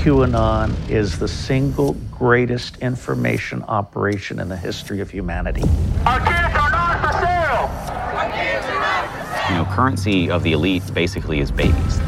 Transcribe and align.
QAnon 0.00 0.72
is 0.88 1.18
the 1.18 1.28
single 1.28 1.92
greatest 2.10 2.78
information 2.78 3.62
operation 3.64 4.40
in 4.40 4.48
the 4.48 4.56
history 4.56 5.00
of 5.00 5.10
humanity. 5.10 5.60
Our 6.06 6.18
kids 6.20 6.56
are 6.56 6.70
not 6.70 7.00
for 7.02 7.12
sale. 7.18 7.68
Our 8.16 8.30
kids 8.32 8.64
are 8.64 8.80
not. 8.80 9.50
You 9.50 9.56
know, 9.56 9.64
currency 9.66 10.30
of 10.30 10.42
the 10.42 10.52
elite 10.52 10.82
basically 10.94 11.40
is 11.40 11.50
babies. 11.50 11.98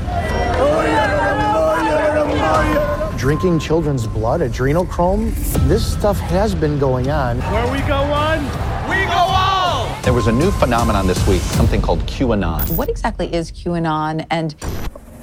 Drinking 3.20 3.58
children's 3.58 4.06
blood, 4.06 4.40
adrenochrome, 4.40 5.34
this 5.68 5.86
stuff 5.86 6.18
has 6.18 6.54
been 6.54 6.78
going 6.78 7.10
on. 7.10 7.40
Where 7.40 7.70
we 7.70 7.80
go 7.80 8.08
one, 8.08 8.42
we 8.88 9.04
go 9.04 9.12
all. 9.12 10.00
There 10.00 10.14
was 10.14 10.28
a 10.28 10.32
new 10.32 10.50
phenomenon 10.52 11.06
this 11.06 11.28
week, 11.28 11.42
something 11.42 11.82
called 11.82 12.00
QAnon. 12.06 12.74
What 12.74 12.88
exactly 12.88 13.30
is 13.34 13.52
QAnon 13.52 14.26
and 14.30 14.54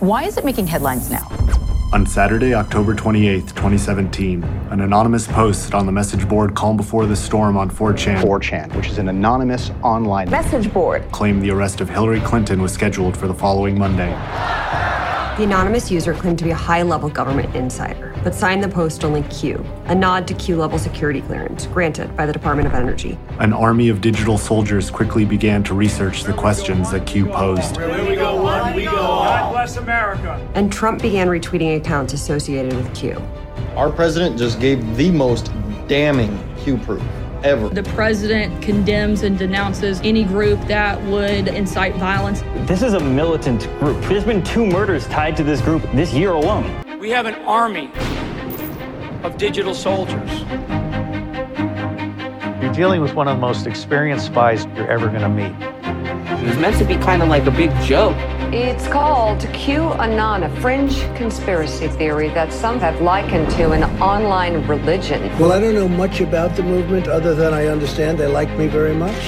why 0.01 0.25
is 0.25 0.38
it 0.38 0.45
making 0.45 0.67
headlines 0.67 1.09
now? 1.09 1.38
On 1.91 2.05
Saturday, 2.05 2.53
October 2.53 2.93
28, 2.93 3.47
2017, 3.47 4.43
an 4.43 4.82
anonymous 4.82 5.25
post 5.25 5.73
on 5.73 5.87
the 5.87 5.91
message 5.91 6.29
board 6.29 6.54
Calm 6.54 6.77
Before 6.77 7.07
the 7.07 7.15
Storm 7.15 7.57
on 7.57 7.68
4chan 7.68 8.21
4chan, 8.21 8.75
which 8.75 8.89
is 8.89 9.00
an 9.00 9.09
anonymous 9.09 9.71
online 9.81 10.29
Message 10.29 10.71
board. 10.71 11.11
claimed 11.11 11.41
the 11.41 11.50
arrest 11.50 11.81
of 11.81 11.89
Hillary 11.89 12.19
Clinton 12.19 12.61
was 12.61 12.71
scheduled 12.71 13.17
for 13.17 13.28
the 13.28 13.33
following 13.33 13.75
Monday. 13.75 14.11
The 15.39 15.45
anonymous 15.45 15.89
user 15.89 16.14
claimed 16.14 16.37
to 16.39 16.43
be 16.43 16.51
a 16.51 16.55
high 16.55 16.83
level 16.83 17.09
government 17.09 17.55
insider, 17.55 18.14
but 18.23 18.36
signed 18.36 18.64
the 18.64 18.69
post 18.69 19.03
only 19.03 19.23
Q, 19.23 19.65
a 19.86 19.95
nod 19.95 20.28
to 20.28 20.36
Q 20.36 20.57
level 20.57 20.78
security 20.78 21.21
clearance 21.21 21.65
granted 21.65 22.15
by 22.15 22.28
the 22.28 22.33
Department 22.33 22.67
of 22.67 22.75
Energy. 22.75 23.17
An 23.39 23.51
army 23.51 23.89
of 23.89 24.00
digital 24.00 24.37
soldiers 24.37 24.92
quickly 24.92 25.25
began 25.25 25.64
to 25.64 25.73
research 25.73 26.23
the 26.23 26.33
questions 26.33 26.92
that 26.92 27.07
Q 27.07 27.25
posed. 27.25 27.78
Where 28.69 28.75
we 28.78 28.86
go 28.86 28.91
one, 28.91 28.96
we 28.96 28.97
go 28.97 29.01
all. 29.01 29.23
God 29.23 29.51
bless 29.51 29.78
America. 29.78 30.51
And 30.54 30.71
Trump 30.71 31.01
began 31.01 31.28
retweeting 31.28 31.75
accounts 31.75 32.14
associated 32.14 32.73
with 32.73 32.94
Q. 32.95 33.22
Our 33.75 33.92
president 33.92 34.38
just 34.38 34.59
gave 34.59 34.95
the 34.95 35.09
most 35.11 35.52
damning 35.88 36.38
Q 36.59 36.78
proof 36.78 37.02
ever. 37.44 37.70
The 37.70 37.84
president 37.84 38.62
condemns 38.62 39.23
and 39.23 39.40
denounces 39.40 40.00
any 40.02 40.23
group 40.23 40.62
that 40.67 41.02
would 41.03 41.47
incite 41.47 41.95
violence. 41.95 42.42
This 42.67 42.84
is 42.84 42.94
a 42.94 43.00
militant 43.00 43.67
group. 43.80 44.00
There's 44.03 44.23
been 44.25 44.44
two 44.44 44.66
murders 44.66 45.08
tied 45.08 45.36
to 45.38 45.44
this 45.44 45.62
group 45.62 45.81
this 45.94 46.14
year 46.14 46.34
alone. 46.34 46.86
We 47.00 47.09
have 47.09 47.25
an 47.25 47.36
army 47.45 47.92
of 49.23 49.38
digital 49.38 49.73
soldiers. 49.73 50.42
You're 52.62 52.73
dealing 52.73 53.02
with 53.02 53.16
one 53.16 53.28
of 53.28 53.38
the 53.38 53.42
most 53.42 53.66
experienced 53.66 54.28
spies 54.28 54.66
you're 54.75 54.92
ever 54.92 55.08
going 55.08 55.22
to 55.22 55.30
meet. 55.30 55.78
It 56.40 56.45
was 56.45 56.58
meant 56.58 56.78
to 56.78 56.86
be 56.86 56.95
kind 56.95 57.22
of 57.22 57.28
like 57.28 57.45
a 57.48 57.52
big 57.52 57.70
joke. 57.82 58.16
It's 58.54 58.88
called 58.88 59.40
QAnon, 59.40 60.46
a 60.46 60.62
fringe 60.62 61.02
conspiracy 61.18 61.90
theory 61.90 62.30
that 62.30 62.54
some 62.54 62.80
have 62.80 63.02
likened 63.02 63.52
to 63.52 63.72
an 63.72 63.84
online 64.02 64.66
religion. 64.66 65.22
Well, 65.38 65.52
I 65.52 65.59
don't 65.59 65.76
know 65.76 65.90
much 65.90 66.22
about 66.22 66.56
the 66.56 66.64
movement 66.64 67.09
other 67.09 67.36
than 67.36 67.54
I 67.54 67.68
understand 67.68 68.18
they 68.18 68.28
like 68.28 68.50
me 68.58 68.68
very 68.68 68.96
much. 68.96 69.20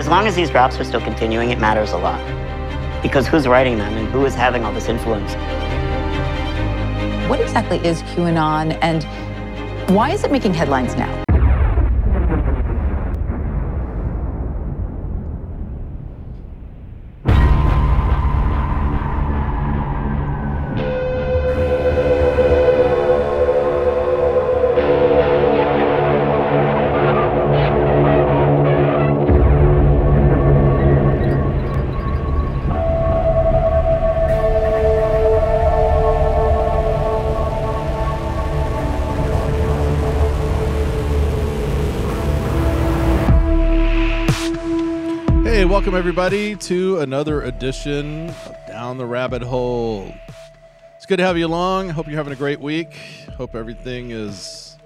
As 0.00 0.08
long 0.08 0.26
as 0.26 0.34
these 0.34 0.50
drops 0.50 0.80
are 0.80 0.84
still 0.84 1.00
continuing, 1.00 1.50
it 1.50 1.60
matters 1.60 1.92
a 1.92 1.98
lot. 1.98 2.20
Because 3.00 3.28
who's 3.28 3.46
writing 3.46 3.78
them 3.78 3.94
and 3.94 4.08
who 4.08 4.24
is 4.24 4.34
having 4.34 4.64
all 4.64 4.72
this 4.72 4.88
influence? 4.88 5.34
What 7.30 7.40
exactly 7.40 7.78
is 7.86 8.02
QAnon 8.02 8.76
and 8.82 9.04
why 9.88 10.10
is 10.10 10.24
it 10.24 10.32
making 10.32 10.52
headlines 10.52 10.96
now? 10.96 11.24
Welcome 45.90 45.98
everybody 45.98 46.54
to 46.54 47.00
another 47.00 47.42
edition 47.42 48.28
of 48.28 48.56
Down 48.68 48.96
the 48.96 49.04
Rabbit 49.04 49.42
Hole. 49.42 50.14
It's 50.94 51.04
good 51.04 51.16
to 51.16 51.24
have 51.24 51.36
you 51.36 51.48
along. 51.48 51.88
Hope 51.88 52.06
you're 52.06 52.14
having 52.14 52.32
a 52.32 52.36
great 52.36 52.60
week. 52.60 52.94
Hope 53.36 53.56
everything 53.56 54.12
is 54.12 54.76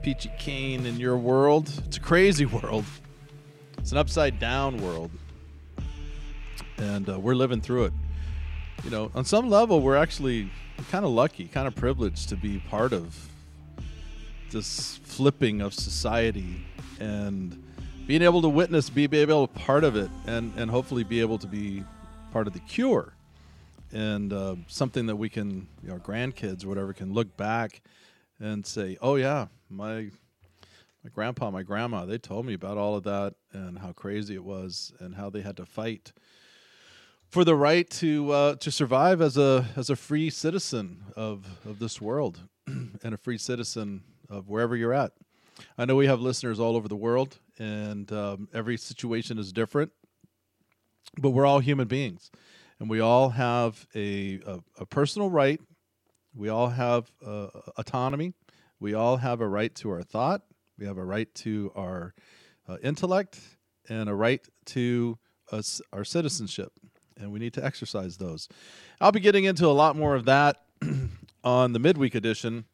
peachy 0.00 0.32
keen 0.38 0.86
in 0.86 0.98
your 0.98 1.18
world. 1.18 1.70
It's 1.84 1.98
a 1.98 2.00
crazy 2.00 2.46
world. 2.46 2.86
It's 3.76 3.92
an 3.92 3.98
upside 3.98 4.38
down 4.38 4.78
world, 4.78 5.10
and 6.78 7.06
uh, 7.06 7.20
we're 7.20 7.34
living 7.34 7.60
through 7.60 7.84
it. 7.84 7.92
You 8.82 8.88
know, 8.88 9.10
on 9.14 9.26
some 9.26 9.50
level, 9.50 9.82
we're 9.82 9.96
actually 9.96 10.50
kind 10.90 11.04
of 11.04 11.10
lucky, 11.10 11.48
kind 11.48 11.68
of 11.68 11.74
privileged 11.74 12.30
to 12.30 12.36
be 12.36 12.60
part 12.60 12.94
of 12.94 13.28
this 14.50 15.00
flipping 15.04 15.60
of 15.60 15.74
society 15.74 16.64
and 16.98 17.59
being 18.10 18.22
able 18.22 18.42
to 18.42 18.48
witness, 18.48 18.90
be, 18.90 19.06
be 19.06 19.18
able 19.18 19.46
to 19.46 19.54
part 19.60 19.84
of 19.84 19.94
it, 19.94 20.10
and 20.26 20.52
and 20.56 20.68
hopefully 20.68 21.04
be 21.04 21.20
able 21.20 21.38
to 21.38 21.46
be 21.46 21.84
part 22.32 22.48
of 22.48 22.52
the 22.52 22.58
cure, 22.58 23.12
and 23.92 24.32
uh, 24.32 24.56
something 24.66 25.06
that 25.06 25.14
we 25.14 25.28
can, 25.28 25.68
you 25.80 25.90
know, 25.90 25.96
grandkids, 25.98 26.64
or 26.64 26.68
whatever, 26.68 26.92
can 26.92 27.12
look 27.12 27.36
back 27.36 27.82
and 28.40 28.66
say, 28.66 28.98
oh 29.00 29.14
yeah, 29.14 29.46
my 29.68 30.10
my 31.04 31.10
grandpa, 31.14 31.52
my 31.52 31.62
grandma, 31.62 32.04
they 32.04 32.18
told 32.18 32.46
me 32.46 32.54
about 32.54 32.76
all 32.76 32.96
of 32.96 33.04
that 33.04 33.34
and 33.52 33.78
how 33.78 33.92
crazy 33.92 34.34
it 34.34 34.42
was, 34.42 34.92
and 34.98 35.14
how 35.14 35.30
they 35.30 35.42
had 35.42 35.56
to 35.58 35.64
fight 35.64 36.12
for 37.28 37.44
the 37.44 37.54
right 37.54 37.88
to 37.90 38.32
uh, 38.32 38.54
to 38.56 38.72
survive 38.72 39.20
as 39.20 39.36
a 39.36 39.66
as 39.76 39.88
a 39.88 39.94
free 39.94 40.30
citizen 40.30 41.04
of 41.14 41.46
of 41.64 41.78
this 41.78 42.00
world, 42.00 42.40
and 42.66 43.14
a 43.14 43.16
free 43.16 43.38
citizen 43.38 44.02
of 44.28 44.48
wherever 44.48 44.74
you're 44.74 44.92
at. 44.92 45.12
I 45.78 45.84
know 45.84 45.94
we 45.94 46.06
have 46.06 46.20
listeners 46.20 46.58
all 46.58 46.74
over 46.74 46.88
the 46.88 46.96
world, 46.96 47.38
and 47.60 48.10
um, 48.10 48.48
every 48.54 48.78
situation 48.78 49.38
is 49.38 49.52
different, 49.52 49.92
but 51.18 51.30
we're 51.30 51.46
all 51.46 51.60
human 51.60 51.86
beings, 51.86 52.30
and 52.80 52.88
we 52.88 53.00
all 53.00 53.28
have 53.28 53.86
a, 53.94 54.40
a, 54.46 54.58
a 54.80 54.86
personal 54.86 55.30
right. 55.30 55.60
We 56.34 56.48
all 56.48 56.70
have 56.70 57.12
uh, 57.24 57.48
autonomy. 57.76 58.32
We 58.80 58.94
all 58.94 59.18
have 59.18 59.42
a 59.42 59.46
right 59.46 59.74
to 59.76 59.90
our 59.90 60.02
thought. 60.02 60.40
We 60.78 60.86
have 60.86 60.96
a 60.96 61.04
right 61.04 61.32
to 61.36 61.70
our 61.76 62.14
uh, 62.66 62.78
intellect 62.82 63.38
and 63.88 64.08
a 64.08 64.14
right 64.14 64.40
to 64.66 65.18
us, 65.52 65.82
our 65.92 66.04
citizenship, 66.04 66.72
and 67.18 67.30
we 67.30 67.38
need 67.38 67.52
to 67.54 67.64
exercise 67.64 68.16
those. 68.16 68.48
I'll 69.02 69.12
be 69.12 69.20
getting 69.20 69.44
into 69.44 69.66
a 69.66 69.68
lot 69.68 69.96
more 69.96 70.14
of 70.14 70.24
that 70.24 70.56
on 71.44 71.74
the 71.74 71.78
midweek 71.78 72.14
edition 72.14 72.64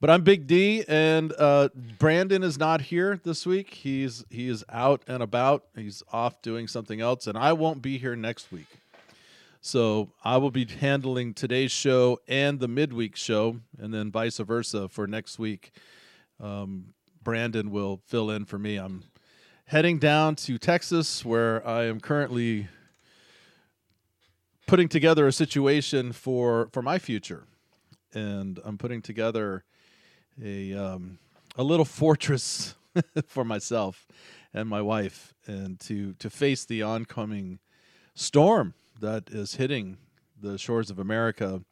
but 0.00 0.10
I'm 0.10 0.22
Big 0.22 0.46
D, 0.46 0.84
and 0.86 1.32
uh, 1.38 1.70
Brandon 1.98 2.44
is 2.44 2.56
not 2.56 2.82
here 2.82 3.20
this 3.24 3.44
week. 3.44 3.74
He's 3.74 4.24
he 4.30 4.48
is 4.48 4.64
out 4.68 5.02
and 5.08 5.22
about. 5.22 5.64
He's 5.74 6.02
off 6.12 6.40
doing 6.40 6.68
something 6.68 7.00
else, 7.00 7.26
and 7.26 7.36
I 7.36 7.52
won't 7.52 7.82
be 7.82 7.98
here 7.98 8.14
next 8.14 8.52
week. 8.52 8.68
So 9.60 10.12
I 10.22 10.36
will 10.36 10.52
be 10.52 10.64
handling 10.64 11.34
today's 11.34 11.72
show 11.72 12.20
and 12.28 12.60
the 12.60 12.68
midweek 12.68 13.16
show, 13.16 13.56
and 13.76 13.92
then 13.92 14.12
vice 14.12 14.38
versa 14.38 14.88
for 14.88 15.08
next 15.08 15.38
week. 15.38 15.72
Um, 16.40 16.94
Brandon 17.24 17.72
will 17.72 18.00
fill 18.06 18.30
in 18.30 18.44
for 18.44 18.58
me. 18.58 18.76
I'm 18.76 19.02
heading 19.66 19.98
down 19.98 20.36
to 20.36 20.58
Texas, 20.58 21.24
where 21.24 21.66
I 21.66 21.84
am 21.86 21.98
currently 21.98 22.68
putting 24.68 24.88
together 24.88 25.26
a 25.26 25.32
situation 25.32 26.12
for 26.12 26.68
for 26.72 26.82
my 26.82 27.00
future, 27.00 27.48
and 28.14 28.60
I'm 28.64 28.78
putting 28.78 29.02
together 29.02 29.64
a 30.42 30.74
um, 30.74 31.18
a 31.56 31.62
little 31.62 31.84
fortress 31.84 32.74
for 33.26 33.44
myself 33.44 34.06
and 34.54 34.68
my 34.68 34.80
wife, 34.82 35.34
and 35.46 35.78
to 35.80 36.14
to 36.14 36.30
face 36.30 36.64
the 36.64 36.82
oncoming 36.82 37.58
storm 38.14 38.74
that 39.00 39.30
is 39.30 39.56
hitting 39.56 39.98
the 40.40 40.58
shores 40.58 40.90
of 40.90 40.98
America. 40.98 41.62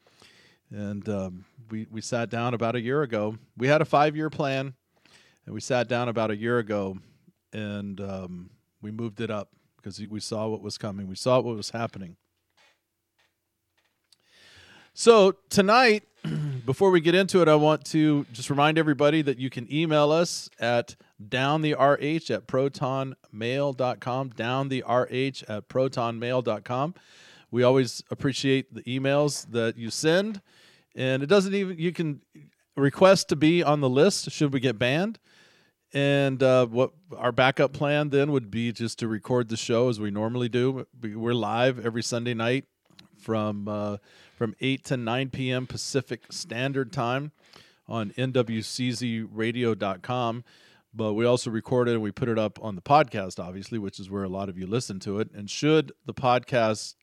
And 0.70 1.08
um, 1.08 1.44
we 1.70 1.86
we 1.90 2.00
sat 2.00 2.30
down 2.30 2.54
about 2.54 2.74
a 2.74 2.80
year 2.80 3.02
ago. 3.02 3.36
We 3.56 3.68
had 3.68 3.80
a 3.80 3.84
five 3.84 4.16
year 4.16 4.30
plan, 4.30 4.74
and 5.44 5.54
we 5.54 5.60
sat 5.60 5.88
down 5.88 6.08
about 6.08 6.30
a 6.30 6.36
year 6.36 6.58
ago, 6.58 6.98
and 7.52 8.00
um, 8.00 8.50
we 8.82 8.90
moved 8.90 9.20
it 9.20 9.30
up 9.30 9.50
because 9.76 10.00
we 10.08 10.20
saw 10.20 10.48
what 10.48 10.62
was 10.62 10.78
coming. 10.78 11.06
We 11.06 11.14
saw 11.14 11.40
what 11.40 11.56
was 11.56 11.70
happening. 11.70 12.16
So 14.98 15.32
tonight, 15.50 16.04
before 16.66 16.90
we 16.90 17.00
get 17.00 17.14
into 17.14 17.40
it, 17.40 17.48
I 17.48 17.54
want 17.54 17.84
to 17.86 18.26
just 18.32 18.50
remind 18.50 18.76
everybody 18.76 19.22
that 19.22 19.38
you 19.38 19.48
can 19.48 19.72
email 19.72 20.10
us 20.10 20.50
at 20.58 20.96
downtherh 21.22 22.30
at 22.30 22.46
protonmail.com, 22.48 24.30
downtherh 24.30 25.44
at 25.48 25.68
protonmail.com. 25.68 26.94
We 27.52 27.62
always 27.62 28.02
appreciate 28.10 28.74
the 28.74 28.82
emails 28.82 29.50
that 29.52 29.78
you 29.78 29.90
send, 29.90 30.42
and 30.96 31.22
it 31.22 31.26
doesn't 31.26 31.54
even 31.54 31.78
you 31.78 31.92
can 31.92 32.20
request 32.76 33.28
to 33.28 33.36
be 33.36 33.62
on 33.62 33.80
the 33.80 33.88
list 33.88 34.30
should 34.32 34.52
we 34.52 34.60
get 34.60 34.78
banned. 34.78 35.20
And 35.94 36.42
uh, 36.42 36.66
what 36.66 36.90
our 37.16 37.30
backup 37.30 37.72
plan 37.72 38.10
then 38.10 38.32
would 38.32 38.50
be 38.50 38.72
just 38.72 38.98
to 38.98 39.08
record 39.08 39.48
the 39.48 39.56
show 39.56 39.88
as 39.88 40.00
we 40.00 40.10
normally 40.10 40.48
do. 40.48 40.84
We're 41.00 41.32
live 41.32 41.86
every 41.86 42.02
Sunday 42.02 42.34
night 42.34 42.64
from 43.18 43.68
uh, 43.68 43.96
from 44.36 44.54
eight 44.60 44.84
to 44.84 44.96
nine 44.96 45.30
p.m. 45.30 45.66
Pacific 45.66 46.26
Standard 46.30 46.92
Time 46.92 47.32
on 47.88 48.10
nwczradio.com. 48.10 50.44
But 50.94 51.14
we 51.14 51.24
also 51.26 51.50
record 51.50 51.88
it 51.88 51.92
and 51.92 52.02
we 52.02 52.12
put 52.12 52.28
it 52.28 52.38
up 52.38 52.58
on 52.62 52.74
the 52.74 52.82
podcast, 52.82 53.42
obviously, 53.42 53.78
which 53.78 54.00
is 54.00 54.08
where 54.08 54.24
a 54.24 54.28
lot 54.28 54.48
of 54.48 54.56
you 54.56 54.66
listen 54.66 54.98
to 55.00 55.20
it. 55.20 55.28
And 55.34 55.50
should 55.50 55.92
the 56.06 56.14
podcast 56.14 56.94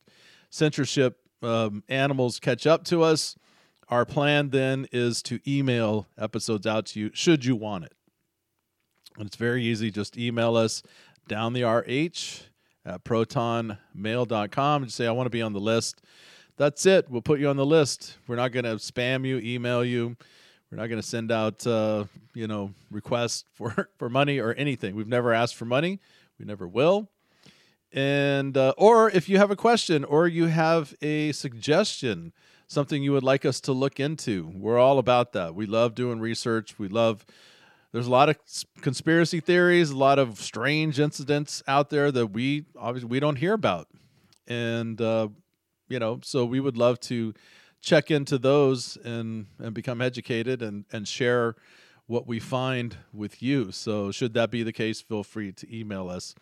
censorship 0.50 1.20
um, 1.44 1.84
animals 1.90 2.40
catch 2.40 2.66
up 2.66 2.84
to 2.86 3.04
us, 3.04 3.36
our 3.90 4.06
plan 4.06 4.50
then 4.50 4.88
is 4.92 5.22
to 5.24 5.40
email 5.48 6.08
episodes 6.18 6.66
out 6.66 6.88
to 6.88 7.00
you 7.00 7.12
should 7.14 7.46
you 7.46 7.56
want 7.56 7.86
it. 7.86 7.94
And 9.18 9.28
it's 9.28 9.36
very 9.36 9.64
easy. 9.64 9.92
Just 9.92 10.18
email 10.18 10.56
us 10.56 10.82
down 11.28 11.54
the 11.54 11.64
RH 11.64 12.48
at 12.86 13.04
protonmail.com 13.04 14.84
and 14.84 14.92
say, 14.92 15.06
I 15.06 15.12
want 15.12 15.28
to 15.28 15.32
be 15.32 15.42
on 15.42 15.54
the 15.54 15.60
list. 15.60 16.02
That's 16.56 16.86
it. 16.86 17.10
We'll 17.10 17.24
put 17.24 17.40
you 17.40 17.50
on 17.50 17.58
the 17.58 17.66
list. 17.66 18.18
We're 18.28 18.36
not 18.36 18.52
going 18.52 18.66
to 18.66 18.76
spam 18.76 19.26
you, 19.26 19.40
email 19.40 19.84
you. 19.84 20.16
We're 20.70 20.78
not 20.78 20.88
going 20.88 21.02
to 21.02 21.08
send 21.08 21.32
out, 21.32 21.66
uh, 21.66 22.06
you 22.36 22.48
know, 22.48 22.74
requests 22.92 23.46
for, 23.54 23.90
for 23.98 24.10
money 24.10 24.40
or 24.40 24.54
anything. 24.54 24.96
We've 24.96 25.08
never 25.08 25.34
asked 25.34 25.56
for 25.56 25.66
money. 25.66 26.00
We 26.38 26.46
never 26.46 26.68
will. 26.68 27.10
And, 27.92 28.56
uh, 28.56 28.74
or 28.78 29.10
if 29.10 29.30
you 29.30 29.38
have 29.38 29.50
a 29.50 29.56
question 29.56 30.04
or 30.04 30.28
you 30.28 30.46
have 30.48 30.96
a 31.02 31.32
suggestion, 31.32 32.34
something 32.68 33.02
you 33.02 33.14
would 33.14 33.24
like 33.24 33.46
us 33.46 33.60
to 33.62 33.72
look 33.72 34.00
into, 34.00 34.52
we're 34.56 34.80
all 34.80 35.00
about 35.00 35.34
that. 35.34 35.56
We 35.56 35.66
love 35.66 35.96
doing 35.96 36.20
research. 36.20 36.78
We 36.78 36.88
love, 36.88 37.26
there's 37.92 38.08
a 38.08 38.12
lot 38.12 38.30
of 38.30 38.38
conspiracy 38.82 39.40
theories, 39.40 39.90
a 39.90 39.98
lot 39.98 40.20
of 40.20 40.40
strange 40.40 41.00
incidents 41.00 41.64
out 41.68 41.90
there 41.90 42.12
that 42.12 42.28
we 42.28 42.66
obviously 42.78 43.10
we 43.10 43.20
don't 43.20 43.38
hear 43.38 43.54
about. 43.54 43.88
And, 44.48 45.00
uh, 45.02 45.30
you 45.94 46.00
know, 46.00 46.20
so 46.24 46.44
we 46.44 46.60
would 46.60 46.76
love 46.76 47.00
to 47.02 47.36
check 47.80 48.10
into 48.10 48.40
those 48.40 48.98
and 49.04 49.46
and 49.60 49.76
become 49.76 50.02
educated 50.02 50.64
and 50.64 50.86
and 50.92 51.08
share 51.08 51.56
what 52.08 52.28
we 52.28 52.40
find 52.40 52.98
with 53.14 53.44
you. 53.44 53.72
So 53.72 54.12
should 54.12 54.34
that 54.34 54.50
be 54.50 54.64
the 54.64 54.74
case, 54.74 55.02
feel 55.02 55.24
free 55.24 55.52
to 55.52 55.76
email 55.80 56.10
us. 56.10 56.34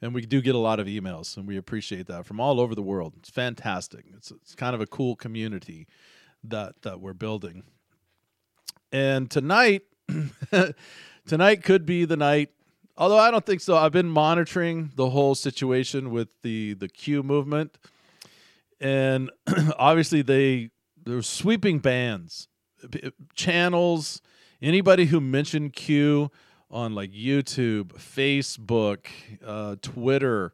And 0.00 0.14
we 0.14 0.22
do 0.22 0.40
get 0.40 0.54
a 0.54 0.58
lot 0.58 0.80
of 0.80 0.86
emails, 0.86 1.36
and 1.36 1.46
we 1.46 1.56
appreciate 1.56 2.06
that 2.06 2.26
from 2.26 2.40
all 2.40 2.58
over 2.58 2.74
the 2.74 2.82
world. 2.82 3.14
It's 3.18 3.30
fantastic. 3.30 4.06
It's 4.16 4.30
it's 4.30 4.54
kind 4.54 4.74
of 4.74 4.80
a 4.80 4.86
cool 4.86 5.14
community 5.14 5.86
that 6.42 6.80
that 6.82 7.00
we're 7.00 7.14
building. 7.14 7.64
And 8.92 9.30
tonight, 9.30 9.82
tonight 11.26 11.62
could 11.62 11.84
be 11.84 12.06
the 12.06 12.16
night. 12.16 12.50
Although 12.98 13.18
I 13.18 13.30
don't 13.30 13.44
think 13.44 13.60
so. 13.60 13.76
I've 13.76 13.92
been 13.92 14.08
monitoring 14.08 14.90
the 14.96 15.10
whole 15.10 15.34
situation 15.34 16.10
with 16.10 16.28
the 16.40 16.72
the 16.74 16.88
Q 16.88 17.22
movement, 17.22 17.76
and 18.80 19.30
obviously 19.78 20.22
they 20.22 20.70
there's 21.04 21.28
sweeping 21.28 21.78
bans, 21.78 22.48
channels, 23.34 24.20
anybody 24.60 25.06
who 25.06 25.20
mentioned 25.20 25.72
Q 25.72 26.30
on 26.70 26.94
like 26.94 27.12
YouTube, 27.12 27.92
Facebook, 27.94 29.06
uh, 29.44 29.76
Twitter, 29.82 30.52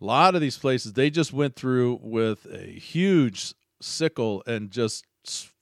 a 0.00 0.04
lot 0.04 0.34
of 0.34 0.40
these 0.40 0.58
places, 0.58 0.94
they 0.94 1.10
just 1.10 1.32
went 1.32 1.54
through 1.54 2.00
with 2.02 2.46
a 2.46 2.78
huge 2.78 3.54
sickle 3.80 4.42
and 4.46 4.70
just 4.70 5.04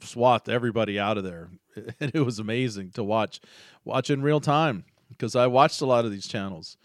swathed 0.00 0.49
everybody 0.49 0.99
out 0.99 1.19
of 1.19 1.25
there. 1.25 1.50
And 2.00 2.15
it 2.15 2.21
was 2.21 2.39
amazing 2.39 2.91
to 2.91 3.03
watch, 3.03 3.41
watch 3.83 4.11
in 4.11 4.21
real 4.21 4.41
time 4.41 4.85
because 5.09 5.35
I 5.35 5.47
watched 5.47 5.81
a 5.81 5.87
lot 5.87 6.05
of 6.05 6.11
these 6.11 6.27
channels. 6.27 6.77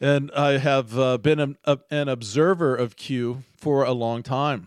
And 0.00 0.30
I 0.32 0.58
have 0.58 0.98
uh, 0.98 1.18
been 1.18 1.40
a, 1.40 1.54
a, 1.64 1.78
an 1.90 2.08
observer 2.08 2.76
of 2.76 2.96
Q 2.96 3.44
for 3.56 3.84
a 3.84 3.92
long 3.92 4.22
time. 4.22 4.66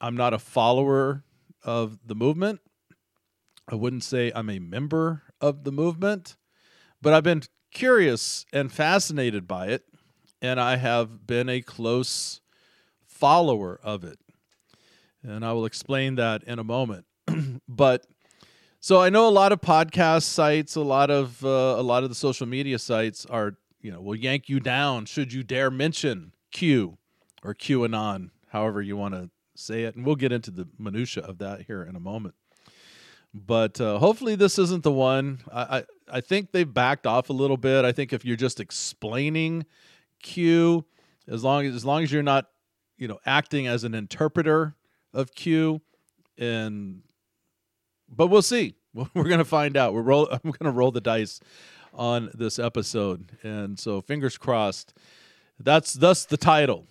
I'm 0.00 0.16
not 0.16 0.32
a 0.32 0.38
follower 0.38 1.24
of 1.64 1.98
the 2.06 2.14
movement. 2.14 2.60
I 3.68 3.74
wouldn't 3.74 4.04
say 4.04 4.30
I'm 4.34 4.48
a 4.48 4.60
member 4.60 5.22
of 5.40 5.64
the 5.64 5.72
movement, 5.72 6.36
but 7.02 7.12
I've 7.12 7.24
been 7.24 7.42
curious 7.72 8.46
and 8.52 8.70
fascinated 8.70 9.48
by 9.48 9.66
it, 9.66 9.82
and 10.40 10.60
I 10.60 10.76
have 10.76 11.26
been 11.26 11.48
a 11.48 11.60
close 11.60 12.40
follower 13.04 13.80
of 13.82 14.04
it. 14.04 14.18
And 15.24 15.44
I 15.44 15.52
will 15.52 15.64
explain 15.64 16.14
that 16.14 16.44
in 16.44 16.60
a 16.60 16.64
moment. 16.64 17.06
but 17.68 18.06
so 18.78 19.00
I 19.00 19.10
know 19.10 19.26
a 19.26 19.30
lot 19.30 19.50
of 19.50 19.60
podcast 19.60 20.22
sites, 20.22 20.76
a 20.76 20.82
lot 20.82 21.10
of 21.10 21.44
uh, 21.44 21.48
a 21.76 21.82
lot 21.82 22.04
of 22.04 22.08
the 22.08 22.14
social 22.14 22.46
media 22.46 22.78
sites 22.78 23.26
are, 23.26 23.56
you 23.86 23.92
know, 23.92 24.00
we'll 24.00 24.18
yank 24.18 24.48
you 24.48 24.58
down 24.58 25.06
should 25.06 25.32
you 25.32 25.44
dare 25.44 25.70
mention 25.70 26.32
Q 26.50 26.98
or 27.44 27.54
QAnon, 27.54 28.30
however 28.48 28.82
you 28.82 28.96
want 28.96 29.14
to 29.14 29.30
say 29.54 29.84
it, 29.84 29.94
and 29.94 30.04
we'll 30.04 30.16
get 30.16 30.32
into 30.32 30.50
the 30.50 30.66
minutia 30.76 31.22
of 31.22 31.38
that 31.38 31.62
here 31.62 31.84
in 31.84 31.94
a 31.94 32.00
moment. 32.00 32.34
But 33.32 33.80
uh, 33.80 34.00
hopefully, 34.00 34.34
this 34.34 34.58
isn't 34.58 34.82
the 34.82 34.90
one. 34.90 35.38
I, 35.52 35.60
I 35.60 35.84
I 36.14 36.20
think 36.20 36.50
they've 36.50 36.74
backed 36.74 37.06
off 37.06 37.30
a 37.30 37.32
little 37.32 37.56
bit. 37.56 37.84
I 37.84 37.92
think 37.92 38.12
if 38.12 38.24
you're 38.24 38.34
just 38.34 38.58
explaining 38.58 39.66
Q, 40.20 40.84
as 41.28 41.44
long 41.44 41.64
as 41.64 41.76
as 41.76 41.84
long 41.84 42.02
as 42.02 42.10
you're 42.10 42.24
not, 42.24 42.46
you 42.98 43.06
know, 43.06 43.20
acting 43.24 43.68
as 43.68 43.84
an 43.84 43.94
interpreter 43.94 44.74
of 45.14 45.32
Q, 45.32 45.80
and 46.36 47.02
but 48.08 48.26
we'll 48.26 48.42
see. 48.42 48.74
We're 49.14 49.28
gonna 49.28 49.44
find 49.44 49.76
out. 49.76 49.94
We're 49.94 50.02
roll. 50.02 50.28
I'm 50.32 50.50
gonna 50.50 50.72
roll 50.72 50.90
the 50.90 51.00
dice 51.00 51.38
on 51.96 52.30
this 52.34 52.58
episode, 52.58 53.32
and 53.42 53.78
so 53.78 54.00
fingers 54.00 54.38
crossed. 54.38 54.94
That's 55.58 55.92
thus 55.94 56.24
the 56.24 56.36
title. 56.36 56.86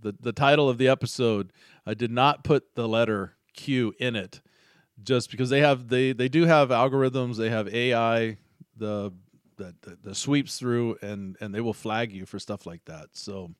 The 0.00 0.14
the 0.18 0.32
title 0.32 0.68
of 0.68 0.78
the 0.78 0.88
episode 0.88 1.52
I 1.84 1.94
did 1.94 2.10
not 2.10 2.44
put 2.44 2.74
the 2.74 2.86
letter 2.86 3.34
Q 3.54 3.94
in 3.98 4.14
it, 4.14 4.40
just 5.02 5.30
because 5.30 5.50
they 5.50 5.60
have 5.60 5.88
they 5.88 6.12
they 6.12 6.28
do 6.28 6.44
have 6.44 6.68
algorithms. 6.68 7.36
They 7.36 7.50
have 7.50 7.68
AI 7.68 8.36
the 8.76 9.12
that 9.56 9.74
the, 10.02 10.14
sweeps 10.14 10.58
through 10.58 10.96
and 11.02 11.36
and 11.40 11.54
they 11.54 11.60
will 11.60 11.74
flag 11.74 12.12
you 12.12 12.26
for 12.26 12.38
stuff 12.38 12.66
like 12.66 12.84
that. 12.84 13.08
So, 13.12 13.50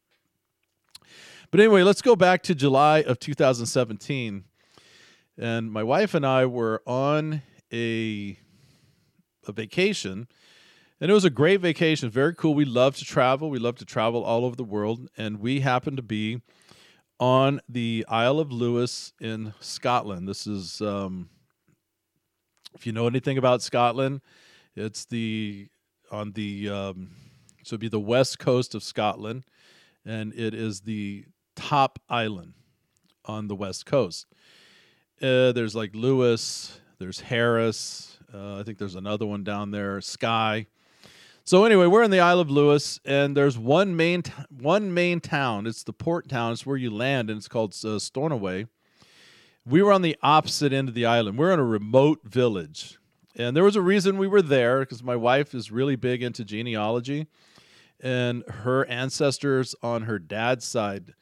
but 1.51 1.61
anyway, 1.61 1.83
let's 1.83 2.03
go 2.03 2.17
back 2.17 2.43
to 2.45 2.55
July 2.55 3.01
of 3.01 3.19
2017, 3.19 4.45
and 5.37 5.73
my 5.73 5.83
wife 5.83 6.15
and 6.15 6.25
I 6.25 6.47
were 6.47 6.82
on 6.87 7.43
a 7.73 8.39
a 9.47 9.53
vacation. 9.53 10.29
And 11.00 11.10
it 11.10 11.14
was 11.14 11.24
a 11.24 11.31
great 11.31 11.60
vacation, 11.60 12.10
very 12.10 12.34
cool. 12.34 12.55
We 12.55 12.64
love 12.64 12.96
to 12.96 13.05
travel. 13.05 13.50
We 13.50 13.60
love 13.60 13.76
to 13.76 13.84
travel 13.84 14.24
all 14.24 14.44
over 14.44 14.56
the 14.56 14.64
world. 14.64 15.08
And 15.17 15.38
we 15.38 15.60
happened 15.60 15.96
to 15.98 16.02
be 16.02 16.43
on 17.20 17.60
the 17.69 18.05
Isle 18.08 18.40
of 18.40 18.50
Lewis 18.50 19.12
in 19.20 19.55
Scotland. 19.60 20.28
This 20.28 20.46
is, 20.46 20.81
um, 20.81 21.28
if 22.74 22.86
you 22.86 22.93
know 22.93 23.06
anything 23.06 23.38
about 23.38 23.62
Scotland, 23.62 24.22
it's 24.74 25.05
the 25.05 25.69
on 26.10 26.32
the 26.32 26.69
um, 26.69 27.10
so 27.62 27.74
it'd 27.74 27.81
be 27.81 27.88
the 27.88 28.00
west 28.00 28.38
coast 28.38 28.74
of 28.74 28.82
Scotland, 28.82 29.44
and 30.05 30.32
it 30.34 30.55
is 30.55 30.81
the 30.81 31.24
top 31.56 31.98
island 32.08 32.55
on 33.24 33.48
the 33.48 33.56
west 33.56 33.84
coast. 33.84 34.26
Uh, 35.20 35.52
there's 35.52 35.74
like 35.74 35.94
Lewis, 35.94 36.81
there's 36.98 37.20
Harris, 37.20 38.19
uh, 38.32 38.58
I 38.58 38.62
think 38.62 38.78
there's 38.78 38.94
another 38.94 39.26
one 39.26 39.43
down 39.43 39.70
there, 39.70 40.00
Skye. 40.00 40.67
So 41.48 41.64
anyway, 41.64 41.86
we're 41.86 42.02
in 42.02 42.10
the 42.10 42.20
Isle 42.20 42.40
of 42.40 42.50
Lewis, 42.50 43.00
and 43.06 43.34
there's 43.34 43.56
one 43.56 43.96
main 43.96 44.20
t- 44.20 44.32
one 44.50 44.93
main 44.93 45.19
town. 45.19 45.67
It's 45.67 45.82
the 45.82 45.94
port 45.94 46.28
town. 46.28 46.52
It's 46.52 46.67
where 46.67 46.76
you 46.76 46.90
land, 46.90 47.31
and 47.31 47.38
it's 47.38 47.48
called 47.48 47.74
uh, 47.86 47.98
Stornoway. 47.98 48.67
We 49.64 49.81
were 49.81 49.90
on 49.90 50.02
the 50.02 50.14
opposite 50.22 50.74
end 50.74 50.90
of 50.90 50.94
the 50.94 51.06
island. 51.06 51.38
We're 51.38 51.55
in 51.55 51.58
a 51.58 51.64
remote 51.64 52.20
village, 52.22 52.98
and 53.34 53.56
there 53.56 53.64
was 53.64 53.76
a 53.76 53.81
reason 53.81 54.19
we 54.19 54.26
were 54.26 54.43
there 54.43 54.81
because 54.81 55.02
my 55.02 55.17
wife 55.17 55.55
is 55.55 55.72
really 55.72 55.96
big 55.96 56.22
into 56.22 56.44
genealogy, 56.44 57.28
and 57.98 58.44
her 58.46 58.84
ancestors 58.84 59.74
on 59.82 60.02
her 60.02 60.19
dad's 60.19 60.67
side 60.67 61.14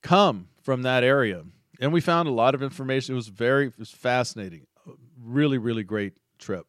come 0.00 0.48
from 0.62 0.80
that 0.80 1.04
area, 1.04 1.44
and 1.78 1.92
we 1.92 2.00
found 2.00 2.26
a 2.26 2.32
lot 2.32 2.54
of 2.54 2.62
information. 2.62 3.14
It 3.14 3.16
was 3.16 3.28
very 3.28 3.66
it 3.66 3.78
was 3.78 3.90
fascinating, 3.90 4.66
really 5.22 5.58
really 5.58 5.84
great 5.84 6.14
trip. 6.38 6.66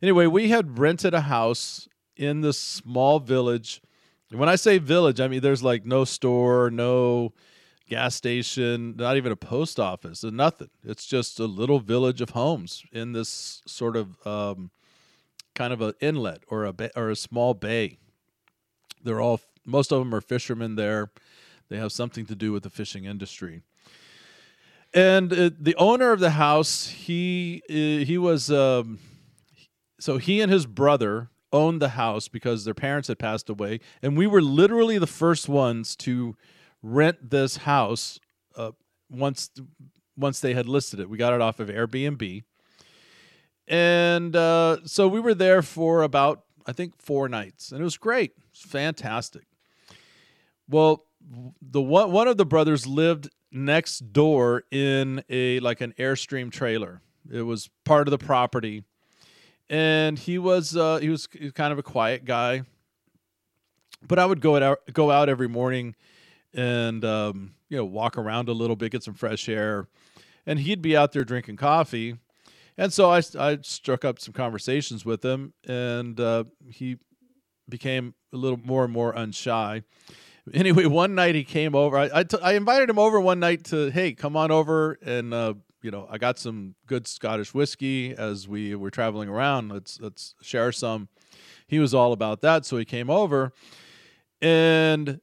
Anyway, 0.00 0.26
we 0.26 0.50
had 0.50 0.78
rented 0.78 1.12
a 1.12 1.22
house 1.22 1.88
in 2.20 2.42
this 2.42 2.58
small 2.58 3.18
village. 3.18 3.80
when 4.30 4.48
I 4.48 4.56
say 4.56 4.76
village, 4.76 5.20
I 5.20 5.26
mean 5.26 5.40
there's 5.40 5.62
like 5.62 5.86
no 5.86 6.04
store, 6.04 6.70
no 6.70 7.32
gas 7.88 8.14
station, 8.14 8.94
not 8.96 9.16
even 9.16 9.32
a 9.32 9.36
post 9.36 9.80
office, 9.80 10.22
and 10.22 10.36
nothing. 10.36 10.68
It's 10.84 11.06
just 11.06 11.40
a 11.40 11.46
little 11.46 11.80
village 11.80 12.20
of 12.20 12.30
homes 12.30 12.84
in 12.92 13.12
this 13.12 13.62
sort 13.66 13.96
of 13.96 14.24
um, 14.26 14.70
kind 15.54 15.72
of 15.72 15.80
an 15.80 15.94
inlet 16.00 16.44
or 16.48 16.66
a 16.66 16.72
bay, 16.74 16.90
or 16.94 17.08
a 17.08 17.16
small 17.16 17.54
bay. 17.54 17.98
They're 19.02 19.20
all 19.20 19.40
most 19.64 19.90
of 19.90 19.98
them 19.98 20.14
are 20.14 20.20
fishermen 20.20 20.76
there. 20.76 21.10
They 21.70 21.78
have 21.78 21.90
something 21.90 22.26
to 22.26 22.34
do 22.34 22.52
with 22.52 22.64
the 22.64 22.70
fishing 22.70 23.06
industry. 23.06 23.62
And 24.92 25.32
uh, 25.32 25.50
the 25.58 25.76
owner 25.76 26.12
of 26.12 26.20
the 26.20 26.30
house, 26.30 26.88
he 26.88 27.62
uh, 27.70 28.04
he 28.04 28.18
was 28.18 28.50
um, 28.50 28.98
so 29.98 30.18
he 30.18 30.42
and 30.42 30.52
his 30.52 30.66
brother 30.66 31.30
owned 31.52 31.80
the 31.80 31.90
house 31.90 32.28
because 32.28 32.64
their 32.64 32.74
parents 32.74 33.08
had 33.08 33.18
passed 33.18 33.48
away, 33.48 33.80
and 34.02 34.16
we 34.16 34.26
were 34.26 34.42
literally 34.42 34.98
the 34.98 35.06
first 35.06 35.48
ones 35.48 35.96
to 35.96 36.36
rent 36.82 37.30
this 37.30 37.58
house 37.58 38.18
uh, 38.56 38.72
once 39.10 39.50
once 40.16 40.40
they 40.40 40.54
had 40.54 40.68
listed 40.68 41.00
it. 41.00 41.08
We 41.08 41.18
got 41.18 41.32
it 41.32 41.40
off 41.40 41.60
of 41.60 41.68
Airbnb, 41.68 42.42
and 43.66 44.36
uh, 44.36 44.78
so 44.84 45.08
we 45.08 45.20
were 45.20 45.34
there 45.34 45.62
for 45.62 46.02
about 46.02 46.44
I 46.66 46.72
think 46.72 47.00
four 47.00 47.28
nights, 47.28 47.72
and 47.72 47.80
it 47.80 47.84
was 47.84 47.96
great. 47.96 48.32
It 48.36 48.44
was 48.52 48.70
fantastic. 48.70 49.44
Well, 50.68 51.04
the 51.60 51.82
one 51.82 52.12
one 52.12 52.28
of 52.28 52.36
the 52.36 52.46
brothers 52.46 52.86
lived 52.86 53.28
next 53.52 54.12
door 54.12 54.64
in 54.70 55.22
a 55.28 55.60
like 55.60 55.80
an 55.80 55.94
airstream 55.98 56.50
trailer. 56.50 57.02
It 57.30 57.42
was 57.42 57.70
part 57.84 58.06
of 58.06 58.12
the 58.12 58.24
property, 58.24 58.84
and 59.70 60.18
he 60.18 60.36
was 60.36 60.76
uh, 60.76 60.98
he 60.98 61.08
was 61.08 61.26
kind 61.54 61.72
of 61.72 61.78
a 61.78 61.82
quiet 61.82 62.26
guy. 62.26 62.64
But 64.06 64.18
I 64.18 64.26
would 64.26 64.40
go 64.40 64.56
out 64.56 64.80
go 64.92 65.10
out 65.10 65.28
every 65.28 65.48
morning, 65.48 65.94
and 66.52 67.04
um, 67.04 67.54
you 67.68 67.78
know 67.78 67.84
walk 67.84 68.18
around 68.18 68.48
a 68.48 68.52
little 68.52 68.76
bit, 68.76 68.92
get 68.92 69.02
some 69.02 69.14
fresh 69.14 69.48
air, 69.48 69.88
and 70.44 70.58
he'd 70.58 70.82
be 70.82 70.96
out 70.96 71.12
there 71.12 71.24
drinking 71.24 71.56
coffee. 71.56 72.16
And 72.76 72.92
so 72.92 73.10
I, 73.10 73.20
I 73.38 73.58
struck 73.62 74.04
up 74.04 74.18
some 74.18 74.32
conversations 74.32 75.04
with 75.04 75.24
him, 75.24 75.52
and 75.66 76.18
uh, 76.18 76.44
he 76.70 76.96
became 77.68 78.14
a 78.32 78.36
little 78.36 78.58
more 78.58 78.84
and 78.84 78.92
more 78.92 79.12
unshy 79.12 79.82
anyway, 80.54 80.86
one 80.86 81.14
night 81.14 81.34
he 81.34 81.44
came 81.44 81.74
over. 81.74 81.96
I, 81.96 82.10
I, 82.12 82.22
t- 82.24 82.38
I 82.42 82.54
invited 82.54 82.90
him 82.90 82.98
over 82.98 83.20
one 83.20 83.40
night 83.40 83.64
to, 83.66 83.90
hey, 83.90 84.12
come 84.12 84.36
on 84.36 84.50
over 84.50 84.98
and 85.02 85.34
uh, 85.34 85.54
you 85.82 85.90
know, 85.90 86.06
I 86.10 86.18
got 86.18 86.38
some 86.38 86.74
good 86.86 87.06
Scottish 87.06 87.54
whiskey 87.54 88.14
as 88.14 88.46
we 88.46 88.74
were 88.74 88.90
traveling 88.90 89.28
around. 89.28 89.70
Let's 89.70 90.00
let's 90.00 90.34
share 90.42 90.72
some. 90.72 91.08
He 91.66 91.78
was 91.78 91.94
all 91.94 92.12
about 92.12 92.40
that, 92.42 92.66
so 92.66 92.76
he 92.76 92.84
came 92.84 93.10
over, 93.10 93.52
and 94.40 95.20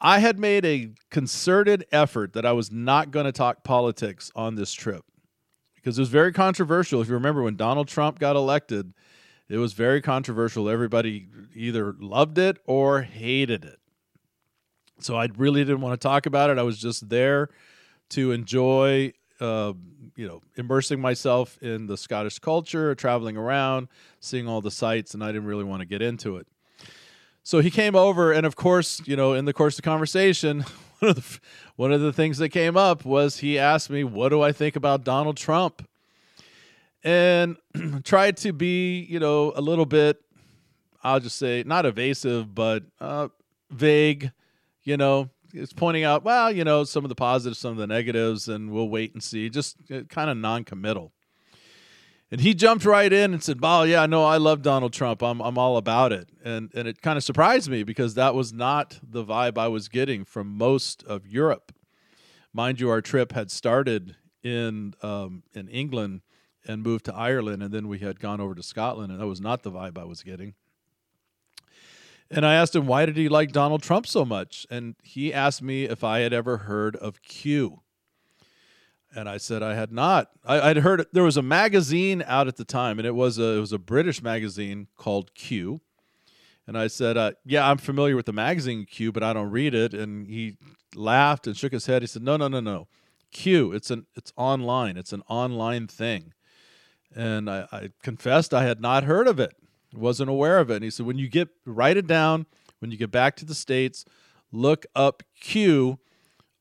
I 0.00 0.18
had 0.18 0.38
made 0.38 0.64
a 0.64 0.90
concerted 1.10 1.86
effort 1.90 2.34
that 2.34 2.44
I 2.44 2.52
was 2.52 2.70
not 2.70 3.10
going 3.10 3.26
to 3.26 3.32
talk 3.32 3.64
politics 3.64 4.30
on 4.34 4.54
this 4.54 4.72
trip 4.72 5.04
because 5.76 5.98
it 5.98 6.02
was 6.02 6.10
very 6.10 6.32
controversial. 6.32 7.00
If 7.00 7.08
you 7.08 7.14
remember 7.14 7.42
when 7.42 7.56
Donald 7.56 7.88
Trump 7.88 8.18
got 8.18 8.36
elected, 8.36 8.92
it 9.48 9.58
was 9.58 9.72
very 9.72 10.00
controversial. 10.00 10.68
Everybody 10.68 11.28
either 11.54 11.94
loved 11.98 12.38
it 12.38 12.58
or 12.66 13.02
hated 13.02 13.64
it. 13.64 13.78
So 15.00 15.16
I 15.16 15.28
really 15.36 15.64
didn't 15.64 15.80
want 15.80 16.00
to 16.00 16.08
talk 16.08 16.26
about 16.26 16.50
it. 16.50 16.58
I 16.58 16.62
was 16.62 16.78
just 16.78 17.08
there 17.08 17.50
to 18.10 18.32
enjoy, 18.32 19.12
uh, 19.44 19.72
you 20.16 20.26
know, 20.26 20.42
immersing 20.56 21.00
myself 21.00 21.58
in 21.62 21.86
the 21.86 21.96
Scottish 21.96 22.38
culture, 22.38 22.94
traveling 22.94 23.36
around, 23.36 23.88
seeing 24.20 24.48
all 24.48 24.60
the 24.60 24.70
sights, 24.70 25.14
and 25.14 25.22
I 25.22 25.28
didn't 25.28 25.46
really 25.46 25.64
want 25.64 25.80
to 25.80 25.86
get 25.86 26.00
into 26.02 26.36
it. 26.36 26.46
So 27.42 27.60
he 27.60 27.70
came 27.70 27.94
over, 27.94 28.32
and 28.32 28.46
of 28.46 28.56
course, 28.56 29.02
you 29.04 29.16
know, 29.16 29.34
in 29.34 29.44
the 29.44 29.52
course 29.52 29.78
of 29.78 29.84
conversation, 29.84 30.64
one 31.00 31.10
of 31.10 31.16
the 31.16 31.40
one 31.76 31.92
of 31.92 32.00
the 32.00 32.12
things 32.12 32.38
that 32.38 32.48
came 32.48 32.76
up 32.76 33.04
was 33.04 33.38
he 33.38 33.58
asked 33.58 33.90
me, 33.90 34.02
"What 34.02 34.30
do 34.30 34.40
I 34.40 34.52
think 34.52 34.76
about 34.76 35.04
Donald 35.04 35.36
Trump?" 35.36 35.86
And 37.02 37.56
tried 38.04 38.38
to 38.38 38.52
be, 38.52 39.00
you 39.00 39.20
know, 39.20 39.52
a 39.54 39.60
little 39.60 39.84
bit, 39.84 40.22
I'll 41.02 41.20
just 41.20 41.36
say, 41.36 41.62
not 41.66 41.84
evasive, 41.84 42.54
but 42.54 42.84
uh, 42.98 43.28
vague 43.70 44.32
you 44.84 44.98
know, 44.98 45.30
it's 45.54 45.72
pointing 45.72 46.04
out, 46.04 46.24
well, 46.24 46.50
you 46.50 46.64
know, 46.64 46.84
some 46.84 47.04
of 47.04 47.08
the 47.08 47.14
positives, 47.14 47.58
some 47.58 47.72
of 47.72 47.76
the 47.78 47.86
negatives, 47.86 48.48
and 48.48 48.70
we'll 48.70 48.88
wait 48.88 49.14
and 49.14 49.22
see. 49.22 49.48
Just 49.48 49.76
uh, 49.90 50.02
kind 50.08 50.28
of 50.28 50.36
non-committal. 50.36 51.12
And 52.30 52.40
he 52.40 52.52
jumped 52.52 52.84
right 52.84 53.12
in 53.12 53.32
and 53.32 53.42
said, 53.42 53.58
"Oh 53.62 53.84
yeah, 53.84 54.06
no, 54.06 54.24
I 54.24 54.38
love 54.38 54.62
Donald 54.62 54.92
Trump. 54.92 55.22
I'm 55.22 55.40
I'm 55.40 55.56
all 55.56 55.76
about 55.76 56.12
it." 56.12 56.30
And 56.44 56.70
and 56.74 56.88
it 56.88 57.00
kind 57.00 57.16
of 57.16 57.22
surprised 57.22 57.70
me 57.70 57.84
because 57.84 58.14
that 58.14 58.34
was 58.34 58.52
not 58.52 58.98
the 59.02 59.24
vibe 59.24 59.56
I 59.56 59.68
was 59.68 59.88
getting 59.88 60.24
from 60.24 60.48
most 60.48 61.04
of 61.04 61.26
Europe. 61.26 61.72
Mind 62.52 62.80
you, 62.80 62.90
our 62.90 63.00
trip 63.00 63.32
had 63.32 63.50
started 63.50 64.16
in 64.42 64.94
um, 65.02 65.44
in 65.54 65.68
England 65.68 66.22
and 66.66 66.82
moved 66.82 67.04
to 67.04 67.14
Ireland, 67.14 67.62
and 67.62 67.72
then 67.72 67.88
we 67.88 67.98
had 67.98 68.18
gone 68.18 68.40
over 68.40 68.54
to 68.54 68.62
Scotland, 68.62 69.12
and 69.12 69.20
that 69.20 69.26
was 69.26 69.40
not 69.40 69.62
the 69.62 69.70
vibe 69.70 69.98
I 69.98 70.04
was 70.04 70.22
getting. 70.22 70.54
And 72.30 72.46
I 72.46 72.54
asked 72.54 72.74
him, 72.74 72.86
why 72.86 73.06
did 73.06 73.16
he 73.16 73.28
like 73.28 73.52
Donald 73.52 73.82
Trump 73.82 74.06
so 74.06 74.24
much? 74.24 74.66
And 74.70 74.96
he 75.02 75.32
asked 75.32 75.62
me 75.62 75.84
if 75.84 76.02
I 76.02 76.20
had 76.20 76.32
ever 76.32 76.58
heard 76.58 76.96
of 76.96 77.22
Q. 77.22 77.80
And 79.14 79.28
I 79.28 79.36
said 79.36 79.62
I 79.62 79.74
had 79.74 79.92
not. 79.92 80.30
I, 80.44 80.68
would 80.68 80.78
heard 80.78 81.06
there 81.12 81.22
was 81.22 81.36
a 81.36 81.42
magazine 81.42 82.24
out 82.26 82.48
at 82.48 82.56
the 82.56 82.64
time, 82.64 82.98
and 82.98 83.06
it 83.06 83.14
was 83.14 83.38
a 83.38 83.56
it 83.56 83.60
was 83.60 83.72
a 83.72 83.78
British 83.78 84.20
magazine 84.20 84.88
called 84.96 85.32
Q. 85.34 85.80
And 86.66 86.76
I 86.76 86.88
said, 86.88 87.16
uh, 87.16 87.32
"Yeah, 87.44 87.70
I'm 87.70 87.78
familiar 87.78 88.16
with 88.16 88.26
the 88.26 88.32
magazine 88.32 88.84
Q, 88.84 89.12
but 89.12 89.22
I 89.22 89.32
don't 89.32 89.50
read 89.50 89.72
it." 89.72 89.94
And 89.94 90.26
he 90.26 90.56
laughed 90.96 91.46
and 91.46 91.56
shook 91.56 91.72
his 91.72 91.86
head. 91.86 92.02
He 92.02 92.08
said, 92.08 92.24
"No, 92.24 92.36
no, 92.36 92.48
no, 92.48 92.58
no. 92.58 92.88
Q. 93.30 93.70
It's 93.70 93.88
an 93.88 94.06
it's 94.16 94.32
online. 94.36 94.96
It's 94.96 95.12
an 95.12 95.22
online 95.28 95.86
thing." 95.86 96.32
And 97.14 97.48
I, 97.48 97.68
I 97.70 97.90
confessed 98.02 98.52
I 98.52 98.64
had 98.64 98.80
not 98.80 99.04
heard 99.04 99.28
of 99.28 99.38
it 99.38 99.54
wasn't 99.96 100.30
aware 100.30 100.58
of 100.58 100.70
it. 100.70 100.76
And 100.76 100.84
he 100.84 100.90
said, 100.90 101.06
when 101.06 101.18
you 101.18 101.28
get, 101.28 101.48
write 101.64 101.96
it 101.96 102.06
down. 102.06 102.46
When 102.80 102.90
you 102.90 102.98
get 102.98 103.10
back 103.10 103.36
to 103.36 103.46
the 103.46 103.54
States, 103.54 104.04
look 104.52 104.84
up 104.94 105.22
Q 105.40 105.98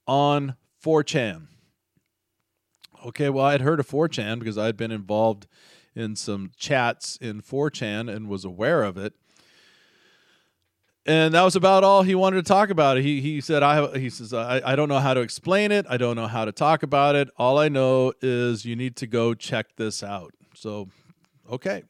on 0.08 0.56
4chan. 0.84 1.48
Okay, 3.06 3.30
well, 3.30 3.46
I'd 3.46 3.62
heard 3.62 3.82
of 3.82 3.90
4chan 3.90 4.40
because 4.40 4.58
I 4.58 4.68
had 4.68 4.78
been 4.78 4.92
involved 4.92 5.48
in 5.96 6.16
some 6.16 6.52
chats 6.56 7.18
in 7.18 7.42
4chan 7.42 8.14
and 8.14 8.30
was 8.30 8.46
aware 8.46 8.84
of 8.84 8.98
it. 8.98 9.14
And 11.06 11.34
that 11.34 11.42
was 11.42 11.58
about 11.58 11.84
all 11.84 12.04
he 12.04 12.16
wanted 12.16 12.38
to 12.38 12.44
talk 12.44 12.70
about. 12.70 12.98
He 12.98 13.20
he 13.20 13.42
said 13.42 13.62
I 13.62 14.00
he 14.00 14.10
says 14.10 14.34
I, 14.34 14.62
I 14.64 14.78
don't 14.78 14.88
know 14.88 15.00
how 15.00 15.14
to 15.14 15.20
explain 15.20 15.74
it. 15.74 15.86
I 15.90 15.98
don't 15.98 16.16
know 16.16 16.28
how 16.28 16.46
to 16.46 16.54
talk 16.54 16.82
about 16.82 17.16
it. 17.16 17.30
All 17.36 17.60
I 17.60 17.68
know 17.68 18.14
is 18.22 18.64
you 18.64 18.78
need 18.78 18.96
to 18.98 19.08
go 19.08 19.34
check 19.34 19.76
this 19.76 20.02
out. 20.02 20.34
So, 20.56 20.88
okay. 21.52 21.84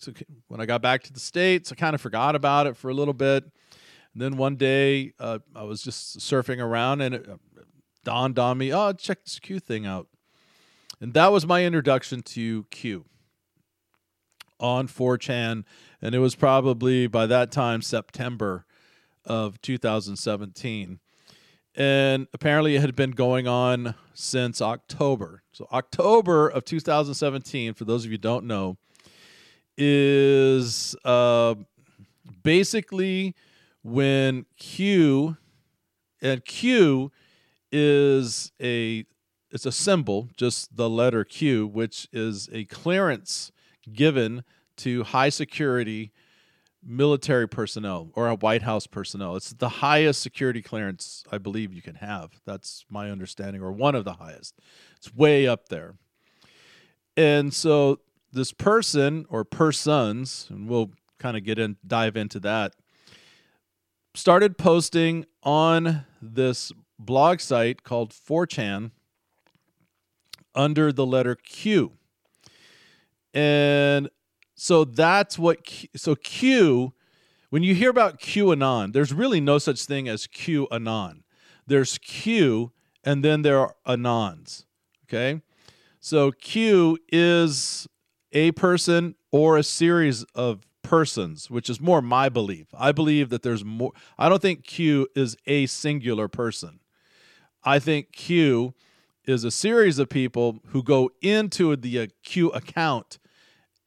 So 0.00 0.12
when 0.48 0.60
I 0.60 0.66
got 0.66 0.80
back 0.80 1.02
to 1.04 1.12
the 1.12 1.20
States, 1.20 1.70
I 1.70 1.74
kind 1.74 1.94
of 1.94 2.00
forgot 2.00 2.34
about 2.34 2.66
it 2.66 2.74
for 2.76 2.88
a 2.88 2.94
little 2.94 3.12
bit. 3.12 3.44
And 4.14 4.22
then 4.22 4.38
one 4.38 4.56
day 4.56 5.12
uh, 5.20 5.40
I 5.54 5.62
was 5.62 5.82
just 5.82 6.18
surfing 6.18 6.58
around 6.58 7.02
and 7.02 7.14
it 7.14 7.28
uh, 7.28 7.36
dawned 8.02 8.38
on 8.38 8.56
me, 8.56 8.72
oh, 8.72 8.94
check 8.94 9.24
this 9.24 9.38
Q 9.38 9.60
thing 9.60 9.84
out. 9.84 10.08
And 11.02 11.12
that 11.12 11.30
was 11.32 11.46
my 11.46 11.64
introduction 11.64 12.22
to 12.22 12.64
Q 12.70 13.04
on 14.58 14.88
4chan. 14.88 15.64
And 16.00 16.14
it 16.14 16.18
was 16.18 16.34
probably 16.34 17.06
by 17.06 17.26
that 17.26 17.52
time, 17.52 17.82
September 17.82 18.64
of 19.26 19.60
2017. 19.60 20.98
And 21.76 22.26
apparently 22.32 22.74
it 22.74 22.80
had 22.80 22.96
been 22.96 23.12
going 23.12 23.46
on 23.46 23.94
since 24.14 24.62
October. 24.62 25.42
So, 25.52 25.68
October 25.72 26.48
of 26.48 26.64
2017, 26.64 27.74
for 27.74 27.84
those 27.84 28.06
of 28.06 28.10
you 28.10 28.18
don't 28.18 28.46
know, 28.46 28.78
is 29.76 30.94
uh, 31.04 31.54
basically 32.42 33.34
when 33.82 34.46
Q 34.58 35.36
and 36.20 36.44
Q 36.44 37.10
is 37.72 38.52
a 38.60 39.04
it's 39.50 39.66
a 39.66 39.72
symbol, 39.72 40.28
just 40.36 40.76
the 40.76 40.88
letter 40.88 41.24
Q, 41.24 41.66
which 41.66 42.08
is 42.12 42.48
a 42.52 42.64
clearance 42.66 43.50
given 43.92 44.44
to 44.76 45.02
high 45.02 45.28
security 45.28 46.12
military 46.82 47.48
personnel 47.48 48.10
or 48.14 48.28
a 48.28 48.36
White 48.36 48.62
House 48.62 48.86
personnel. 48.86 49.36
It's 49.36 49.52
the 49.52 49.68
highest 49.68 50.22
security 50.22 50.62
clearance 50.62 51.24
I 51.30 51.38
believe 51.38 51.72
you 51.72 51.82
can 51.82 51.96
have. 51.96 52.40
That's 52.46 52.84
my 52.88 53.10
understanding, 53.10 53.62
or 53.62 53.72
one 53.72 53.94
of 53.94 54.04
the 54.04 54.14
highest. 54.14 54.54
It's 54.96 55.14
way 55.14 55.46
up 55.46 55.68
there. 55.68 55.96
And 57.16 57.52
so 57.52 58.00
this 58.32 58.52
person 58.52 59.26
or 59.28 59.44
persons, 59.44 60.46
and 60.50 60.68
we'll 60.68 60.90
kind 61.18 61.36
of 61.36 61.44
get 61.44 61.58
in, 61.58 61.76
dive 61.86 62.16
into 62.16 62.40
that, 62.40 62.74
started 64.14 64.58
posting 64.58 65.24
on 65.42 66.04
this 66.20 66.72
blog 66.98 67.40
site 67.40 67.82
called 67.82 68.12
4chan 68.12 68.90
under 70.54 70.92
the 70.92 71.06
letter 71.06 71.34
Q. 71.34 71.92
And 73.32 74.10
so 74.54 74.84
that's 74.84 75.38
what, 75.38 75.64
Q, 75.64 75.88
so 75.96 76.14
Q, 76.16 76.92
when 77.50 77.62
you 77.62 77.74
hear 77.74 77.90
about 77.90 78.20
QAnon, 78.20 78.92
there's 78.92 79.12
really 79.12 79.40
no 79.40 79.58
such 79.58 79.84
thing 79.84 80.08
as 80.08 80.26
QAnon. 80.26 81.22
There's 81.66 81.98
Q 81.98 82.72
and 83.04 83.24
then 83.24 83.42
there 83.42 83.58
are 83.58 83.74
Anons. 83.86 84.64
Okay. 85.04 85.40
So 86.00 86.32
Q 86.32 86.98
is 87.08 87.88
a 88.32 88.52
person 88.52 89.14
or 89.30 89.56
a 89.56 89.62
series 89.62 90.24
of 90.34 90.66
persons, 90.82 91.50
which 91.50 91.70
is 91.70 91.80
more 91.80 92.02
my 92.02 92.28
belief. 92.28 92.66
I 92.76 92.92
believe 92.92 93.28
that 93.30 93.42
there's 93.42 93.64
more. 93.64 93.92
I 94.18 94.28
don't 94.28 94.42
think 94.42 94.64
Q 94.64 95.08
is 95.14 95.36
a 95.46 95.66
singular 95.66 96.28
person. 96.28 96.80
I 97.62 97.78
think 97.78 98.12
Q 98.12 98.74
is 99.24 99.44
a 99.44 99.50
series 99.50 99.98
of 99.98 100.08
people 100.08 100.60
who 100.68 100.82
go 100.82 101.10
into 101.20 101.76
the 101.76 102.00
uh, 102.00 102.06
Q 102.22 102.48
account 102.50 103.18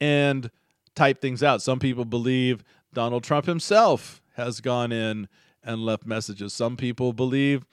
and 0.00 0.50
type 0.94 1.20
things 1.20 1.42
out. 1.42 1.60
Some 1.60 1.78
people 1.78 2.04
believe 2.04 2.64
Donald 2.92 3.24
Trump 3.24 3.46
himself 3.46 4.22
has 4.36 4.60
gone 4.60 4.92
in 4.92 5.28
and 5.62 5.84
left 5.84 6.06
messages. 6.06 6.52
Some 6.52 6.76
people 6.76 7.12
believe 7.12 7.66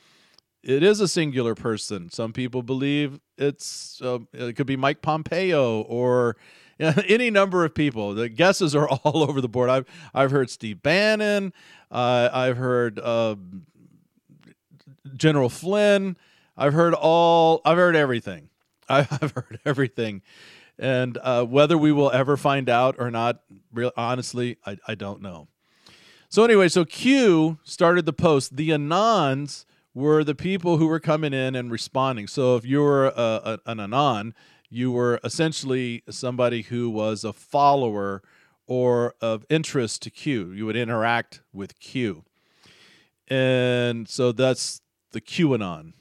it 0.63 0.83
is 0.83 0.99
a 0.99 1.07
singular 1.07 1.55
person. 1.55 2.09
Some 2.09 2.33
people 2.33 2.63
believe 2.63 3.19
it's 3.41 4.01
uh, 4.01 4.19
it 4.33 4.55
could 4.55 4.67
be 4.67 4.75
Mike 4.77 5.01
Pompeo 5.01 5.81
or 5.81 6.37
any 6.79 7.29
number 7.29 7.65
of 7.65 7.73
people. 7.73 8.13
The 8.13 8.29
guesses 8.29 8.75
are 8.75 8.87
all 9.03 9.23
over 9.23 9.41
the 9.41 9.49
board. 9.49 9.69
I've 9.69 9.85
I've 10.13 10.31
heard 10.31 10.49
Steve 10.49 10.81
Bannon. 10.81 11.53
Uh, 11.89 12.29
I've 12.31 12.57
heard 12.57 12.99
uh, 12.99 13.35
General 15.15 15.49
Flynn. 15.49 16.17
I've 16.57 16.73
heard 16.73 16.93
all. 16.93 17.61
I've 17.65 17.77
heard 17.77 17.95
everything. 17.95 18.49
I've 18.89 19.31
heard 19.31 19.59
everything, 19.65 20.21
and 20.77 21.17
uh, 21.21 21.45
whether 21.45 21.77
we 21.77 21.91
will 21.91 22.11
ever 22.11 22.35
find 22.35 22.69
out 22.69 22.95
or 22.99 23.09
not, 23.09 23.41
real 23.73 23.91
honestly, 23.95 24.57
I, 24.65 24.77
I 24.87 24.95
don't 24.95 25.21
know. 25.21 25.47
So 26.27 26.43
anyway, 26.43 26.67
so 26.67 26.85
Q 26.85 27.57
started 27.63 28.05
the 28.05 28.13
post. 28.13 28.55
The 28.57 28.69
Anons 28.69 29.65
were 29.93 30.23
the 30.23 30.35
people 30.35 30.77
who 30.77 30.87
were 30.87 30.99
coming 30.99 31.33
in 31.33 31.55
and 31.55 31.71
responding. 31.71 32.27
So 32.27 32.55
if 32.55 32.65
you 32.65 32.81
were 32.81 33.07
a, 33.07 33.11
a, 33.17 33.59
an 33.65 33.79
Anon, 33.79 34.33
you 34.69 34.91
were 34.91 35.19
essentially 35.23 36.03
somebody 36.09 36.63
who 36.63 36.89
was 36.89 37.23
a 37.23 37.31
follower 37.33 38.21
or 38.67 39.15
of 39.19 39.45
interest 39.49 40.01
to 40.03 40.09
Q. 40.09 40.53
You 40.53 40.65
would 40.65 40.77
interact 40.77 41.41
with 41.51 41.77
Q. 41.79 42.23
And 43.27 44.07
so 44.07 44.31
that's 44.31 44.81
the 45.11 45.19
QAnon. 45.19 45.91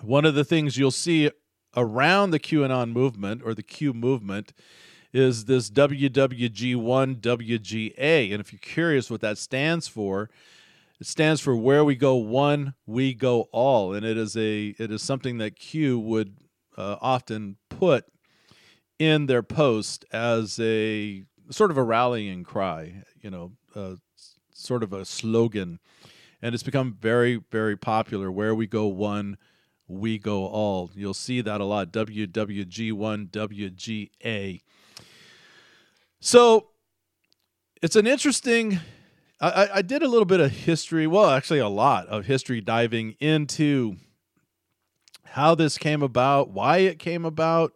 One 0.00 0.24
of 0.24 0.36
the 0.36 0.44
things 0.44 0.78
you'll 0.78 0.92
see 0.92 1.32
around 1.76 2.30
the 2.30 2.38
QAnon 2.38 2.92
movement 2.92 3.42
or 3.44 3.54
the 3.54 3.64
Q 3.64 3.92
movement 3.92 4.52
is 5.12 5.46
this 5.46 5.68
WWG1WGA. 5.70 8.32
And 8.32 8.40
if 8.40 8.52
you're 8.52 8.60
curious 8.60 9.10
what 9.10 9.22
that 9.22 9.38
stands 9.38 9.88
for, 9.88 10.30
it 11.00 11.06
stands 11.06 11.40
for 11.40 11.56
where 11.56 11.84
we 11.84 11.94
go 11.94 12.16
one, 12.16 12.74
we 12.86 13.14
go 13.14 13.42
all, 13.52 13.94
and 13.94 14.04
it 14.04 14.16
is 14.16 14.36
a 14.36 14.74
it 14.78 14.90
is 14.90 15.00
something 15.02 15.38
that 15.38 15.54
Q 15.56 15.96
would 15.98 16.36
uh, 16.76 16.96
often 17.00 17.56
put 17.68 18.06
in 18.98 19.26
their 19.26 19.44
post 19.44 20.04
as 20.12 20.58
a 20.58 21.22
sort 21.50 21.70
of 21.70 21.78
a 21.78 21.82
rallying 21.82 22.44
cry, 22.44 23.02
you 23.20 23.30
know, 23.30 23.52
uh, 23.74 23.94
sort 24.52 24.82
of 24.82 24.92
a 24.92 25.04
slogan, 25.04 25.78
and 26.42 26.54
it's 26.54 26.64
become 26.64 26.96
very 27.00 27.40
very 27.50 27.76
popular. 27.76 28.32
Where 28.32 28.54
we 28.54 28.66
go 28.66 28.86
one, 28.86 29.36
we 29.86 30.18
go 30.18 30.46
all. 30.46 30.90
You'll 30.94 31.14
see 31.14 31.40
that 31.42 31.60
a 31.60 31.64
lot. 31.64 31.92
WWG1WGA. 31.92 34.60
So 36.20 36.70
it's 37.80 37.94
an 37.94 38.08
interesting 38.08 38.80
I, 39.40 39.68
I 39.74 39.82
did 39.82 40.02
a 40.02 40.08
little 40.08 40.24
bit 40.24 40.40
of 40.40 40.50
history, 40.50 41.06
well, 41.06 41.30
actually, 41.30 41.60
a 41.60 41.68
lot 41.68 42.06
of 42.08 42.26
history 42.26 42.60
diving 42.60 43.14
into 43.20 43.96
how 45.24 45.54
this 45.54 45.78
came 45.78 46.02
about, 46.02 46.50
why 46.50 46.78
it 46.78 46.98
came 46.98 47.24
about, 47.24 47.72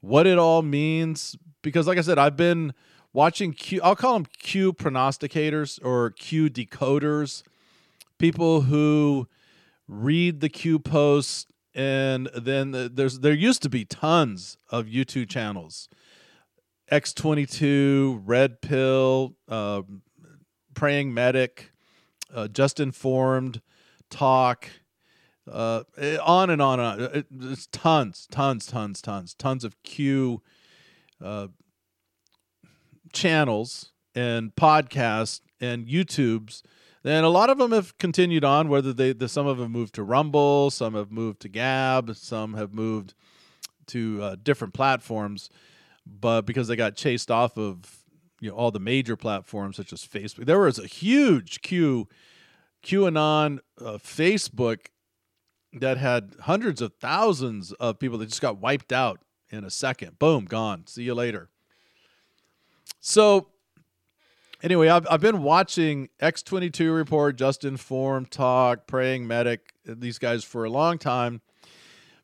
what 0.00 0.26
it 0.26 0.38
all 0.38 0.60
means. 0.60 1.36
Because, 1.62 1.86
like 1.86 1.96
I 1.96 2.02
said, 2.02 2.18
I've 2.18 2.36
been 2.36 2.74
watching 3.14 3.52
Q, 3.52 3.80
I'll 3.82 3.96
call 3.96 4.14
them 4.14 4.26
Q 4.38 4.74
prognosticators 4.74 5.82
or 5.82 6.10
Q 6.10 6.50
decoders, 6.50 7.42
people 8.18 8.62
who 8.62 9.26
read 9.88 10.40
the 10.40 10.50
Q 10.50 10.78
posts, 10.78 11.46
and 11.74 12.28
then 12.36 12.90
there's 12.94 13.20
there 13.20 13.32
used 13.32 13.62
to 13.62 13.70
be 13.70 13.86
tons 13.86 14.58
of 14.70 14.84
YouTube 14.86 15.30
channels. 15.30 15.88
X22, 16.92 18.20
Red 18.24 18.60
Pill, 18.60 19.34
uh, 19.48 19.82
praying 20.74 21.14
medic, 21.14 21.72
uh, 22.34 22.48
just 22.48 22.80
informed, 22.80 23.60
talk, 24.10 24.68
uh, 25.50 25.84
eh, 25.96 26.16
on 26.22 26.50
and 26.50 26.62
on 26.62 26.80
and 26.80 27.02
on. 27.02 27.24
It's 27.50 27.66
tons, 27.66 28.26
tons, 28.30 28.66
tons, 28.66 29.02
tons, 29.02 29.34
tons 29.34 29.64
of 29.64 29.82
Q 29.82 30.42
uh, 31.22 31.48
channels 33.12 33.92
and 34.14 34.54
podcasts 34.54 35.40
and 35.60 35.86
YouTubes. 35.86 36.62
And 37.04 37.26
a 37.26 37.28
lot 37.28 37.50
of 37.50 37.58
them 37.58 37.72
have 37.72 37.96
continued 37.98 38.44
on, 38.44 38.68
whether 38.68 38.92
they, 38.92 39.12
the, 39.12 39.28
some 39.28 39.46
of 39.46 39.58
them 39.58 39.72
moved 39.72 39.94
to 39.96 40.02
Rumble, 40.02 40.70
some 40.70 40.94
have 40.94 41.12
moved 41.12 41.40
to 41.40 41.48
Gab, 41.48 42.16
some 42.16 42.54
have 42.54 42.72
moved 42.72 43.14
to 43.88 44.22
uh, 44.22 44.36
different 44.42 44.72
platforms, 44.72 45.50
but 46.06 46.42
because 46.42 46.68
they 46.68 46.76
got 46.76 46.96
chased 46.96 47.30
off 47.30 47.58
of 47.58 48.03
you 48.44 48.50
know 48.50 48.56
all 48.56 48.70
the 48.70 48.78
major 48.78 49.16
platforms 49.16 49.76
such 49.76 49.90
as 49.92 50.06
Facebook. 50.06 50.44
There 50.44 50.60
was 50.60 50.78
a 50.78 50.86
huge 50.86 51.62
Q 51.62 52.06
QAnon 52.84 53.60
uh, 53.80 53.92
Facebook 53.92 54.88
that 55.72 55.96
had 55.96 56.36
hundreds 56.42 56.82
of 56.82 56.92
thousands 57.00 57.72
of 57.72 57.98
people 57.98 58.18
that 58.18 58.28
just 58.28 58.42
got 58.42 58.58
wiped 58.58 58.92
out 58.92 59.20
in 59.48 59.64
a 59.64 59.70
second. 59.70 60.18
Boom, 60.18 60.44
gone. 60.44 60.86
See 60.86 61.04
you 61.04 61.14
later. 61.14 61.48
So 63.00 63.48
anyway, 64.62 64.88
I've, 64.88 65.06
I've 65.10 65.22
been 65.22 65.42
watching 65.42 66.10
X22 66.20 66.94
Report, 66.94 67.36
Just 67.36 67.64
Informed, 67.64 68.30
Talk, 68.30 68.86
Praying 68.86 69.26
Medic, 69.26 69.72
these 69.86 70.18
guys 70.18 70.44
for 70.44 70.64
a 70.64 70.70
long 70.70 70.98
time. 70.98 71.40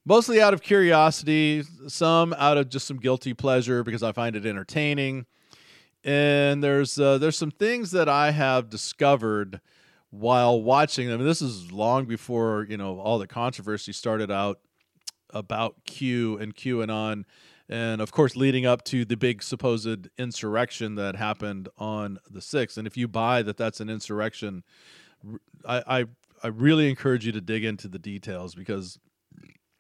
Mostly 0.05 0.43
out 0.43 0.53
of 0.53 0.61
curiosity, 0.61 1.65
some 1.89 2.35
out 2.35 2.59
of 2.59 2.69
just 2.69 2.87
some 2.87 2.99
guilty 2.99 3.33
pleasure 3.33 3.83
because 3.83 4.03
I 4.03 4.13
find 4.13 4.37
it 4.37 4.45
entertaining 4.45 5.25
and 6.05 6.63
there's 6.63 6.99
uh, 6.99 7.19
there's 7.19 7.37
some 7.37 7.51
things 7.51 7.91
that 7.91 8.09
I 8.09 8.31
have 8.31 8.71
discovered 8.71 9.61
while 10.11 10.61
watching 10.61 11.09
them. 11.09 11.21
And 11.21 11.29
this 11.29 11.43
is 11.43 11.71
long 11.73 12.07
before 12.07 12.67
you 12.69 12.77
know 12.77 12.99
all 12.99 13.19
the 13.19 13.27
controversy 13.27 13.93
started 13.93 14.31
out 14.31 14.61
about 15.31 15.85
Q 15.85 16.39
and 16.39 16.55
QAnon, 16.55 17.25
and 17.69 18.01
of 18.01 18.13
course 18.13 18.37
leading 18.37 18.67
up 18.67 18.85
to 18.85 19.05
the 19.05 19.17
big 19.17 19.43
supposed 19.43 20.09
insurrection 20.19 20.95
that 20.97 21.17
happened 21.17 21.69
on 21.79 22.19
the 22.31 22.41
sixth. 22.41 22.79
And 22.79 22.87
if 22.87 22.97
you 22.97 23.07
buy 23.07 23.43
that 23.43 23.57
that's 23.57 23.81
an 23.81 23.91
insurrection, 23.91 24.65
I, 25.67 25.83
I 25.87 26.05
I 26.43 26.49
really 26.49 26.89
encourage 26.89 27.27
you 27.27 27.33
to 27.33 27.41
dig 27.41 27.65
into 27.65 27.89
the 27.89 27.99
details 27.99 28.55
because 28.55 28.99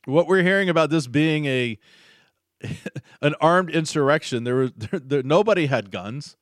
what 0.04 0.26
we're 0.26 0.42
hearing 0.42 0.68
about 0.68 0.90
this 0.90 1.06
being 1.06 1.46
a 1.46 1.78
an 3.22 3.34
armed 3.40 3.70
insurrection. 3.70 4.44
There 4.44 4.56
was 4.56 4.72
there, 4.76 5.00
there, 5.00 5.22
nobody 5.22 5.66
had 5.66 5.90
guns. 5.90 6.36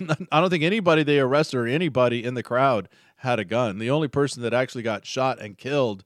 I 0.32 0.40
don't 0.40 0.50
think 0.50 0.64
anybody 0.64 1.02
they 1.02 1.20
arrested 1.20 1.58
or 1.58 1.66
anybody 1.66 2.24
in 2.24 2.34
the 2.34 2.42
crowd 2.42 2.88
had 3.16 3.38
a 3.38 3.44
gun. 3.44 3.78
The 3.78 3.90
only 3.90 4.08
person 4.08 4.42
that 4.42 4.54
actually 4.54 4.82
got 4.82 5.06
shot 5.06 5.40
and 5.40 5.58
killed 5.58 6.04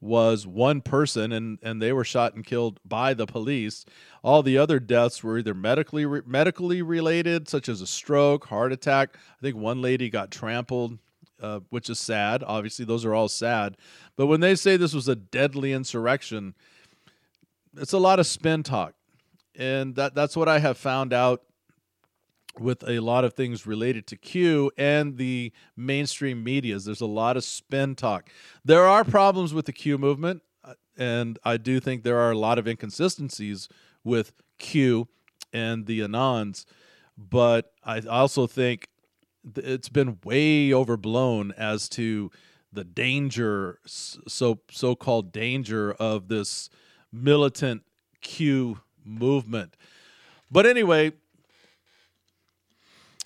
was 0.00 0.46
one 0.46 0.80
person, 0.80 1.32
and 1.32 1.58
and 1.62 1.80
they 1.80 1.92
were 1.92 2.04
shot 2.04 2.34
and 2.34 2.44
killed 2.44 2.80
by 2.84 3.14
the 3.14 3.26
police. 3.26 3.84
All 4.22 4.42
the 4.42 4.58
other 4.58 4.80
deaths 4.80 5.22
were 5.22 5.38
either 5.38 5.54
medically 5.54 6.04
re- 6.04 6.22
medically 6.26 6.82
related, 6.82 7.48
such 7.48 7.68
as 7.68 7.80
a 7.80 7.86
stroke, 7.86 8.46
heart 8.46 8.72
attack. 8.72 9.16
I 9.38 9.40
think 9.40 9.56
one 9.56 9.80
lady 9.80 10.10
got 10.10 10.30
trampled. 10.30 10.98
Uh, 11.40 11.58
which 11.70 11.90
is 11.90 11.98
sad. 11.98 12.44
Obviously, 12.46 12.84
those 12.84 13.04
are 13.04 13.12
all 13.12 13.26
sad. 13.26 13.76
But 14.14 14.28
when 14.28 14.38
they 14.38 14.54
say 14.54 14.76
this 14.76 14.94
was 14.94 15.08
a 15.08 15.16
deadly 15.16 15.72
insurrection, 15.72 16.54
it's 17.76 17.92
a 17.92 17.98
lot 17.98 18.18
of 18.18 18.26
spin 18.26 18.62
talk, 18.62 18.94
and 19.56 19.94
that 19.96 20.14
that's 20.14 20.36
what 20.36 20.48
I 20.48 20.58
have 20.58 20.76
found 20.76 21.12
out 21.12 21.42
with 22.58 22.86
a 22.86 23.00
lot 23.00 23.24
of 23.24 23.32
things 23.32 23.66
related 23.66 24.06
to 24.08 24.16
Q 24.16 24.70
and 24.76 25.16
the 25.16 25.52
mainstream 25.76 26.44
medias. 26.44 26.84
There's 26.84 27.00
a 27.00 27.06
lot 27.06 27.36
of 27.36 27.44
spin 27.44 27.94
talk. 27.94 28.28
There 28.64 28.84
are 28.84 29.04
problems 29.04 29.54
with 29.54 29.66
the 29.66 29.72
Q 29.72 29.96
movement, 29.98 30.42
uh, 30.64 30.74
and 30.96 31.38
I 31.44 31.56
do 31.56 31.80
think 31.80 32.02
there 32.02 32.18
are 32.18 32.30
a 32.30 32.38
lot 32.38 32.58
of 32.58 32.68
inconsistencies 32.68 33.68
with 34.04 34.32
Q 34.58 35.08
and 35.52 35.86
the 35.86 36.00
Anons, 36.00 36.64
but 37.16 37.72
I 37.84 38.00
also 38.00 38.46
think 38.46 38.88
it's 39.56 39.88
been 39.88 40.18
way 40.24 40.72
overblown 40.72 41.52
as 41.56 41.88
to 41.90 42.30
the 42.72 42.84
danger 42.84 43.78
so 43.84 44.60
so-called 44.70 45.32
danger 45.32 45.92
of 45.92 46.28
this 46.28 46.70
militant 47.12 47.82
Q 48.20 48.80
movement. 49.04 49.76
But 50.50 50.66
anyway, 50.66 51.12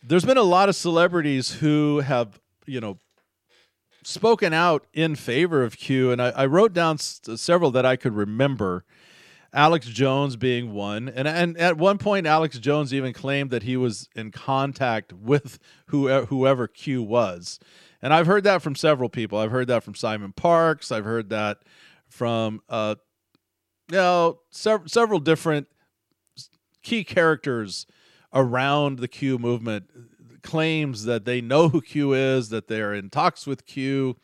there's 0.03 0.25
been 0.25 0.37
a 0.37 0.43
lot 0.43 0.69
of 0.69 0.77
celebrities 0.77 1.55
who 1.55 2.01
have, 2.01 2.41
you 2.67 2.81
know, 2.81 2.99
spoken 4.05 4.53
out 4.53 4.87
in 4.93 5.17
favor 5.17 5.63
of 5.63 5.77
Q, 5.77 6.13
and 6.13 6.23
I, 6.23 6.29
I 6.31 6.47
wrote 6.47 6.73
down 6.73 6.95
s- 6.95 7.21
several 7.37 7.71
that 7.73 7.85
I 7.85 7.97
could 7.97 8.15
remember. 8.15 8.85
Alex 9.53 9.87
Jones 9.87 10.37
being 10.37 10.75
one, 10.75 11.09
and 11.09 11.27
and 11.27 11.57
at 11.57 11.79
one 11.79 11.97
point, 11.99 12.27
Alex 12.27 12.59
Jones 12.59 12.93
even 12.93 13.13
claimed 13.13 13.51
that 13.51 13.63
he 13.63 13.77
was 13.77 14.09
in 14.15 14.31
contact 14.31 15.13
with 15.13 15.59
whoever, 15.87 16.27
whoever 16.27 16.69
Q 16.69 17.03
was, 17.03 17.59
and 18.03 18.13
I've 18.13 18.27
heard 18.27 18.45
that 18.45 18.61
from 18.61 18.75
several 18.75 19.09
people. 19.09 19.39
I've 19.39 19.51
heard 19.51 19.69
that 19.69 19.83
from 19.83 19.95
Simon 19.95 20.33
Parkes. 20.33 20.93
I've 20.93 21.05
heard 21.07 21.31
that 21.31 21.59
from 22.07 22.61
uh, 22.69 22.97
know 23.91 24.41
sev- 24.51 24.91
several 24.91 25.21
different 25.21 25.69
key 26.83 27.05
characters 27.05 27.87
around 28.33 28.99
the 28.99 29.09
Q 29.09 29.39
movement 29.39 29.91
claims 30.43 31.05
that 31.05 31.25
they 31.25 31.41
know 31.41 31.69
who 31.69 31.81
Q 31.81 32.15
is, 32.15 32.49
that 32.51 32.69
they're 32.69 32.95
in 32.95 33.11
talks 33.11 33.47
with 33.47 33.67
Q, 33.67 34.17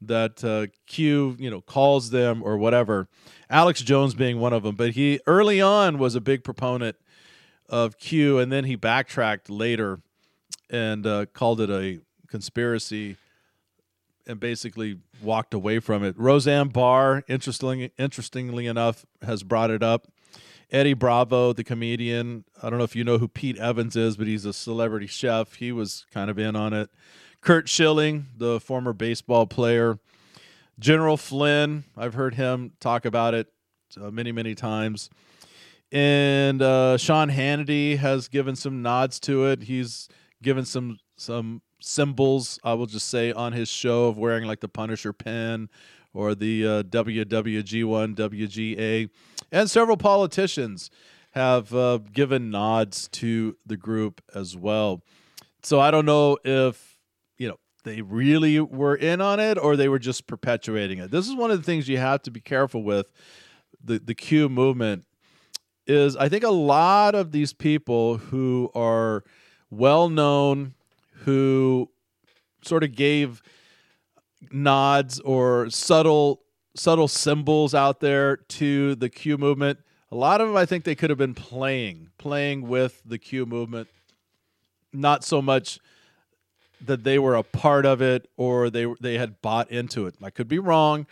that 0.00 0.44
uh, 0.44 0.66
Q 0.86 1.36
you 1.38 1.50
know 1.50 1.60
calls 1.60 2.10
them 2.10 2.42
or 2.42 2.56
whatever. 2.56 3.08
Alex 3.50 3.80
Jones 3.82 4.14
being 4.14 4.38
one 4.38 4.52
of 4.52 4.62
them, 4.62 4.76
but 4.76 4.90
he 4.90 5.20
early 5.26 5.60
on 5.60 5.98
was 5.98 6.14
a 6.14 6.20
big 6.20 6.44
proponent 6.44 6.96
of 7.68 7.98
Q, 7.98 8.38
and 8.38 8.52
then 8.52 8.64
he 8.64 8.76
backtracked 8.76 9.48
later 9.48 10.00
and 10.70 11.06
uh, 11.06 11.26
called 11.26 11.60
it 11.60 11.70
a 11.70 12.00
conspiracy 12.28 13.16
and 14.26 14.40
basically 14.40 14.98
walked 15.22 15.54
away 15.54 15.78
from 15.78 16.04
it. 16.04 16.18
Roseanne 16.18 16.68
Barr, 16.68 17.22
interestingly, 17.28 17.92
interestingly 17.98 18.66
enough, 18.66 19.04
has 19.22 19.42
brought 19.42 19.70
it 19.70 19.82
up. 19.82 20.08
Eddie 20.70 20.94
Bravo, 20.94 21.52
the 21.52 21.62
comedian, 21.62 22.44
I 22.62 22.70
don't 22.70 22.78
know 22.78 22.84
if 22.84 22.96
you 22.96 23.04
know 23.04 23.18
who 23.18 23.28
Pete 23.28 23.58
Evans 23.58 23.96
is, 23.96 24.16
but 24.16 24.26
he's 24.26 24.44
a 24.44 24.52
celebrity 24.52 25.06
chef. 25.06 25.54
He 25.54 25.70
was 25.70 26.06
kind 26.12 26.30
of 26.30 26.38
in 26.38 26.56
on 26.56 26.72
it. 26.72 26.90
Curt 27.40 27.68
Schilling, 27.68 28.26
the 28.36 28.58
former 28.58 28.92
baseball 28.92 29.46
player. 29.46 29.98
General 30.78 31.16
Flynn, 31.16 31.84
I've 31.96 32.14
heard 32.14 32.34
him 32.34 32.72
talk 32.80 33.04
about 33.04 33.34
it 33.34 33.48
uh, 34.00 34.10
many, 34.10 34.32
many 34.32 34.54
times. 34.54 35.10
And 35.92 36.60
uh, 36.60 36.96
Sean 36.96 37.30
Hannity 37.30 37.98
has 37.98 38.26
given 38.28 38.56
some 38.56 38.82
nods 38.82 39.20
to 39.20 39.46
it. 39.46 39.62
He's 39.62 40.08
given 40.42 40.64
some 40.64 40.98
some 41.16 41.62
symbols, 41.84 42.58
I 42.64 42.74
will 42.74 42.86
just 42.86 43.08
say, 43.08 43.32
on 43.32 43.52
his 43.52 43.68
show 43.68 44.06
of 44.06 44.18
wearing 44.18 44.44
like 44.44 44.60
the 44.60 44.68
Punisher 44.68 45.12
pin 45.12 45.68
or 46.12 46.34
the 46.34 46.66
uh, 46.66 46.82
WWG1, 46.84 48.14
WGA. 48.14 49.10
And 49.52 49.70
several 49.70 49.96
politicians 49.96 50.90
have 51.32 51.74
uh, 51.74 51.98
given 52.12 52.50
nods 52.50 53.08
to 53.08 53.56
the 53.66 53.76
group 53.76 54.22
as 54.34 54.56
well. 54.56 55.02
So 55.62 55.80
I 55.80 55.90
don't 55.90 56.06
know 56.06 56.38
if, 56.44 56.98
you 57.38 57.48
know, 57.48 57.58
they 57.82 58.02
really 58.02 58.60
were 58.60 58.94
in 58.94 59.20
on 59.20 59.40
it 59.40 59.58
or 59.58 59.76
they 59.76 59.88
were 59.88 59.98
just 59.98 60.26
perpetuating 60.26 60.98
it. 60.98 61.10
This 61.10 61.28
is 61.28 61.34
one 61.34 61.50
of 61.50 61.58
the 61.58 61.64
things 61.64 61.88
you 61.88 61.98
have 61.98 62.22
to 62.22 62.30
be 62.30 62.40
careful 62.40 62.82
with 62.82 63.10
the, 63.82 63.98
the 63.98 64.14
Q 64.14 64.48
movement 64.48 65.04
is 65.86 66.16
I 66.16 66.28
think 66.28 66.44
a 66.44 66.50
lot 66.50 67.14
of 67.14 67.32
these 67.32 67.52
people 67.52 68.16
who 68.16 68.70
are 68.74 69.24
well 69.70 70.08
known, 70.08 70.74
who 71.24 71.90
sort 72.62 72.84
of 72.84 72.94
gave 72.94 73.42
nods 74.50 75.20
or 75.20 75.70
subtle 75.70 76.40
subtle 76.76 77.08
symbols 77.08 77.74
out 77.74 78.00
there 78.00 78.36
to 78.36 78.94
the 78.96 79.08
Q 79.08 79.38
movement. 79.38 79.78
A 80.10 80.16
lot 80.16 80.40
of 80.40 80.48
them 80.48 80.56
I 80.56 80.66
think 80.66 80.84
they 80.84 80.94
could 80.94 81.10
have 81.10 81.18
been 81.18 81.34
playing, 81.34 82.10
playing 82.18 82.68
with 82.68 83.00
the 83.04 83.18
Q 83.18 83.46
movement, 83.46 83.88
not 84.92 85.24
so 85.24 85.40
much 85.40 85.78
that 86.80 87.04
they 87.04 87.18
were 87.18 87.34
a 87.34 87.42
part 87.42 87.86
of 87.86 88.02
it 88.02 88.28
or 88.36 88.70
they 88.70 88.86
they 89.00 89.18
had 89.18 89.40
bought 89.40 89.70
into 89.70 90.06
it. 90.06 90.14
I 90.22 90.30
could 90.30 90.48
be 90.48 90.58
wrong, 90.58 91.06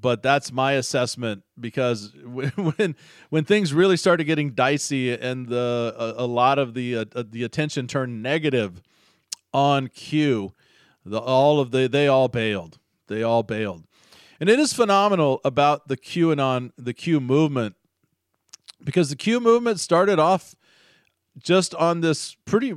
but 0.00 0.22
that's 0.22 0.50
my 0.52 0.72
assessment 0.72 1.42
because 1.60 2.12
when 2.24 2.96
when 3.28 3.44
things 3.44 3.74
really 3.74 3.96
started 3.96 4.24
getting 4.24 4.50
dicey 4.50 5.12
and 5.12 5.48
the 5.48 5.94
a, 5.98 6.24
a 6.24 6.26
lot 6.26 6.58
of 6.58 6.74
the 6.74 6.96
uh, 6.96 7.04
the 7.14 7.44
attention 7.44 7.86
turned 7.86 8.22
negative 8.22 8.82
on 9.52 9.88
Q, 9.88 10.52
the 11.04 11.18
all 11.18 11.60
of 11.60 11.70
the 11.70 11.88
they 11.88 12.08
all 12.08 12.28
bailed. 12.28 12.78
They 13.08 13.22
all 13.22 13.42
bailed. 13.42 13.84
And 14.40 14.48
it 14.48 14.58
is 14.58 14.72
phenomenal 14.72 15.40
about 15.44 15.88
the 15.88 15.96
QAnon, 15.96 16.72
the 16.76 16.94
Q 16.94 17.20
movement, 17.20 17.76
because 18.82 19.10
the 19.10 19.16
Q 19.16 19.38
movement 19.40 19.78
started 19.80 20.18
off 20.18 20.54
just 21.38 21.74
on 21.74 22.00
this 22.00 22.36
pretty, 22.44 22.74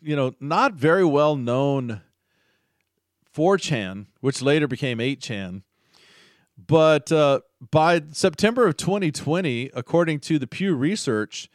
you 0.00 0.16
know, 0.16 0.34
not 0.40 0.74
very 0.74 1.04
well 1.04 1.36
known 1.36 2.02
4chan, 3.34 4.06
which 4.20 4.42
later 4.42 4.68
became 4.68 4.98
8chan. 4.98 5.62
But 6.58 7.10
uh, 7.10 7.40
by 7.70 8.02
September 8.12 8.66
of 8.66 8.76
2020, 8.76 9.70
according 9.74 10.20
to 10.20 10.38
the 10.38 10.46
Pew 10.46 10.74
Research, 10.74 11.48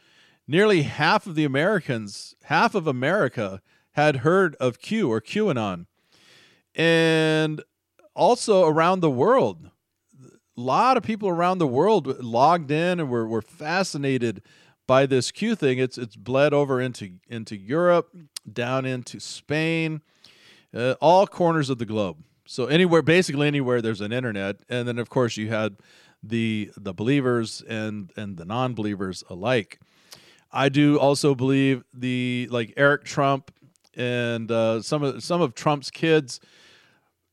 nearly 0.46 0.82
half 0.82 1.26
of 1.26 1.34
the 1.34 1.44
Americans, 1.44 2.34
half 2.44 2.74
of 2.74 2.86
America, 2.86 3.62
had 3.92 4.16
heard 4.16 4.54
of 4.56 4.78
Q 4.78 5.10
or 5.10 5.20
QAnon. 5.20 5.86
And 6.74 7.62
also 8.14 8.66
around 8.66 9.00
the 9.00 9.10
world, 9.10 9.70
a 10.22 10.60
lot 10.60 10.96
of 10.96 11.02
people 11.02 11.28
around 11.28 11.58
the 11.58 11.66
world 11.66 12.22
logged 12.22 12.70
in 12.70 13.00
and 13.00 13.08
were, 13.08 13.26
were 13.26 13.42
fascinated 13.42 14.42
by 14.86 15.06
this 15.06 15.30
Q 15.30 15.54
thing. 15.54 15.78
It's 15.78 15.98
it's 15.98 16.16
bled 16.16 16.52
over 16.52 16.80
into 16.80 17.12
into 17.28 17.56
Europe, 17.56 18.08
down 18.50 18.84
into 18.84 19.20
Spain, 19.20 20.00
uh, 20.74 20.94
all 21.00 21.26
corners 21.26 21.70
of 21.70 21.78
the 21.78 21.86
globe. 21.86 22.18
So 22.46 22.66
anywhere, 22.66 23.02
basically 23.02 23.46
anywhere, 23.46 23.82
there's 23.82 24.00
an 24.00 24.12
internet, 24.12 24.56
and 24.68 24.88
then 24.88 24.98
of 24.98 25.10
course 25.10 25.36
you 25.36 25.48
had 25.48 25.76
the 26.22 26.70
the 26.76 26.94
believers 26.94 27.62
and 27.68 28.10
and 28.16 28.36
the 28.36 28.44
non-believers 28.44 29.22
alike. 29.28 29.78
I 30.50 30.70
do 30.70 30.98
also 30.98 31.34
believe 31.34 31.84
the 31.92 32.48
like 32.50 32.72
Eric 32.76 33.04
Trump 33.04 33.52
and 33.98 34.50
uh, 34.50 34.80
some 34.80 35.02
of 35.02 35.22
some 35.22 35.42
of 35.42 35.54
Trump's 35.54 35.90
kids 35.90 36.40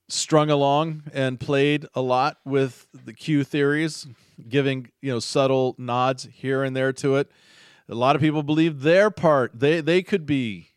strung 0.10 0.50
along 0.50 1.04
and 1.14 1.40
played 1.40 1.86
a 1.94 2.02
lot 2.02 2.38
with 2.44 2.88
the 2.94 3.14
Q 3.14 3.44
theories, 3.44 4.08
giving 4.50 4.90
you 5.02 5.12
know 5.12 5.20
subtle 5.20 5.76
nods 5.78 6.28
here 6.34 6.64
and 6.64 6.76
there 6.76 6.92
to 6.94 7.16
it. 7.16 7.32
A 7.88 7.96
lot 7.96 8.16
of 8.16 8.22
people 8.22 8.42
believe 8.44 8.82
their 8.82 9.12
part 9.12 9.60
they 9.60 9.80
they 9.80 10.02
could 10.02 10.26
be 10.26 10.72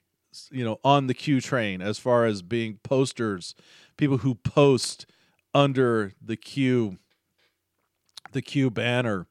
you 0.51 0.65
know 0.65 0.79
on 0.85 1.07
the 1.07 1.15
Q 1.15 1.41
train 1.41 1.81
as 1.81 1.99
far 1.99 2.27
as 2.27 2.43
being 2.43 2.79
posters, 2.83 3.55
people 3.97 4.19
who 4.19 4.35
post 4.35 5.07
under 5.55 6.13
the 6.21 6.37
Q 6.37 6.99
the 8.33 8.43
Q 8.43 8.71
banner. 8.71 9.27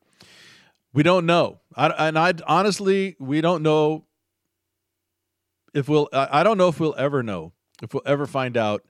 We 0.91 1.03
don't 1.03 1.27
know, 1.27 1.59
I, 1.75 1.89
and 2.07 2.17
I 2.17 2.33
honestly 2.47 3.15
we 3.19 3.41
don't 3.41 3.61
know 3.61 4.06
if 5.73 5.88
we'll. 5.89 6.10
I 6.13 6.43
don't 6.43 6.58
know 6.58 6.69
if 6.69 6.80
we'll 6.80 6.95
ever 6.97 7.23
know 7.23 7.53
if 7.82 7.93
we'll 7.93 8.03
ever 8.06 8.25
find 8.25 8.58
out 8.58 8.84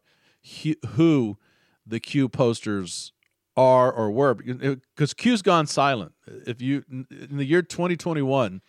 who 0.96 1.38
the 1.86 2.00
Q 2.00 2.30
posters 2.30 3.12
are 3.56 3.92
or 3.92 4.12
were 4.12 4.36
because 4.36 5.14
Q's 5.14 5.42
gone 5.42 5.68
silent. 5.68 6.14
If 6.46 6.62
you 6.62 6.84
in 6.90 7.38
the 7.38 7.46
year 7.46 7.62
2021, 7.62 8.62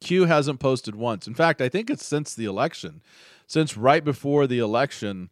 Q 0.00 0.24
hasn't 0.26 0.60
posted 0.60 0.94
once. 0.94 1.26
In 1.26 1.34
fact, 1.34 1.60
I 1.60 1.68
think 1.68 1.90
it's 1.90 2.04
since 2.04 2.34
the 2.34 2.44
election, 2.44 3.02
since 3.46 3.76
right 3.76 4.04
before 4.04 4.46
the 4.46 4.58
election, 4.58 5.30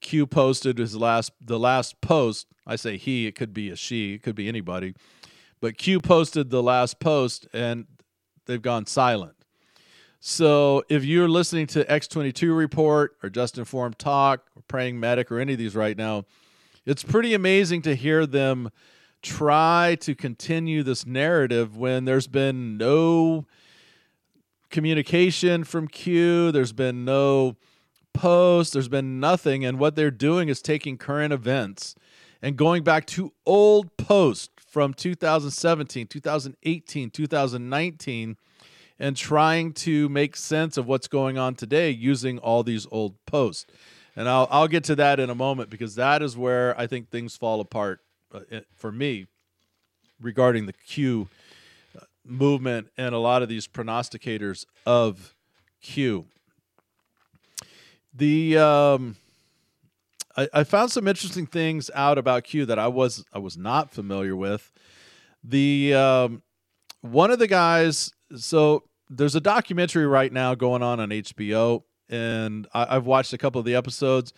Q 0.00 0.26
posted 0.26 0.78
his 0.78 0.96
last 0.96 1.32
the 1.40 1.58
last 1.58 2.00
post. 2.00 2.46
I 2.66 2.76
say 2.76 2.96
he, 2.96 3.26
it 3.26 3.34
could 3.34 3.52
be 3.52 3.70
a 3.70 3.76
she, 3.76 4.14
it 4.14 4.22
could 4.22 4.34
be 4.34 4.48
anybody, 4.48 4.94
but 5.60 5.76
Q 5.76 6.00
posted 6.00 6.50
the 6.50 6.62
last 6.62 7.00
post 7.00 7.46
and 7.52 7.86
they've 8.46 8.62
gone 8.62 8.86
silent. 8.86 9.37
So 10.20 10.82
if 10.88 11.04
you're 11.04 11.28
listening 11.28 11.68
to 11.68 11.84
X22 11.84 12.56
Report 12.56 13.16
or 13.22 13.30
Just 13.30 13.56
Informed 13.56 13.98
Talk 13.98 14.46
or 14.56 14.62
Praying 14.66 14.98
Medic 14.98 15.30
or 15.30 15.38
any 15.38 15.52
of 15.52 15.58
these 15.58 15.76
right 15.76 15.96
now, 15.96 16.24
it's 16.84 17.04
pretty 17.04 17.34
amazing 17.34 17.82
to 17.82 17.94
hear 17.94 18.26
them 18.26 18.70
try 19.22 19.96
to 20.00 20.14
continue 20.14 20.82
this 20.82 21.06
narrative 21.06 21.76
when 21.76 22.04
there's 22.04 22.26
been 22.26 22.76
no 22.76 23.46
communication 24.70 25.64
from 25.64 25.86
Q, 25.88 26.50
there's 26.52 26.72
been 26.72 27.04
no 27.04 27.56
post, 28.12 28.72
there's 28.72 28.88
been 28.88 29.20
nothing. 29.20 29.64
And 29.64 29.78
what 29.78 29.94
they're 29.94 30.10
doing 30.10 30.48
is 30.48 30.60
taking 30.60 30.98
current 30.98 31.32
events 31.32 31.94
and 32.42 32.56
going 32.56 32.82
back 32.82 33.06
to 33.06 33.32
old 33.46 33.96
posts 33.96 34.50
from 34.66 34.94
2017, 34.94 36.06
2018, 36.06 37.10
2019 37.10 38.36
and 38.98 39.16
trying 39.16 39.72
to 39.72 40.08
make 40.08 40.36
sense 40.36 40.76
of 40.76 40.86
what's 40.86 41.08
going 41.08 41.38
on 41.38 41.54
today 41.54 41.90
using 41.90 42.38
all 42.38 42.62
these 42.62 42.86
old 42.90 43.14
posts. 43.26 43.66
And 44.16 44.28
I'll, 44.28 44.48
I'll 44.50 44.68
get 44.68 44.84
to 44.84 44.96
that 44.96 45.20
in 45.20 45.30
a 45.30 45.34
moment 45.34 45.70
because 45.70 45.94
that 45.94 46.22
is 46.22 46.36
where 46.36 46.78
I 46.78 46.86
think 46.86 47.10
things 47.10 47.36
fall 47.36 47.60
apart 47.60 48.00
uh, 48.34 48.40
for 48.74 48.90
me 48.90 49.26
regarding 50.20 50.66
the 50.66 50.72
Q 50.72 51.28
uh, 51.96 52.04
movement 52.24 52.88
and 52.96 53.14
a 53.14 53.18
lot 53.18 53.42
of 53.42 53.48
these 53.48 53.68
prognosticators 53.68 54.66
of 54.84 55.36
Q. 55.80 56.26
The 58.12 58.58
um, 58.58 59.16
I, 60.36 60.48
I 60.52 60.64
found 60.64 60.90
some 60.90 61.06
interesting 61.06 61.46
things 61.46 61.90
out 61.94 62.18
about 62.18 62.44
Q 62.44 62.66
that 62.66 62.78
I 62.78 62.88
was 62.88 63.24
I 63.32 63.38
was 63.38 63.56
not 63.56 63.92
familiar 63.92 64.34
with. 64.34 64.72
The 65.44 65.94
um, 65.94 66.42
one 67.00 67.30
of 67.30 67.38
the 67.38 67.46
guys. 67.46 68.12
So 68.36 68.82
there's 69.10 69.34
a 69.34 69.40
documentary 69.40 70.06
right 70.06 70.32
now 70.32 70.54
going 70.54 70.82
on 70.82 71.00
on 71.00 71.10
HBO, 71.10 71.82
and 72.08 72.66
I, 72.72 72.96
I've 72.96 73.06
watched 73.06 73.32
a 73.32 73.38
couple 73.38 73.58
of 73.58 73.64
the 73.64 73.74
episodes. 73.74 74.32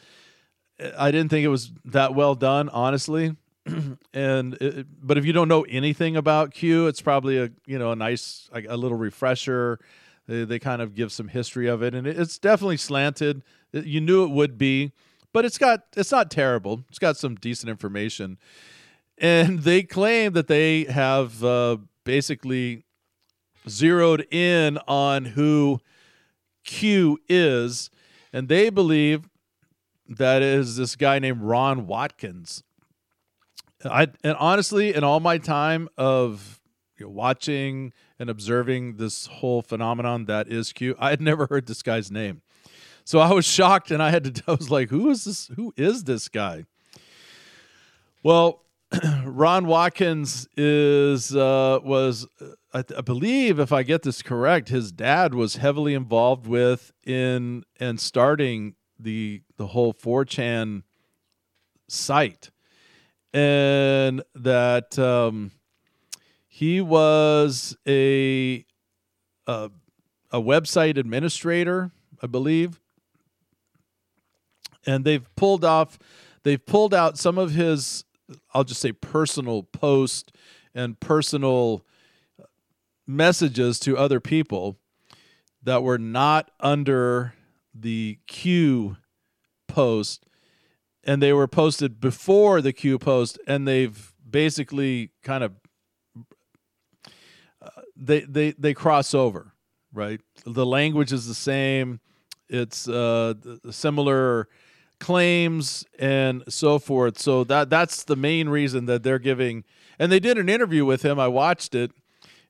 I 0.98 1.11
didn't 1.11 1.30
think 1.30 1.44
it 1.44 1.48
was 1.48 1.72
that 1.87 2.14
well 2.14 2.35
done, 2.35 2.68
honestly. 2.70 3.37
and 4.14 4.54
it, 4.54 4.87
but 5.02 5.18
if 5.18 5.24
you 5.24 5.33
don't 5.33 5.48
know 5.48 5.62
anything 5.62 6.16
about 6.16 6.52
Q, 6.52 6.87
it's 6.87 7.02
probably 7.02 7.38
a 7.38 7.50
you 7.66 7.78
know 7.78 7.92
a 7.92 7.96
nice 7.96 8.48
like 8.52 8.66
a 8.68 8.76
little 8.76 8.96
refresher. 8.96 9.78
They, 10.26 10.44
they 10.44 10.59
kind 10.59 10.80
of 10.80 10.94
give 10.94 11.12
some 11.12 11.28
history 11.28 11.66
of 11.66 11.83
it, 11.83 11.94
and 11.94 12.06
it, 12.06 12.18
it's 12.18 12.38
definitely 12.38 12.78
slanted. 12.78 13.42
You 13.72 14.00
knew 14.00 14.24
it 14.24 14.30
would 14.30 14.56
be, 14.56 14.92
but 15.33 15.44
it's 15.44 15.59
got 15.59 15.85
it's 15.96 16.12
not 16.12 16.30
terrible. 16.30 16.85
It's 16.88 16.98
got 16.98 17.16
some 17.16 17.35
decent 17.35 17.68
information, 17.68 18.38
and 19.18 19.61
they 19.61 19.83
claim 19.83 20.33
that 20.33 20.48
they 20.48 20.85
have 20.85 21.44
uh, 21.44 21.78
basically 22.04 22.85
zeroed 23.68 24.27
in 24.33 24.79
on 24.88 25.25
who 25.27 25.81
Q 26.64 27.18
is, 27.29 27.90
and 28.33 28.49
they 28.49 28.70
believe 28.70 29.29
that 30.09 30.42
is 30.42 30.77
this 30.77 30.96
guy 30.96 31.18
named 31.18 31.42
Ron 31.42 31.87
Watkins. 31.87 32.62
I 33.85 34.09
and 34.23 34.37
honestly, 34.38 34.94
in 34.94 35.05
all 35.05 35.20
my 35.20 35.38
time 35.38 35.88
of 35.96 36.61
you 36.99 37.07
know, 37.07 37.11
watching 37.11 37.92
and 38.18 38.29
observing 38.29 38.96
this 38.96 39.27
whole 39.27 39.62
phenomenon 39.62 40.27
that 40.27 40.49
is 40.49 40.73
Q, 40.73 40.94
I 40.99 41.11
had 41.11 41.20
never 41.20 41.46
heard 41.46 41.66
this 41.66 41.83
guy's 41.83 42.11
name. 42.11 42.42
So 43.05 43.18
I 43.18 43.33
was 43.33 43.46
shocked, 43.46 43.90
and 43.90 44.03
I 44.03 44.11
had 44.11 44.35
to. 44.35 44.42
I 44.49 44.53
was 44.53 44.70
like, 44.70 44.90
"Who 44.90 45.11
is 45.11 45.25
this? 45.25 45.49
Who 45.57 45.73
is 45.77 46.05
this 46.05 46.29
guy?" 46.29 46.66
Well, 48.23 48.62
Ron 49.25 49.66
Watkins 49.66 50.46
is 50.57 51.35
uh, 51.35 51.81
was 51.83 52.27
I, 52.72 52.85
I 52.96 53.00
believe, 53.00 53.59
if 53.59 53.72
I 53.72 53.83
get 53.83 54.02
this 54.02 54.22
correct, 54.22 54.68
his 54.68 54.92
dad 54.92 55.35
was 55.35 55.56
heavily 55.56 55.94
involved 55.94 56.46
with 56.46 56.92
in 57.04 57.64
and 57.78 58.00
starting 58.00 58.74
the 58.98 59.42
the 59.56 59.68
whole 59.68 59.92
4chan 59.92 60.83
site, 61.88 62.50
and 63.33 64.22
that 64.35 64.98
um, 64.98 65.50
he 66.46 66.80
was 66.80 67.76
a, 67.88 68.64
a 69.46 69.70
a 70.30 70.40
website 70.40 70.96
administrator, 70.96 71.90
I 72.22 72.28
believe, 72.28 72.78
and 74.87 75.04
they've 75.04 75.26
pulled 75.35 75.64
off 75.64 75.98
they've 76.44 76.64
pulled 76.64 76.94
out 76.94 77.18
some 77.18 77.37
of 77.37 77.52
his 77.52 78.04
I'll 78.54 78.64
just 78.64 78.80
say 78.80 78.92
personal 78.92 79.64
post 79.64 80.33
and 80.72 81.00
personal 81.00 81.85
messages 83.11 83.79
to 83.81 83.96
other 83.96 84.20
people 84.20 84.79
that 85.62 85.83
were 85.83 85.99
not 85.99 86.51
under 86.61 87.35
the 87.75 88.18
Q 88.27 88.96
post 89.68 90.25
and 91.05 91.23
they 91.23 91.33
were 91.33 91.49
posted 91.49 92.01
before 92.01 92.61
the 92.61 92.73
Q 92.73 92.99
post 92.99 93.38
and 93.46 93.66
they've 93.66 94.12
basically 94.29 95.11
kind 95.23 95.44
of 95.44 95.53
uh, 97.62 97.83
they 97.96 98.20
they 98.20 98.53
they 98.53 98.75
cross 98.75 99.14
over 99.14 99.55
right? 99.92 100.20
The 100.44 100.66
language 100.66 101.12
is 101.12 101.27
the 101.27 101.35
same. 101.35 102.01
It's 102.49 102.88
uh 102.88 103.35
similar 103.70 104.49
claims 104.99 105.85
and 105.99 106.42
so 106.49 106.79
forth. 106.79 107.18
So 107.18 107.44
that 107.44 107.70
that's 107.70 108.05
the 108.05 108.16
main 108.16 108.49
reason 108.49 108.87
that 108.87 109.03
they're 109.03 109.18
giving 109.18 109.64
and 109.99 110.11
they 110.11 110.20
did 110.20 110.38
an 110.38 110.49
interview 110.49 110.85
with 110.85 111.03
him. 111.03 111.18
I 111.18 111.29
watched 111.29 111.75
it 111.75 111.92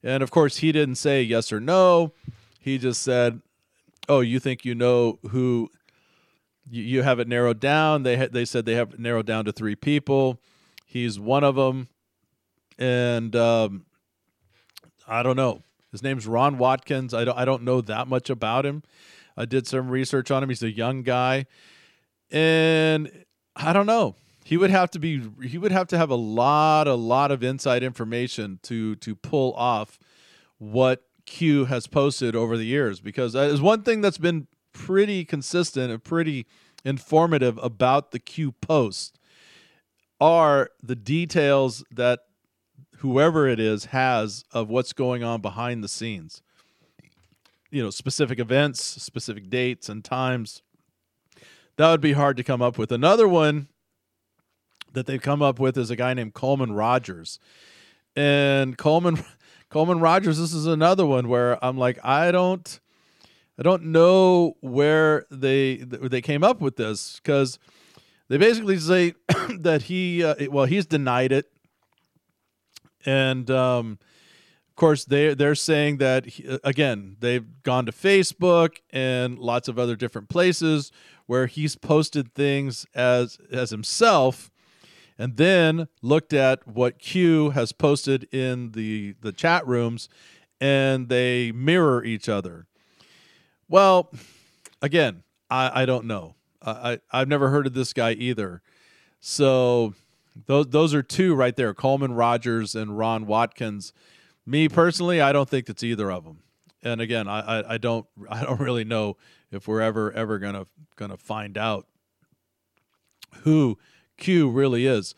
and 0.02 0.22
of 0.22 0.30
course 0.30 0.58
he 0.58 0.72
didn't 0.72 0.96
say 0.96 1.22
yes 1.22 1.52
or 1.52 1.60
no. 1.60 2.12
He 2.58 2.78
just 2.78 3.02
said 3.02 3.40
oh 4.08 4.20
you 4.20 4.40
think 4.40 4.64
you 4.64 4.74
know 4.74 5.18
who 5.30 5.70
you, 6.68 6.82
you 6.82 7.02
have 7.02 7.18
it 7.20 7.28
narrowed 7.28 7.60
down? 7.60 8.02
They 8.02 8.16
ha- 8.16 8.28
they 8.30 8.44
said 8.44 8.64
they 8.64 8.74
have 8.74 8.94
it 8.94 9.00
narrowed 9.00 9.26
down 9.26 9.44
to 9.46 9.52
three 9.52 9.76
people. 9.76 10.40
He's 10.86 11.18
one 11.18 11.44
of 11.44 11.54
them 11.54 11.88
and 12.80 13.36
um, 13.36 13.84
i 15.06 15.22
don't 15.22 15.36
know. 15.36 15.62
His 15.92 16.02
name's 16.02 16.26
ron 16.26 16.56
watkins. 16.56 17.12
I 17.12 17.24
don't, 17.24 17.36
I 17.36 17.44
don't 17.44 17.62
know 17.62 17.80
that 17.82 18.08
much 18.08 18.30
about 18.30 18.64
him. 18.64 18.82
I 19.36 19.44
did 19.44 19.66
some 19.66 19.90
research 19.90 20.30
on 20.30 20.42
him. 20.42 20.48
He's 20.48 20.62
a 20.62 20.70
young 20.70 21.02
guy. 21.02 21.46
And 22.30 23.10
I 23.56 23.72
don't 23.72 23.86
know. 23.86 24.14
He 24.44 24.56
would 24.56 24.70
have 24.70 24.90
to 24.92 24.98
be. 24.98 25.22
He 25.42 25.58
would 25.58 25.72
have 25.72 25.86
to 25.88 25.98
have 25.98 26.10
a 26.10 26.16
lot, 26.16 26.88
a 26.88 26.94
lot 26.94 27.30
of 27.30 27.42
inside 27.42 27.82
information 27.82 28.58
to 28.64 28.96
to 28.96 29.14
pull 29.14 29.52
off 29.54 29.98
what 30.58 31.04
Q 31.26 31.66
has 31.66 31.86
posted 31.86 32.34
over 32.34 32.56
the 32.56 32.64
years. 32.64 33.00
Because 33.00 33.34
that 33.34 33.50
is 33.50 33.60
one 33.60 33.82
thing 33.82 34.00
that's 34.00 34.18
been 34.18 34.46
pretty 34.72 35.24
consistent 35.24 35.92
and 35.92 36.02
pretty 36.02 36.46
informative 36.84 37.58
about 37.62 38.10
the 38.10 38.18
Q 38.18 38.52
post 38.52 39.18
are 40.20 40.70
the 40.82 40.96
details 40.96 41.84
that 41.90 42.20
whoever 42.98 43.46
it 43.46 43.58
is 43.58 43.86
has 43.86 44.44
of 44.52 44.68
what's 44.68 44.92
going 44.92 45.22
on 45.22 45.40
behind 45.40 45.82
the 45.82 45.88
scenes. 45.88 46.42
You 47.70 47.82
know, 47.82 47.90
specific 47.90 48.38
events, 48.38 48.82
specific 48.82 49.48
dates 49.48 49.88
and 49.88 50.04
times 50.04 50.62
that 51.80 51.90
would 51.90 52.02
be 52.02 52.12
hard 52.12 52.36
to 52.36 52.44
come 52.44 52.60
up 52.60 52.76
with. 52.76 52.92
Another 52.92 53.26
one 53.26 53.68
that 54.92 55.06
they've 55.06 55.20
come 55.20 55.42
up 55.42 55.58
with 55.58 55.76
is 55.78 55.90
a 55.90 55.96
guy 55.96 56.14
named 56.14 56.34
Coleman 56.34 56.72
Rogers. 56.72 57.38
And 58.16 58.76
Coleman 58.76 59.22
Coleman 59.70 60.00
Rogers, 60.00 60.38
this 60.38 60.52
is 60.52 60.66
another 60.66 61.06
one 61.06 61.28
where 61.28 61.62
I'm 61.64 61.78
like, 61.78 61.98
I 62.04 62.32
don't 62.32 62.80
I 63.60 63.62
don't 63.62 63.84
know 63.86 64.56
where 64.60 65.26
they 65.30 65.76
they 65.76 66.22
came 66.22 66.42
up 66.42 66.62
with 66.62 66.76
this 66.76 67.20
because 67.22 67.58
they 68.28 68.38
basically 68.38 68.78
say 68.78 69.12
that 69.58 69.82
he 69.82 70.24
uh, 70.24 70.50
well 70.50 70.64
he's 70.64 70.86
denied 70.86 71.30
it, 71.30 71.52
and 73.04 73.50
um, 73.50 73.98
of 74.70 74.76
course 74.76 75.04
they 75.04 75.34
they're 75.34 75.54
saying 75.54 75.98
that 75.98 76.24
he, 76.24 76.58
again 76.64 77.16
they've 77.20 77.62
gone 77.62 77.84
to 77.84 77.92
Facebook 77.92 78.78
and 78.94 79.38
lots 79.38 79.68
of 79.68 79.78
other 79.78 79.94
different 79.94 80.30
places 80.30 80.90
where 81.26 81.46
he's 81.46 81.76
posted 81.76 82.34
things 82.34 82.86
as 82.94 83.36
as 83.52 83.68
himself 83.68 84.49
and 85.20 85.36
then 85.36 85.86
looked 86.00 86.32
at 86.32 86.66
what 86.66 86.98
Q 86.98 87.50
has 87.50 87.72
posted 87.72 88.24
in 88.32 88.72
the 88.72 89.14
the 89.20 89.32
chat 89.32 89.66
rooms 89.66 90.08
and 90.60 91.10
they 91.10 91.52
mirror 91.52 92.02
each 92.02 92.26
other. 92.26 92.66
Well, 93.68 94.10
again, 94.80 95.22
I, 95.50 95.82
I 95.82 95.84
don't 95.84 96.06
know. 96.06 96.36
I, 96.62 96.70
I 96.72 97.20
I've 97.20 97.28
never 97.28 97.50
heard 97.50 97.66
of 97.66 97.74
this 97.74 97.92
guy 97.92 98.12
either. 98.12 98.62
So 99.20 99.92
those 100.46 100.68
those 100.68 100.94
are 100.94 101.02
two 101.02 101.34
right 101.34 101.54
there, 101.54 101.74
Coleman 101.74 102.14
Rogers 102.14 102.74
and 102.74 102.96
Ron 102.96 103.26
Watkins. 103.26 103.92
Me 104.46 104.70
personally, 104.70 105.20
I 105.20 105.32
don't 105.32 105.50
think 105.50 105.68
it's 105.68 105.82
either 105.82 106.10
of 106.10 106.24
them. 106.24 106.38
And 106.82 107.02
again, 107.02 107.28
I, 107.28 107.60
I, 107.60 107.74
I 107.74 107.78
don't 107.78 108.06
I 108.30 108.42
don't 108.42 108.60
really 108.60 108.84
know 108.84 109.18
if 109.50 109.68
we're 109.68 109.82
ever 109.82 110.10
ever 110.12 110.38
gonna 110.38 110.66
gonna 110.96 111.18
find 111.18 111.58
out 111.58 111.86
who 113.42 113.78
Q 114.20 114.48
really 114.48 114.86
is. 114.86 115.14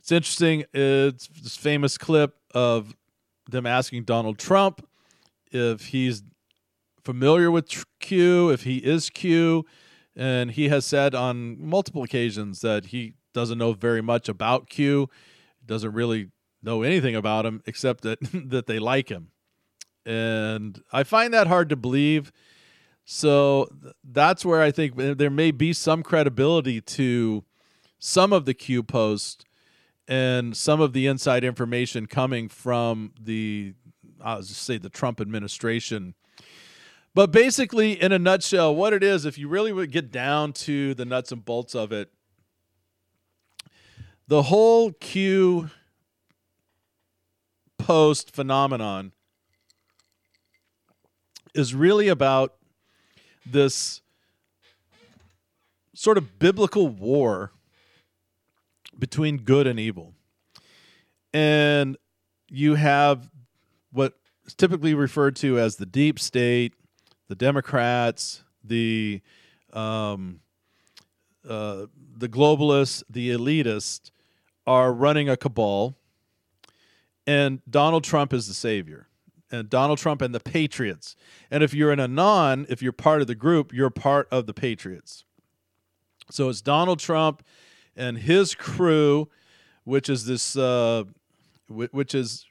It's 0.00 0.12
interesting. 0.12 0.64
It's 0.72 1.28
this 1.28 1.56
famous 1.56 1.98
clip 1.98 2.36
of 2.54 2.96
them 3.50 3.66
asking 3.66 4.04
Donald 4.04 4.38
Trump 4.38 4.86
if 5.50 5.88
he's 5.88 6.22
familiar 7.04 7.50
with 7.50 7.84
Q, 8.00 8.50
if 8.50 8.62
he 8.62 8.78
is 8.78 9.10
Q, 9.10 9.64
and 10.16 10.50
he 10.50 10.68
has 10.68 10.86
said 10.86 11.14
on 11.14 11.56
multiple 11.60 12.02
occasions 12.02 12.60
that 12.60 12.86
he 12.86 13.14
doesn't 13.32 13.58
know 13.58 13.72
very 13.72 14.00
much 14.00 14.28
about 14.28 14.68
Q, 14.68 15.08
doesn't 15.66 15.92
really 15.92 16.30
know 16.62 16.82
anything 16.82 17.14
about 17.14 17.44
him 17.44 17.62
except 17.66 18.02
that 18.02 18.18
that 18.50 18.66
they 18.66 18.78
like 18.78 19.08
him. 19.08 19.28
And 20.06 20.82
I 20.92 21.02
find 21.02 21.32
that 21.34 21.46
hard 21.46 21.68
to 21.70 21.76
believe. 21.76 22.32
So 23.04 23.68
that's 24.02 24.44
where 24.44 24.62
I 24.62 24.70
think 24.70 24.98
eh, 24.98 25.14
there 25.14 25.30
may 25.30 25.50
be 25.50 25.72
some 25.72 26.02
credibility 26.02 26.80
to 26.80 27.44
some 27.98 28.32
of 28.32 28.44
the 28.44 28.54
Q 28.54 28.82
post 28.82 29.44
and 30.06 30.56
some 30.56 30.80
of 30.80 30.92
the 30.92 31.06
inside 31.06 31.44
information 31.44 32.06
coming 32.06 32.48
from 32.48 33.12
the 33.20 33.74
I'll 34.22 34.42
just 34.42 34.62
say 34.62 34.78
the 34.78 34.88
Trump 34.88 35.20
administration. 35.20 36.14
But 37.14 37.30
basically, 37.30 38.00
in 38.00 38.10
a 38.10 38.18
nutshell, 38.18 38.74
what 38.74 38.92
it 38.92 39.04
is, 39.04 39.24
if 39.24 39.38
you 39.38 39.48
really 39.48 39.72
would 39.72 39.92
get 39.92 40.10
down 40.10 40.52
to 40.54 40.94
the 40.94 41.04
nuts 41.04 41.30
and 41.30 41.44
bolts 41.44 41.74
of 41.74 41.92
it, 41.92 42.10
the 44.26 44.44
whole 44.44 44.92
Q 44.92 45.70
post 47.78 48.34
phenomenon 48.34 49.12
is 51.54 51.74
really 51.74 52.08
about 52.08 52.54
this 53.46 54.00
sort 55.94 56.18
of 56.18 56.38
biblical 56.38 56.88
war 56.88 57.52
between 58.98 59.38
good 59.38 59.66
and 59.66 59.78
evil. 59.78 60.14
And 61.32 61.96
you 62.48 62.74
have 62.74 63.30
what 63.92 64.14
is 64.46 64.54
typically 64.54 64.94
referred 64.94 65.36
to 65.36 65.58
as 65.58 65.76
the 65.76 65.86
deep 65.86 66.18
state, 66.18 66.74
the 67.28 67.34
Democrats, 67.34 68.42
the 68.62 69.20
um, 69.72 70.40
uh, 71.48 71.86
the 72.16 72.28
globalists, 72.28 73.02
the 73.10 73.30
elitists 73.30 74.10
are 74.66 74.92
running 74.92 75.28
a 75.28 75.36
cabal, 75.36 75.94
and 77.26 77.60
Donald 77.68 78.04
Trump 78.04 78.32
is 78.32 78.46
the 78.48 78.54
savior. 78.54 79.08
And 79.50 79.70
Donald 79.70 79.98
Trump 79.98 80.20
and 80.20 80.34
the 80.34 80.40
Patriots. 80.40 81.14
And 81.48 81.62
if 81.62 81.74
you're 81.74 81.92
an 81.92 82.00
anon, 82.00 82.66
if 82.68 82.82
you're 82.82 82.92
part 82.92 83.20
of 83.20 83.28
the 83.28 83.36
group, 83.36 83.72
you're 83.72 83.90
part 83.90 84.26
of 84.32 84.46
the 84.46 84.54
Patriots. 84.54 85.24
So 86.30 86.48
it's 86.48 86.60
Donald 86.60 86.98
Trump 86.98 87.44
and 87.96 88.18
his 88.18 88.54
crew, 88.54 89.28
which 89.84 90.08
is 90.08 90.26
this, 90.26 90.56
uh, 90.56 91.04
which 91.68 92.14
is 92.14 92.46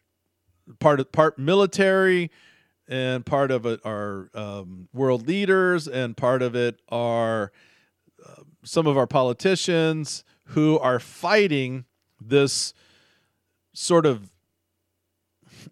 part 0.79 0.99
of 0.99 1.11
part 1.11 1.37
military, 1.37 2.31
and 2.87 3.25
part 3.25 3.51
of 3.51 3.65
it 3.65 3.79
are 3.85 4.29
um, 4.33 4.87
world 4.93 5.27
leaders, 5.27 5.87
and 5.87 6.15
part 6.17 6.41
of 6.41 6.55
it 6.55 6.79
are 6.89 7.51
uh, 8.25 8.43
some 8.63 8.87
of 8.87 8.97
our 8.97 9.07
politicians 9.07 10.23
who 10.47 10.77
are 10.79 10.99
fighting 10.99 11.85
this 12.19 12.73
sort 13.73 14.05
of 14.05 14.31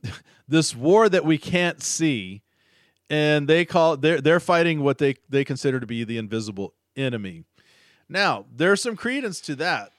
this 0.47 0.75
war 0.75 1.10
that 1.10 1.25
we 1.25 1.38
can't 1.38 1.81
see. 1.81 2.41
And 3.10 3.47
they 3.47 3.65
call 3.65 3.97
they're 3.97 4.21
they're 4.21 4.39
fighting 4.39 4.84
what 4.84 4.97
they 4.97 5.15
they 5.27 5.43
consider 5.43 5.81
to 5.81 5.86
be 5.86 6.05
the 6.05 6.17
invisible 6.17 6.73
enemy 6.95 7.43
now 8.12 8.45
there's 8.56 8.82
some 8.82 8.95
credence 8.95 9.39
to 9.41 9.56
that. 9.56 9.91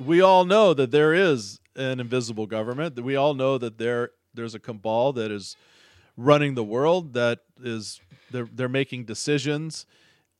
We 0.00 0.20
all 0.22 0.44
know 0.44 0.72
that 0.72 0.90
there 0.90 1.12
is 1.12 1.60
an 1.76 2.00
invisible 2.00 2.46
government. 2.46 2.98
We 3.00 3.16
all 3.16 3.34
know 3.34 3.58
that 3.58 3.78
there 3.78 4.10
there's 4.32 4.54
a 4.54 4.58
cabal 4.58 5.12
that 5.14 5.30
is 5.30 5.56
running 6.16 6.54
the 6.54 6.64
world 6.64 7.14
that 7.14 7.40
is 7.62 8.00
they're 8.30 8.48
they're 8.50 8.68
making 8.68 9.04
decisions 9.04 9.86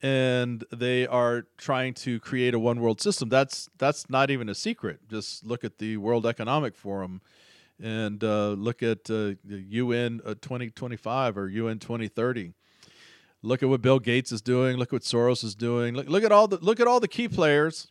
and 0.01 0.65
they 0.73 1.07
are 1.07 1.47
trying 1.57 1.95
to 1.95 2.19
create 2.19 2.55
a 2.55 2.59
one 2.59 2.81
world 2.81 3.01
system. 3.01 3.29
That's 3.29 3.69
that's 3.79 4.09
not 4.09 4.31
even 4.31 4.49
a 4.49 4.55
secret. 4.55 5.01
Just 5.09 5.45
look 5.45 5.65
at 5.65 5.79
the 5.79 5.97
world 5.97 6.25
economic 6.27 6.77
forum 6.77 7.21
and 7.81 8.23
uh, 8.23 8.51
look 8.51 8.83
at 8.83 9.11
uh, 9.11 9.33
UN 9.45 10.21
uh, 10.25 10.35
2025 10.41 11.37
or 11.37 11.49
UN 11.49 11.79
2030 11.79 12.55
look 13.43 13.63
at 13.63 13.69
what 13.69 13.83
Bill 13.83 13.99
Gates 13.99 14.33
is 14.33 14.41
doing. 14.41 14.77
Look 14.77 14.89
at 14.89 14.93
what 14.93 15.03
Soros 15.03 15.45
is 15.45 15.55
doing. 15.55 15.95
Look, 15.95 16.09
look 16.09 16.25
at 16.25 16.33
all 16.33 16.49
the 16.49 16.59
look 16.59 16.81
at 16.81 16.87
all 16.87 17.01
the 17.01 17.09
key 17.09 17.29
players 17.29 17.89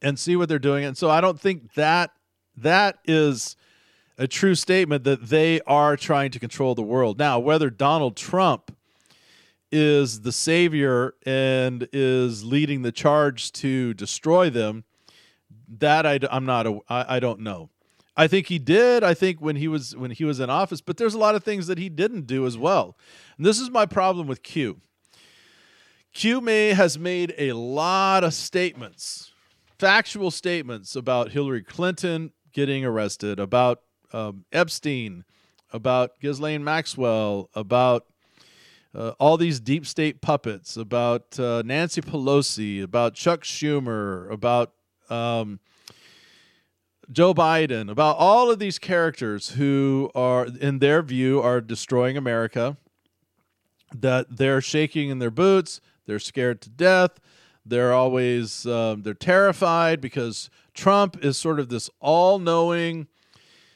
and 0.00 0.18
see 0.18 0.36
what 0.36 0.48
they're 0.48 0.58
doing. 0.58 0.84
And 0.84 0.96
so 0.96 1.10
I 1.10 1.20
don't 1.20 1.40
think 1.40 1.74
that 1.74 2.10
that 2.56 2.98
is 3.04 3.56
a 4.18 4.26
true 4.26 4.54
statement 4.54 5.04
that 5.04 5.28
they 5.28 5.60
are 5.62 5.96
trying 5.96 6.30
to 6.30 6.38
control 6.38 6.74
the 6.74 6.82
world. 6.82 7.18
Now 7.18 7.38
whether 7.38 7.70
Donald 7.70 8.16
Trump 8.16 8.74
is 9.72 10.20
the 10.22 10.32
savior 10.32 11.14
and 11.26 11.88
is 11.92 12.44
leading 12.44 12.82
the 12.82 12.92
charge 12.92 13.52
to 13.52 13.92
destroy 13.94 14.48
them, 14.48 14.84
that 15.68 16.06
I, 16.06 16.20
am 16.30 16.46
not 16.46 16.66
I, 16.88 17.16
I 17.16 17.20
don't 17.20 17.40
know. 17.40 17.70
I 18.16 18.26
think 18.26 18.46
he 18.46 18.58
did. 18.58 19.04
I 19.04 19.14
think 19.14 19.40
when 19.40 19.56
he 19.56 19.68
was 19.68 19.94
when 19.94 20.10
he 20.10 20.24
was 20.24 20.40
in 20.40 20.48
office, 20.48 20.80
but 20.80 20.96
there's 20.96 21.14
a 21.14 21.18
lot 21.18 21.34
of 21.34 21.44
things 21.44 21.66
that 21.66 21.78
he 21.78 21.88
didn't 21.88 22.26
do 22.26 22.46
as 22.46 22.56
well. 22.56 22.96
And 23.36 23.44
this 23.44 23.60
is 23.60 23.70
my 23.70 23.86
problem 23.86 24.26
with 24.26 24.42
Q. 24.42 24.80
Q 26.14 26.40
May 26.40 26.72
has 26.72 26.98
made 26.98 27.34
a 27.36 27.52
lot 27.52 28.24
of 28.24 28.32
statements, 28.32 29.32
factual 29.78 30.30
statements 30.30 30.96
about 30.96 31.32
Hillary 31.32 31.62
Clinton 31.62 32.32
getting 32.52 32.86
arrested, 32.86 33.38
about 33.38 33.82
um, 34.14 34.46
Epstein, 34.50 35.24
about 35.74 36.18
Ghislaine 36.20 36.64
Maxwell, 36.64 37.50
about 37.54 38.06
uh, 38.94 39.12
all 39.20 39.36
these 39.36 39.60
deep 39.60 39.84
state 39.84 40.22
puppets 40.22 40.78
about 40.78 41.38
uh, 41.38 41.62
Nancy 41.66 42.00
Pelosi, 42.00 42.82
about 42.82 43.12
Chuck 43.12 43.42
Schumer, 43.42 44.32
about 44.32 44.72
um, 45.10 45.60
Joe 47.10 47.34
Biden, 47.34 47.90
about 47.90 48.16
all 48.16 48.50
of 48.50 48.58
these 48.58 48.78
characters 48.78 49.50
who 49.50 50.10
are, 50.14 50.46
in 50.46 50.80
their 50.80 51.02
view, 51.02 51.40
are 51.40 51.60
destroying 51.60 52.16
America. 52.16 52.76
That 53.94 54.36
they're 54.36 54.60
shaking 54.60 55.10
in 55.10 55.20
their 55.20 55.30
boots, 55.30 55.80
they're 56.06 56.18
scared 56.18 56.60
to 56.62 56.70
death, 56.70 57.20
they're 57.64 57.92
always 57.92 58.66
um, 58.66 59.02
they're 59.02 59.14
terrified 59.14 60.00
because 60.00 60.50
Trump 60.74 61.24
is 61.24 61.38
sort 61.38 61.60
of 61.60 61.68
this 61.68 61.88
all-knowing. 62.00 63.06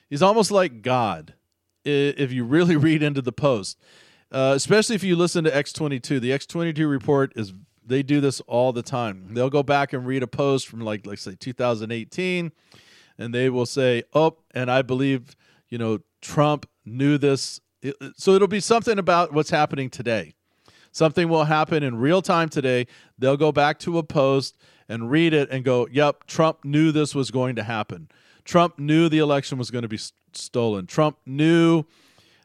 He's 0.08 0.22
almost 0.22 0.50
like 0.50 0.82
God, 0.82 1.34
if 1.84 2.32
you 2.32 2.44
really 2.44 2.76
read 2.88 3.04
into 3.04 3.22
the 3.22 3.32
post 3.32 3.78
uh, 4.32 4.52
especially 4.54 4.94
if 4.94 5.02
you 5.02 5.16
listen 5.16 5.44
to 5.44 5.50
X22. 5.50 6.20
The 6.20 6.30
X22 6.30 6.88
report 6.88 7.32
is 7.36 7.52
they 7.84 8.02
do 8.02 8.20
this 8.20 8.40
all 8.42 8.72
the 8.72 8.82
time. 8.82 9.28
They'll 9.32 9.50
go 9.50 9.62
back 9.62 9.92
and 9.92 10.06
read 10.06 10.22
a 10.22 10.26
post 10.26 10.68
from 10.68 10.80
like 10.80 11.06
like 11.06 11.18
say 11.18 11.34
2018 11.38 12.52
and 13.20 13.34
they 13.34 13.50
will 13.50 13.66
say, 13.66 14.02
"Oh, 14.14 14.38
and 14.52 14.70
I 14.70 14.82
believe, 14.82 15.36
you 15.68 15.78
know, 15.78 16.00
Trump 16.20 16.66
knew 16.84 17.18
this." 17.18 17.60
So 18.16 18.32
it'll 18.32 18.48
be 18.48 18.60
something 18.60 18.98
about 18.98 19.32
what's 19.32 19.50
happening 19.50 19.90
today. 19.90 20.34
Something 20.90 21.28
will 21.28 21.44
happen 21.44 21.82
in 21.82 21.96
real 21.96 22.22
time 22.22 22.48
today. 22.48 22.86
They'll 23.18 23.36
go 23.36 23.52
back 23.52 23.78
to 23.80 23.98
a 23.98 24.02
post 24.02 24.56
and 24.88 25.10
read 25.10 25.32
it 25.32 25.48
and 25.50 25.64
go, 25.64 25.86
"Yep, 25.92 26.26
Trump 26.26 26.64
knew 26.64 26.90
this 26.90 27.14
was 27.14 27.30
going 27.30 27.54
to 27.56 27.62
happen. 27.62 28.08
Trump 28.44 28.78
knew 28.78 29.08
the 29.08 29.18
election 29.18 29.58
was 29.58 29.70
going 29.70 29.82
to 29.82 29.88
be 29.88 30.00
stolen. 30.32 30.86
Trump 30.86 31.18
knew 31.26 31.84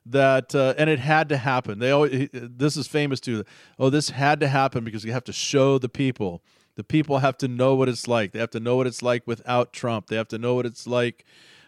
that 0.06 0.54
uh, 0.54 0.76
and 0.78 0.90
it 0.90 1.00
had 1.00 1.30
to 1.30 1.38
happen. 1.38 1.80
They 1.80 1.92
always 1.92 2.30
this 2.32 2.78
is 2.78 2.88
famous 2.88 3.20
too. 3.20 3.44
Oh, 3.80 3.90
this 3.90 4.10
had 4.10 4.40
to 4.42 4.48
happen 4.48 4.84
because 4.84 5.04
you 5.04 5.12
have 5.14 5.24
to 5.24 5.34
show 5.34 5.78
the 5.78 5.90
people. 5.90 6.44
The 6.76 6.84
people 6.84 7.20
have 7.20 7.38
to 7.40 7.48
know 7.48 7.76
what 7.76 7.90
it's 7.90 8.08
like. 8.08 8.32
They 8.32 8.40
have 8.40 8.52
to 8.52 8.60
know 8.60 8.76
what 8.76 8.88
it's 8.88 9.02
like 9.02 9.26
without 9.26 9.74
Trump. 9.74 10.08
They 10.08 10.16
have 10.16 10.28
to 10.30 10.38
know 10.38 10.56
what 10.56 10.66
it's 10.66 10.86
like, 10.86 11.26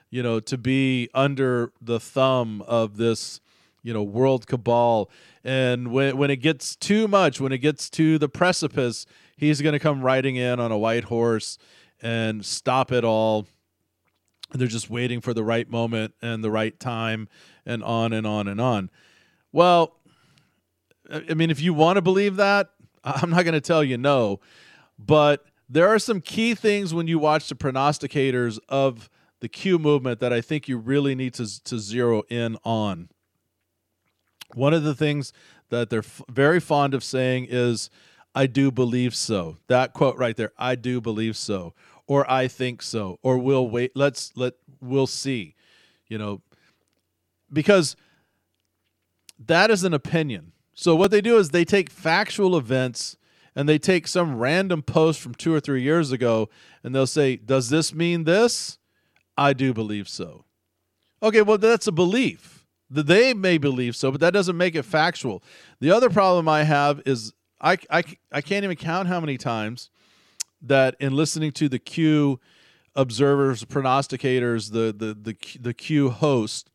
you 0.10 0.22
know, 0.22 0.40
to 0.42 0.58
be 0.58 1.10
under 1.14 1.72
the 1.82 2.00
thumb 2.00 2.62
of 2.68 2.98
this, 2.98 3.40
you 3.84 3.94
know, 3.94 4.04
world 4.04 4.48
cabal. 4.48 5.10
And 5.44 5.92
when 5.92 6.18
when 6.18 6.30
it 6.30 6.38
gets 6.38 6.76
too 6.76 7.08
much, 7.08 7.40
when 7.40 7.52
it 7.52 7.60
gets 7.60 7.90
to 7.92 8.18
the 8.18 8.28
precipice, 8.28 9.06
he's 9.38 9.62
going 9.62 9.74
to 9.74 9.80
come 9.80 10.02
riding 10.02 10.36
in 10.36 10.60
on 10.60 10.72
a 10.72 10.78
white 10.78 11.06
horse 11.06 11.58
and 12.02 12.46
stop 12.46 12.92
it 12.92 13.06
all. 13.06 13.48
They're 14.52 14.68
just 14.68 14.90
waiting 14.90 15.22
for 15.22 15.34
the 15.34 15.44
right 15.44 15.70
moment 15.70 16.14
and 16.22 16.44
the 16.44 16.52
right 16.52 16.78
time 16.80 17.28
and 17.66 17.84
on 17.84 18.14
and 18.14 18.26
on 18.26 18.48
and 18.48 18.62
on. 18.62 18.90
Well, 19.52 19.96
I 21.10 21.34
mean, 21.34 21.50
if 21.50 21.62
you 21.62 21.74
want 21.74 21.98
to 21.98 22.02
believe 22.02 22.36
that, 22.38 22.72
I'm 23.04 23.30
not 23.30 23.44
going 23.44 23.54
to 23.54 23.62
tell 23.62 23.84
you 23.84 23.98
no, 23.98 24.40
but 24.98 25.46
there 25.70 25.88
are 25.88 26.00
some 26.00 26.22
key 26.22 26.56
things 26.56 26.94
when 26.94 27.08
you 27.08 27.20
watch 27.20 27.50
the 27.50 27.56
prognosticators 27.56 28.60
of 28.70 29.10
the 29.40 29.50
Q 29.50 29.78
movement 29.78 30.20
that 30.20 30.34
I 30.34 30.42
think 30.42 30.68
you 30.68 30.78
really 30.78 31.14
need 31.14 31.34
to, 31.36 31.64
to 31.64 31.78
zero 31.78 32.24
in 32.30 32.58
on. 32.64 33.10
One 34.54 34.74
of 34.74 34.84
the 34.84 34.96
things 34.96 35.34
that 35.70 35.90
they're 35.90 36.00
f- 36.00 36.22
very 36.30 36.60
fond 36.60 36.94
of 36.94 37.04
saying 37.04 37.48
is, 37.50 37.90
I 38.34 38.48
do 38.48 38.72
believe 38.72 39.14
so. 39.16 39.58
That 39.68 39.94
quote 39.94 40.18
right 40.18 40.36
there, 40.36 40.52
I 40.58 40.76
do 40.76 41.02
believe 41.02 41.36
so, 41.36 41.74
or 42.08 42.30
I 42.32 42.48
think 42.48 42.82
so, 42.82 43.20
or 43.22 43.38
we'll 43.38 43.70
wait, 43.70 43.92
let's 43.96 44.32
let 44.36 44.54
we'll 44.80 45.08
see. 45.08 45.56
You 46.08 46.18
know, 46.18 46.42
because 47.52 47.96
that 49.46 49.70
is 49.70 49.84
an 49.84 49.94
opinion. 49.94 50.54
So 50.74 50.96
what 50.96 51.12
they 51.12 51.22
do 51.22 51.38
is 51.38 51.50
they 51.50 51.66
take 51.66 51.90
factual 51.90 52.58
events 52.58 53.18
and 53.58 53.68
they 53.68 53.80
take 53.80 54.08
some 54.08 54.38
random 54.38 54.84
post 54.84 55.20
from 55.20 55.34
2 55.34 55.52
or 55.52 55.60
3 55.60 55.82
years 55.82 56.12
ago 56.12 56.48
and 56.84 56.94
they'll 56.94 57.08
say, 57.08 57.36
"Does 57.36 57.70
this 57.70 57.92
mean 57.92 58.24
this?" 58.24 58.78
I 59.36 59.54
do 59.54 59.74
believe 59.74 60.08
so. 60.08 60.46
Okay, 61.24 61.42
well 61.42 61.58
that's 61.58 61.88
a 61.88 61.92
belief. 61.92 62.66
That 62.90 63.08
they 63.08 63.34
may 63.34 63.58
believe 63.58 63.96
so, 63.96 64.12
but 64.12 64.22
that 64.22 64.32
doesn't 64.32 64.56
make 64.56 64.76
it 64.76 64.84
factual. 64.84 65.44
The 65.82 65.92
other 65.92 66.10
problem 66.10 66.48
I 66.48 66.64
have 66.64 67.02
is 67.06 67.34
I, 67.60 67.78
I, 67.90 68.04
I 68.32 68.42
can't 68.42 68.64
even 68.64 68.78
count 68.78 69.08
how 69.08 69.20
many 69.20 69.38
times 69.38 69.90
that 70.62 70.96
in 71.00 71.14
listening 71.14 71.52
to 71.54 71.68
the 71.68 71.80
Q 71.80 72.40
observers, 72.96 73.66
prognosticators, 73.66 74.72
the 74.72 74.94
the 74.96 75.14
the 75.16 75.36
the 75.60 75.74
Q 75.74 76.12
host, 76.12 76.70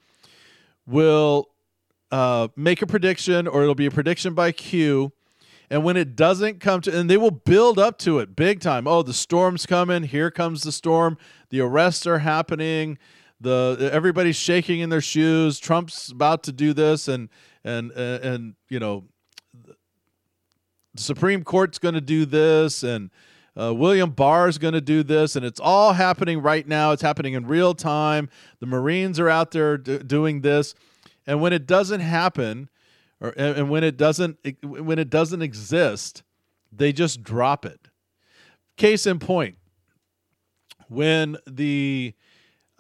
will 0.84 1.48
uh, 2.10 2.48
make 2.56 2.82
a 2.82 2.86
prediction 2.86 3.46
or 3.46 3.62
it'll 3.62 3.76
be 3.76 3.86
a 3.86 3.90
prediction 3.90 4.34
by 4.34 4.50
Q. 4.50 5.12
And 5.72 5.82
when 5.82 5.96
it 5.96 6.14
doesn't 6.14 6.60
come 6.60 6.82
to, 6.82 6.96
and 6.96 7.08
they 7.08 7.16
will 7.16 7.30
build 7.30 7.78
up 7.78 7.96
to 8.00 8.18
it 8.18 8.36
big 8.36 8.60
time. 8.60 8.86
Oh, 8.86 9.02
the 9.02 9.14
storm's 9.14 9.64
coming. 9.64 10.02
Here 10.02 10.30
comes 10.30 10.62
the 10.62 10.70
storm. 10.70 11.16
The 11.48 11.60
arrests 11.60 12.06
are 12.06 12.18
happening. 12.18 12.98
The 13.40 13.90
everybody's 13.90 14.36
shaking 14.36 14.80
in 14.80 14.90
their 14.90 15.00
shoes. 15.00 15.58
Trump's 15.58 16.10
about 16.10 16.42
to 16.42 16.52
do 16.52 16.74
this, 16.74 17.08
and 17.08 17.30
and 17.64 17.90
and, 17.92 18.24
and 18.24 18.54
you 18.68 18.78
know, 18.78 19.04
the 20.94 21.02
Supreme 21.02 21.42
Court's 21.42 21.78
going 21.78 21.94
to 21.94 22.00
do 22.02 22.26
this, 22.26 22.82
and 22.82 23.10
Uh, 23.54 23.74
William 23.74 24.10
Barr 24.10 24.48
is 24.48 24.58
going 24.58 24.74
to 24.74 24.80
do 24.80 25.02
this, 25.02 25.36
and 25.36 25.44
it's 25.44 25.60
all 25.60 25.92
happening 25.92 26.40
right 26.40 26.66
now. 26.66 26.92
It's 26.92 27.02
happening 27.02 27.34
in 27.34 27.46
real 27.46 27.74
time. 27.74 28.30
The 28.60 28.66
Marines 28.66 29.20
are 29.20 29.28
out 29.28 29.50
there 29.50 29.76
d- 29.76 29.98
doing 29.98 30.40
this, 30.40 30.74
and 31.26 31.40
when 31.42 31.52
it 31.52 31.66
doesn't 31.66 32.00
happen, 32.00 32.70
or 33.22 33.32
and 33.36 33.70
when 33.70 33.84
it 33.84 33.96
doesn't 33.96 34.38
when 34.62 34.98
it 34.98 35.08
doesn't 35.08 35.42
exist, 35.42 36.24
they 36.72 36.92
just 36.92 37.22
drop 37.22 37.64
it. 37.64 37.88
Case 38.76 39.06
in 39.06 39.20
point, 39.20 39.56
when 40.88 41.36
the 41.46 42.14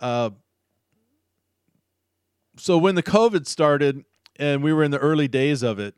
uh, 0.00 0.30
so 2.56 2.76
when 2.76 2.96
the 2.96 3.02
COVID 3.04 3.46
started 3.46 4.04
and 4.36 4.62
we 4.64 4.72
were 4.72 4.82
in 4.82 4.90
the 4.90 4.98
early 4.98 5.28
days 5.28 5.62
of 5.62 5.78
it, 5.78 5.94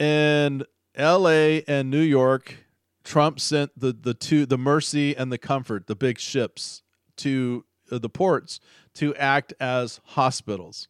and 0.00 0.66
L.A. 0.96 1.62
and 1.68 1.88
New 1.88 2.00
York, 2.00 2.56
Trump 3.04 3.38
sent 3.38 3.78
the 3.78 3.92
the 3.92 4.12
two 4.12 4.44
the 4.44 4.58
Mercy 4.58 5.16
and 5.16 5.30
the 5.30 5.38
Comfort, 5.38 5.86
the 5.86 5.94
big 5.94 6.18
ships, 6.18 6.82
to 7.18 7.64
uh, 7.92 7.98
the 7.98 8.08
ports 8.08 8.58
to 8.94 9.14
act 9.14 9.54
as 9.60 10.00
hospitals. 10.04 10.88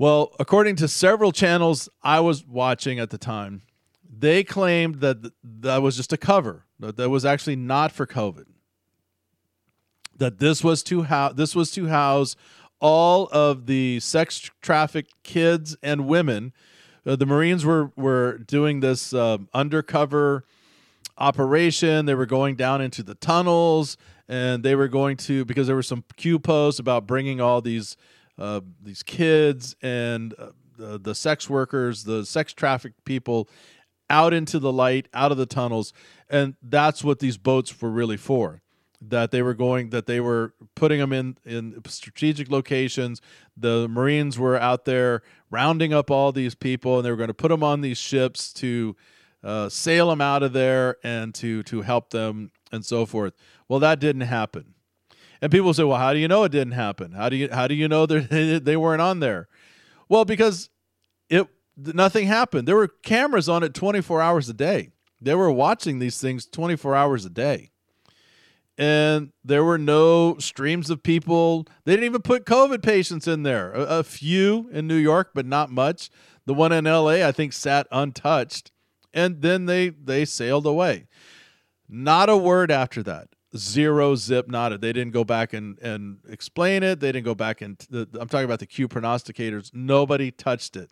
Well, 0.00 0.32
according 0.38 0.76
to 0.76 0.88
several 0.88 1.30
channels 1.30 1.86
I 2.02 2.20
was 2.20 2.46
watching 2.46 2.98
at 2.98 3.10
the 3.10 3.18
time, 3.18 3.60
they 4.10 4.42
claimed 4.42 5.02
that 5.02 5.20
th- 5.20 5.34
that 5.42 5.82
was 5.82 5.94
just 5.94 6.10
a 6.10 6.16
cover. 6.16 6.64
That 6.78 6.96
that 6.96 7.10
was 7.10 7.26
actually 7.26 7.56
not 7.56 7.92
for 7.92 8.06
COVID. 8.06 8.46
That 10.16 10.38
this 10.38 10.64
was 10.64 10.82
to 10.84 11.02
house 11.02 11.34
this 11.34 11.54
was 11.54 11.70
to 11.72 11.88
house 11.88 12.34
all 12.80 13.28
of 13.30 13.66
the 13.66 14.00
sex 14.00 14.50
trafficked 14.62 15.12
kids 15.22 15.76
and 15.82 16.06
women. 16.06 16.54
Uh, 17.04 17.16
the 17.16 17.26
Marines 17.26 17.66
were 17.66 17.92
were 17.94 18.38
doing 18.38 18.80
this 18.80 19.12
uh, 19.12 19.36
undercover 19.52 20.46
operation. 21.18 22.06
They 22.06 22.14
were 22.14 22.24
going 22.24 22.56
down 22.56 22.80
into 22.80 23.02
the 23.02 23.16
tunnels, 23.16 23.98
and 24.26 24.62
they 24.62 24.74
were 24.74 24.88
going 24.88 25.18
to 25.18 25.44
because 25.44 25.66
there 25.66 25.76
were 25.76 25.82
some 25.82 26.04
Q 26.16 26.38
posts 26.38 26.80
about 26.80 27.06
bringing 27.06 27.38
all 27.42 27.60
these 27.60 27.98
uh, 28.40 28.62
these 28.82 29.02
kids 29.02 29.76
and 29.82 30.34
uh, 30.38 30.48
the, 30.76 30.98
the 30.98 31.14
sex 31.14 31.48
workers, 31.48 32.04
the 32.04 32.24
sex 32.24 32.52
trafficked 32.54 33.04
people 33.04 33.48
out 34.08 34.32
into 34.32 34.58
the 34.58 34.72
light, 34.72 35.06
out 35.14 35.30
of 35.30 35.38
the 35.38 35.46
tunnels, 35.46 35.92
and 36.28 36.56
that's 36.62 37.04
what 37.04 37.20
these 37.20 37.36
boats 37.36 37.80
were 37.80 37.90
really 37.90 38.16
for. 38.16 38.62
That 39.02 39.30
they 39.30 39.40
were 39.40 39.54
going, 39.54 39.90
that 39.90 40.06
they 40.06 40.20
were 40.20 40.54
putting 40.74 40.98
them 40.98 41.12
in 41.12 41.36
in 41.44 41.80
strategic 41.86 42.50
locations. 42.50 43.22
The 43.56 43.88
Marines 43.88 44.38
were 44.38 44.58
out 44.58 44.84
there 44.84 45.22
rounding 45.50 45.94
up 45.94 46.10
all 46.10 46.32
these 46.32 46.54
people, 46.54 46.96
and 46.96 47.04
they 47.04 47.10
were 47.10 47.16
going 47.16 47.28
to 47.28 47.34
put 47.34 47.48
them 47.48 47.62
on 47.62 47.80
these 47.80 47.98
ships 47.98 48.52
to 48.54 48.96
uh, 49.42 49.68
sail 49.68 50.10
them 50.10 50.20
out 50.20 50.42
of 50.42 50.52
there 50.52 50.96
and 51.02 51.34
to 51.36 51.62
to 51.64 51.82
help 51.82 52.10
them 52.10 52.50
and 52.72 52.84
so 52.84 53.06
forth. 53.06 53.34
Well, 53.68 53.80
that 53.80 54.00
didn't 54.00 54.22
happen. 54.22 54.74
And 55.42 55.50
people 55.50 55.72
say, 55.74 55.84
"Well, 55.84 55.98
how 55.98 56.12
do 56.12 56.18
you 56.18 56.28
know 56.28 56.44
it 56.44 56.52
didn't 56.52 56.72
happen? 56.72 57.12
How 57.12 57.28
do 57.28 57.36
you 57.36 57.48
how 57.50 57.66
do 57.66 57.74
you 57.74 57.88
know 57.88 58.06
they 58.06 58.58
they 58.58 58.76
weren't 58.76 59.02
on 59.02 59.20
there?" 59.20 59.48
Well, 60.08 60.24
because 60.24 60.70
it 61.28 61.46
nothing 61.76 62.26
happened. 62.26 62.68
There 62.68 62.76
were 62.76 62.88
cameras 62.88 63.48
on 63.48 63.62
it 63.62 63.74
24 63.74 64.20
hours 64.20 64.48
a 64.48 64.54
day. 64.54 64.90
They 65.20 65.34
were 65.34 65.50
watching 65.50 65.98
these 65.98 66.20
things 66.20 66.46
24 66.46 66.94
hours 66.94 67.24
a 67.24 67.30
day. 67.30 67.70
And 68.78 69.32
there 69.44 69.62
were 69.62 69.76
no 69.76 70.38
streams 70.38 70.88
of 70.88 71.02
people. 71.02 71.66
They 71.84 71.92
didn't 71.92 72.06
even 72.06 72.22
put 72.22 72.46
COVID 72.46 72.82
patients 72.82 73.28
in 73.28 73.42
there. 73.42 73.72
A, 73.72 73.98
a 73.98 74.02
few 74.02 74.70
in 74.72 74.86
New 74.86 74.96
York, 74.96 75.32
but 75.34 75.44
not 75.44 75.70
much. 75.70 76.08
The 76.46 76.54
one 76.54 76.72
in 76.72 76.86
LA, 76.86 77.26
I 77.26 77.32
think, 77.32 77.52
sat 77.52 77.86
untouched. 77.92 78.72
And 79.12 79.42
then 79.42 79.66
they 79.66 79.90
they 79.90 80.24
sailed 80.24 80.66
away. 80.66 81.08
Not 81.88 82.30
a 82.30 82.36
word 82.36 82.70
after 82.70 83.02
that 83.02 83.28
zero 83.56 84.14
zip 84.14 84.48
nada. 84.48 84.78
They 84.78 84.92
didn't 84.92 85.12
go 85.12 85.24
back 85.24 85.52
and, 85.52 85.78
and 85.80 86.18
explain 86.28 86.82
it. 86.82 87.00
They 87.00 87.12
didn't 87.12 87.24
go 87.24 87.34
back 87.34 87.60
and 87.60 87.76
the, 87.90 88.08
I'm 88.18 88.28
talking 88.28 88.44
about 88.44 88.60
the 88.60 88.66
Q 88.66 88.88
prognosticators. 88.88 89.72
Nobody 89.74 90.30
touched 90.30 90.76
it. 90.76 90.90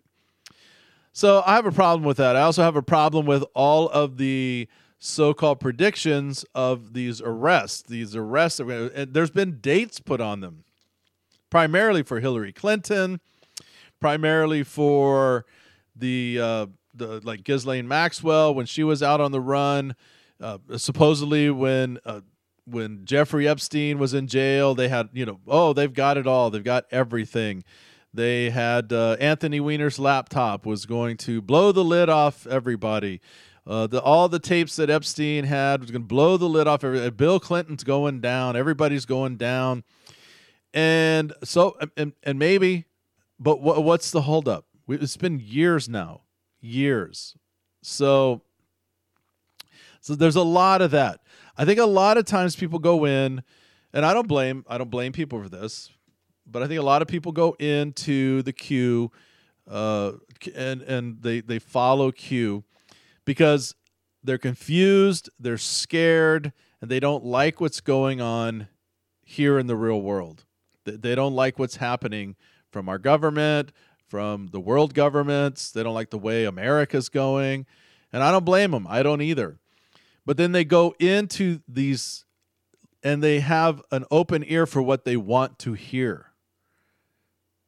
So 1.11 1.41
I 1.45 1.55
have 1.55 1.65
a 1.65 1.71
problem 1.71 2.03
with 2.03 2.17
that. 2.17 2.35
I 2.35 2.41
also 2.41 2.63
have 2.63 2.75
a 2.75 2.81
problem 2.81 3.25
with 3.25 3.43
all 3.53 3.89
of 3.89 4.17
the 4.17 4.67
so-called 4.99 5.59
predictions 5.59 6.45
of 6.53 6.93
these 6.93 7.21
arrests. 7.21 7.81
These 7.81 8.15
arrests, 8.15 8.59
and 8.59 9.13
there's 9.13 9.31
been 9.31 9.59
dates 9.59 9.99
put 9.99 10.21
on 10.21 10.41
them, 10.41 10.65
primarily 11.49 12.03
for 12.03 12.19
Hillary 12.19 12.53
Clinton, 12.53 13.21
primarily 13.99 14.63
for 14.63 15.45
the 15.95 16.39
uh, 16.39 16.65
the 16.93 17.21
like 17.23 17.43
Ghislaine 17.43 17.87
Maxwell 17.87 18.53
when 18.53 18.65
she 18.65 18.83
was 18.83 19.01
out 19.01 19.21
on 19.21 19.31
the 19.31 19.41
run. 19.41 19.95
Uh, 20.41 20.57
supposedly 20.77 21.49
when 21.49 21.97
uh, 22.05 22.21
when 22.69 23.05
Jeffrey 23.05 23.47
Epstein 23.47 23.97
was 23.99 24.13
in 24.13 24.27
jail, 24.27 24.75
they 24.75 24.87
had, 24.87 25.09
you 25.13 25.25
know, 25.25 25.39
oh, 25.47 25.73
they've 25.73 25.93
got 25.93 26.17
it 26.17 26.27
all. 26.27 26.49
They've 26.49 26.63
got 26.63 26.85
everything. 26.91 27.63
They 28.13 28.49
had 28.49 28.91
uh, 28.91 29.17
Anthony 29.19 29.59
Weiner's 29.59 29.99
laptop 29.99 30.65
was 30.65 30.85
going 30.85 31.17
to 31.17 31.41
blow 31.41 31.71
the 31.71 31.83
lid 31.83 32.09
off 32.09 32.47
everybody. 32.47 33.21
Uh, 33.67 33.85
the, 33.85 34.01
all 34.01 34.27
the 34.27 34.39
tapes 34.39 34.75
that 34.77 34.89
Epstein 34.89 35.43
had 35.43 35.81
was 35.81 35.91
going 35.91 36.01
to 36.01 36.07
blow 36.07 36.37
the 36.37 36.49
lid 36.49 36.67
off. 36.67 36.83
Every, 36.83 37.09
Bill 37.11 37.39
Clinton's 37.39 37.83
going 37.83 38.19
down. 38.19 38.55
Everybody's 38.55 39.05
going 39.05 39.37
down. 39.37 39.83
And 40.73 41.33
so, 41.43 41.77
and, 41.95 42.13
and 42.23 42.39
maybe, 42.39 42.85
but 43.39 43.61
what, 43.61 43.83
what's 43.83 44.09
the 44.11 44.21
holdup? 44.21 44.65
It's 44.87 45.17
been 45.17 45.39
years 45.39 45.87
now, 45.87 46.21
years. 46.59 47.35
So, 47.83 48.41
so 50.01 50.15
there's 50.15 50.35
a 50.35 50.43
lot 50.43 50.81
of 50.81 50.91
that. 50.91 51.21
I 51.57 51.65
think 51.65 51.79
a 51.79 51.85
lot 51.85 52.17
of 52.17 52.25
times 52.25 52.55
people 52.55 52.79
go 52.79 53.05
in, 53.05 53.43
and 53.93 54.05
I 54.05 54.13
don't 54.13 54.27
blame 54.27 54.65
I 54.67 54.77
don't 54.77 54.89
blame 54.89 55.11
people 55.11 55.41
for 55.41 55.49
this, 55.49 55.89
but 56.45 56.63
I 56.63 56.67
think 56.67 56.79
a 56.79 56.85
lot 56.85 57.01
of 57.01 57.07
people 57.07 57.31
go 57.31 57.55
into 57.59 58.41
the 58.43 58.53
Q, 58.53 59.11
uh, 59.69 60.13
and 60.55 60.81
and 60.81 61.21
they 61.21 61.41
they 61.41 61.59
follow 61.59 62.11
Q 62.11 62.63
because 63.25 63.75
they're 64.23 64.37
confused, 64.37 65.29
they're 65.39 65.57
scared, 65.57 66.53
and 66.81 66.89
they 66.89 66.99
don't 66.99 67.25
like 67.25 67.61
what's 67.61 67.81
going 67.81 68.21
on 68.21 68.67
here 69.23 69.59
in 69.59 69.67
the 69.67 69.75
real 69.75 70.01
world. 70.01 70.45
They 70.85 71.13
don't 71.13 71.35
like 71.35 71.59
what's 71.59 71.75
happening 71.75 72.35
from 72.71 72.89
our 72.89 72.97
government, 72.97 73.71
from 74.07 74.47
the 74.47 74.59
world 74.59 74.93
governments. 74.93 75.71
They 75.71 75.83
don't 75.83 75.93
like 75.93 76.09
the 76.09 76.17
way 76.17 76.45
America's 76.45 77.09
going. 77.09 77.65
And 78.11 78.23
I 78.23 78.31
don't 78.31 78.45
blame 78.45 78.71
them. 78.71 78.87
I 78.89 79.03
don't 79.03 79.21
either. 79.21 79.59
But 80.29 80.37
then 80.37 80.51
they 80.51 80.63
go 80.63 80.93
into 80.99 81.61
these 81.67 82.23
and 83.01 83.23
they 83.23 83.39
have 83.39 83.81
an 83.89 84.05
open 84.11 84.43
ear 84.45 84.67
for 84.67 84.79
what 84.79 85.03
they 85.03 85.17
want 85.17 85.57
to 85.57 85.73
hear. 85.73 86.27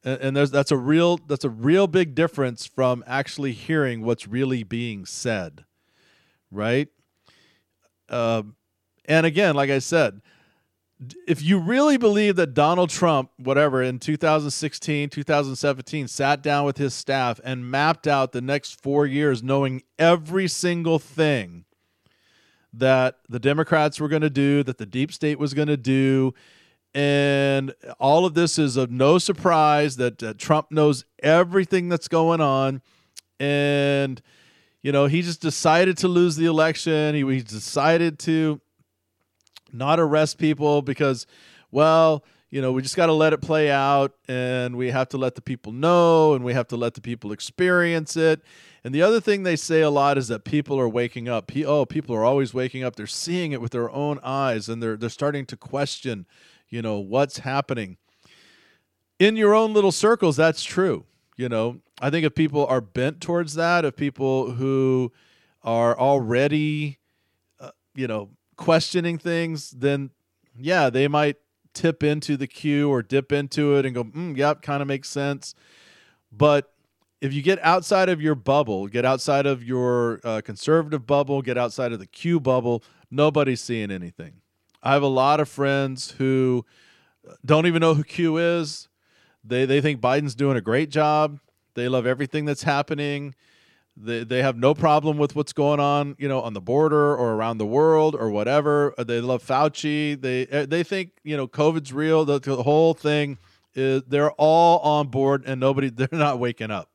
And, 0.04 0.20
and 0.20 0.36
there's 0.36 0.52
that's 0.52 0.70
a 0.70 0.76
real 0.76 1.18
that's 1.26 1.44
a 1.44 1.50
real 1.50 1.88
big 1.88 2.14
difference 2.14 2.64
from 2.64 3.02
actually 3.04 3.50
hearing 3.50 4.04
what's 4.04 4.28
really 4.28 4.62
being 4.62 5.06
said. 5.06 5.64
Right? 6.52 6.86
Um, 8.08 8.54
and 9.06 9.26
again, 9.26 9.56
like 9.56 9.70
I 9.70 9.80
said, 9.80 10.22
if 11.26 11.42
you 11.42 11.58
really 11.58 11.96
believe 11.96 12.36
that 12.36 12.54
Donald 12.54 12.90
Trump, 12.90 13.32
whatever, 13.38 13.82
in 13.82 13.98
2016, 13.98 15.08
2017, 15.08 16.06
sat 16.06 16.44
down 16.44 16.64
with 16.64 16.78
his 16.78 16.94
staff 16.94 17.40
and 17.42 17.68
mapped 17.68 18.06
out 18.06 18.30
the 18.30 18.40
next 18.40 18.80
four 18.80 19.04
years, 19.04 19.42
knowing 19.42 19.82
every 19.98 20.46
single 20.46 21.00
thing 21.00 21.64
that 22.72 23.18
the 23.28 23.38
Democrats 23.38 24.00
were 24.00 24.08
going 24.08 24.22
to 24.22 24.30
do, 24.30 24.62
that 24.62 24.78
the 24.78 24.86
deep 24.86 25.12
state 25.12 25.38
was 25.38 25.54
going 25.54 25.68
to 25.68 25.76
do. 25.76 26.34
And 26.94 27.74
all 27.98 28.26
of 28.26 28.34
this 28.34 28.58
is 28.58 28.76
of 28.76 28.90
no 28.90 29.18
surprise 29.18 29.96
that 29.96 30.22
uh, 30.22 30.34
Trump 30.36 30.70
knows 30.70 31.04
everything 31.22 31.88
that's 31.88 32.08
going 32.08 32.40
on. 32.40 32.82
And, 33.40 34.20
you 34.82 34.92
know, 34.92 35.06
he 35.06 35.22
just 35.22 35.40
decided 35.40 35.96
to 35.98 36.08
lose 36.08 36.36
the 36.36 36.46
election. 36.46 37.14
He, 37.14 37.24
he 37.34 37.42
decided 37.42 38.18
to 38.20 38.60
not 39.72 39.98
arrest 39.98 40.38
people 40.38 40.82
because, 40.82 41.26
well, 41.70 42.24
you 42.50 42.60
know, 42.60 42.72
we 42.72 42.82
just 42.82 42.96
got 42.96 43.06
to 43.06 43.14
let 43.14 43.32
it 43.32 43.40
play 43.40 43.70
out 43.70 44.12
and 44.28 44.76
we 44.76 44.90
have 44.90 45.08
to 45.08 45.16
let 45.16 45.34
the 45.34 45.40
people 45.40 45.72
know 45.72 46.34
and 46.34 46.44
we 46.44 46.52
have 46.52 46.68
to 46.68 46.76
let 46.76 46.92
the 46.92 47.00
people 47.00 47.32
experience 47.32 48.14
it. 48.16 48.42
And 48.84 48.94
the 48.94 49.02
other 49.02 49.20
thing 49.20 49.42
they 49.42 49.56
say 49.56 49.80
a 49.80 49.90
lot 49.90 50.18
is 50.18 50.28
that 50.28 50.44
people 50.44 50.78
are 50.78 50.88
waking 50.88 51.28
up. 51.28 51.52
Oh, 51.64 51.86
people 51.86 52.16
are 52.16 52.24
always 52.24 52.52
waking 52.52 52.82
up. 52.82 52.96
They're 52.96 53.06
seeing 53.06 53.52
it 53.52 53.60
with 53.60 53.72
their 53.72 53.90
own 53.90 54.18
eyes 54.24 54.68
and 54.68 54.82
they're 54.82 54.96
they're 54.96 55.08
starting 55.08 55.46
to 55.46 55.56
question, 55.56 56.26
you 56.68 56.82
know, 56.82 56.98
what's 56.98 57.38
happening. 57.38 57.96
In 59.18 59.36
your 59.36 59.54
own 59.54 59.72
little 59.72 59.92
circles, 59.92 60.36
that's 60.36 60.64
true. 60.64 61.04
You 61.36 61.48
know, 61.48 61.80
I 62.00 62.10
think 62.10 62.26
if 62.26 62.34
people 62.34 62.66
are 62.66 62.80
bent 62.80 63.20
towards 63.20 63.54
that, 63.54 63.84
if 63.84 63.94
people 63.96 64.52
who 64.52 65.12
are 65.62 65.96
already, 65.96 66.98
uh, 67.60 67.70
you 67.94 68.08
know, 68.08 68.30
questioning 68.56 69.16
things, 69.16 69.70
then 69.70 70.10
yeah, 70.58 70.90
they 70.90 71.06
might 71.06 71.36
tip 71.72 72.02
into 72.02 72.36
the 72.36 72.48
Q 72.48 72.90
or 72.90 73.02
dip 73.02 73.30
into 73.32 73.76
it 73.76 73.86
and 73.86 73.94
go, 73.94 74.04
mm, 74.04 74.36
yep, 74.36 74.60
kind 74.60 74.82
of 74.82 74.88
makes 74.88 75.08
sense. 75.08 75.54
But 76.30 76.71
if 77.22 77.32
you 77.32 77.40
get 77.40 77.60
outside 77.62 78.08
of 78.08 78.20
your 78.20 78.34
bubble, 78.34 78.88
get 78.88 79.04
outside 79.04 79.46
of 79.46 79.62
your 79.62 80.20
uh, 80.24 80.40
conservative 80.44 81.06
bubble, 81.06 81.40
get 81.40 81.56
outside 81.56 81.92
of 81.92 82.00
the 82.00 82.06
Q 82.06 82.40
bubble, 82.40 82.82
nobody's 83.12 83.60
seeing 83.60 83.92
anything. 83.92 84.40
I 84.82 84.92
have 84.94 85.04
a 85.04 85.06
lot 85.06 85.38
of 85.38 85.48
friends 85.48 86.10
who 86.18 86.66
uh, 87.26 87.34
don't 87.44 87.66
even 87.66 87.80
know 87.80 87.94
who 87.94 88.02
Q 88.02 88.38
is. 88.38 88.88
They 89.44 89.66
they 89.66 89.80
think 89.80 90.00
Biden's 90.00 90.34
doing 90.34 90.56
a 90.56 90.60
great 90.60 90.90
job. 90.90 91.38
They 91.74 91.88
love 91.88 92.06
everything 92.06 92.44
that's 92.44 92.64
happening. 92.64 93.36
They 93.96 94.24
they 94.24 94.42
have 94.42 94.56
no 94.56 94.74
problem 94.74 95.16
with 95.16 95.36
what's 95.36 95.52
going 95.52 95.78
on, 95.78 96.16
you 96.18 96.26
know, 96.28 96.40
on 96.40 96.54
the 96.54 96.60
border 96.60 97.14
or 97.16 97.34
around 97.34 97.58
the 97.58 97.66
world 97.66 98.16
or 98.18 98.30
whatever. 98.30 98.94
Uh, 98.98 99.04
they 99.04 99.20
love 99.20 99.44
Fauci. 99.44 100.20
They 100.20 100.48
uh, 100.48 100.66
they 100.66 100.82
think 100.82 101.12
you 101.22 101.36
know 101.36 101.46
COVID's 101.46 101.92
real. 101.92 102.24
The, 102.24 102.40
the 102.40 102.64
whole 102.64 102.94
thing 102.94 103.38
is 103.74 104.02
they're 104.08 104.32
all 104.32 104.80
on 104.80 105.06
board 105.06 105.44
and 105.46 105.60
nobody 105.60 105.88
they're 105.90 106.08
not 106.10 106.40
waking 106.40 106.72
up. 106.72 106.91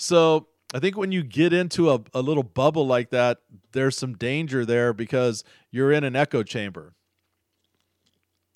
So 0.00 0.46
I 0.72 0.78
think 0.78 0.96
when 0.96 1.10
you 1.10 1.24
get 1.24 1.52
into 1.52 1.90
a, 1.90 2.00
a 2.14 2.22
little 2.22 2.44
bubble 2.44 2.86
like 2.86 3.10
that, 3.10 3.38
there's 3.72 3.96
some 3.96 4.14
danger 4.14 4.64
there 4.64 4.92
because 4.92 5.42
you're 5.72 5.90
in 5.90 6.04
an 6.04 6.14
echo 6.14 6.44
chamber. 6.44 6.94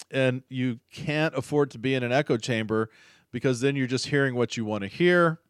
And 0.09 0.45
you 0.49 0.79
can't 0.93 1.35
afford 1.35 1.73
to 1.73 1.79
be 1.79 1.95
in 1.95 2.05
an 2.05 2.13
echo 2.13 2.37
chamber 2.37 2.91
because 3.33 3.61
then 3.61 3.75
you're 3.75 3.89
just 3.89 4.07
hearing 4.07 4.37
what 4.37 4.57
you 4.57 4.65
want 4.65 4.83
to 4.83 4.89
hear 4.89 5.41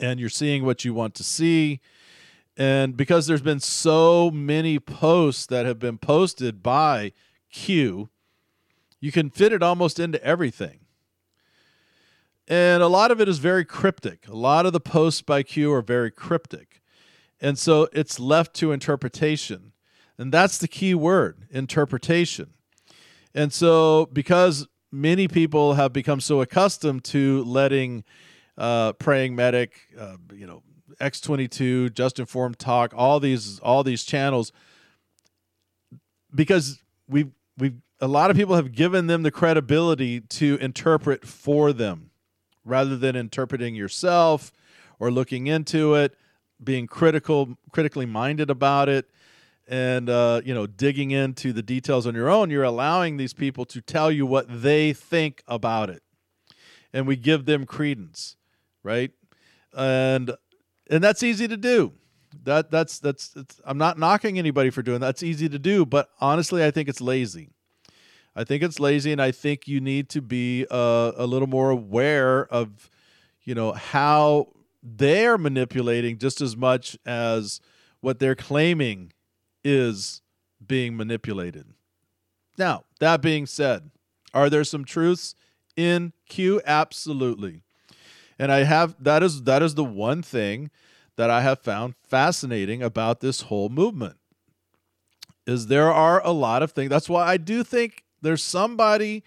and 0.00 0.18
you're 0.18 0.30
seeing 0.30 0.64
what 0.64 0.82
you 0.82 0.94
want 0.94 1.14
to 1.16 1.24
see. 1.24 1.80
And 2.56 2.96
because 2.96 3.26
there's 3.26 3.42
been 3.42 3.60
so 3.60 4.30
many 4.30 4.78
posts 4.78 5.44
that 5.46 5.66
have 5.66 5.78
been 5.78 5.98
posted 5.98 6.62
by 6.62 7.12
Q, 7.50 8.08
you 8.98 9.12
can 9.12 9.28
fit 9.28 9.52
it 9.52 9.62
almost 9.62 10.00
into 10.00 10.22
everything. 10.24 10.78
And 12.48 12.82
a 12.82 12.88
lot 12.88 13.10
of 13.10 13.20
it 13.20 13.28
is 13.28 13.38
very 13.38 13.64
cryptic. 13.64 14.26
A 14.26 14.34
lot 14.34 14.64
of 14.64 14.72
the 14.72 14.80
posts 14.80 15.20
by 15.20 15.42
Q 15.42 15.70
are 15.72 15.82
very 15.82 16.10
cryptic. 16.10 16.80
And 17.40 17.58
so 17.58 17.88
it's 17.92 18.18
left 18.18 18.54
to 18.54 18.72
interpretation. 18.72 19.72
And 20.16 20.32
that's 20.32 20.58
the 20.58 20.66
key 20.66 20.94
word 20.94 21.46
interpretation. 21.50 22.54
And 23.34 23.52
so, 23.52 24.08
because 24.12 24.66
many 24.90 25.28
people 25.28 25.74
have 25.74 25.92
become 25.92 26.20
so 26.20 26.40
accustomed 26.40 27.04
to 27.04 27.44
letting 27.44 28.02
uh, 28.56 28.94
praying 28.94 29.36
medic, 29.36 29.78
uh, 29.98 30.16
you 30.32 30.46
know, 30.46 30.62
X22, 31.00 31.92
Just 31.92 32.18
Informed 32.18 32.58
Talk, 32.58 32.92
all 32.96 33.20
these 33.20 33.60
all 33.60 33.84
these 33.84 34.04
channels, 34.04 34.50
because 36.34 36.82
we've 37.06 37.30
we've 37.58 37.76
a 38.00 38.08
lot 38.08 38.30
of 38.30 38.36
people 38.36 38.56
have 38.56 38.72
given 38.72 39.06
them 39.06 39.22
the 39.22 39.30
credibility 39.30 40.20
to 40.20 40.56
interpret 40.60 41.26
for 41.26 41.72
them, 41.72 42.07
rather 42.68 42.96
than 42.96 43.16
interpreting 43.16 43.74
yourself 43.74 44.52
or 44.98 45.10
looking 45.10 45.46
into 45.46 45.94
it, 45.94 46.16
being 46.62 46.86
critical, 46.86 47.56
critically 47.72 48.06
minded 48.06 48.50
about 48.50 48.88
it, 48.88 49.10
and 49.66 50.08
uh, 50.08 50.40
you 50.44 50.54
know, 50.54 50.66
digging 50.66 51.10
into 51.10 51.52
the 51.52 51.62
details 51.62 52.06
on 52.06 52.14
your 52.14 52.28
own. 52.28 52.50
You're 52.50 52.64
allowing 52.64 53.16
these 53.16 53.34
people 53.34 53.64
to 53.66 53.80
tell 53.80 54.10
you 54.10 54.26
what 54.26 54.46
they 54.62 54.92
think 54.92 55.42
about 55.46 55.90
it, 55.90 56.02
and 56.92 57.06
we 57.06 57.16
give 57.16 57.44
them 57.44 57.66
credence 57.66 58.36
right? 58.82 59.10
And 59.76 60.32
and 60.90 61.04
that's 61.04 61.22
easy 61.22 61.46
to 61.48 61.56
do. 61.56 61.92
That 62.44 62.70
that's 62.70 62.98
that's 62.98 63.34
I'm 63.64 63.78
not 63.78 63.98
knocking 63.98 64.38
anybody 64.38 64.70
for 64.70 64.82
doing 64.82 65.00
that. 65.00 65.06
That's 65.06 65.22
easy 65.22 65.48
to 65.48 65.58
do, 65.58 65.84
but 65.84 66.08
honestly, 66.20 66.64
I 66.64 66.70
think 66.70 66.88
it's 66.88 67.00
lazy. 67.00 67.50
I 68.38 68.44
think 68.44 68.62
it's 68.62 68.78
lazy, 68.78 69.10
and 69.10 69.20
I 69.20 69.32
think 69.32 69.66
you 69.66 69.80
need 69.80 70.08
to 70.10 70.22
be 70.22 70.64
uh, 70.70 71.10
a 71.16 71.26
little 71.26 71.48
more 71.48 71.70
aware 71.70 72.46
of, 72.46 72.88
you 73.42 73.52
know, 73.52 73.72
how 73.72 74.52
they're 74.80 75.36
manipulating 75.36 76.18
just 76.18 76.40
as 76.40 76.56
much 76.56 76.96
as 77.04 77.60
what 78.00 78.20
they're 78.20 78.36
claiming 78.36 79.12
is 79.64 80.22
being 80.64 80.96
manipulated. 80.96 81.66
Now, 82.56 82.84
that 83.00 83.20
being 83.22 83.44
said, 83.44 83.90
are 84.32 84.48
there 84.48 84.62
some 84.62 84.84
truths 84.84 85.34
in 85.76 86.12
Q? 86.28 86.62
Absolutely. 86.64 87.62
And 88.38 88.52
I 88.52 88.62
have 88.62 88.94
that 89.02 89.24
is 89.24 89.42
that 89.42 89.64
is 89.64 89.74
the 89.74 89.84
one 89.84 90.22
thing 90.22 90.70
that 91.16 91.28
I 91.28 91.40
have 91.40 91.58
found 91.58 91.96
fascinating 91.96 92.84
about 92.84 93.18
this 93.18 93.42
whole 93.42 93.68
movement. 93.68 94.16
Is 95.44 95.66
there 95.66 95.92
are 95.92 96.24
a 96.24 96.30
lot 96.30 96.62
of 96.62 96.70
things. 96.70 96.88
That's 96.88 97.08
why 97.08 97.26
I 97.26 97.36
do 97.36 97.64
think 97.64 98.04
there's 98.22 98.42
somebody 98.42 99.22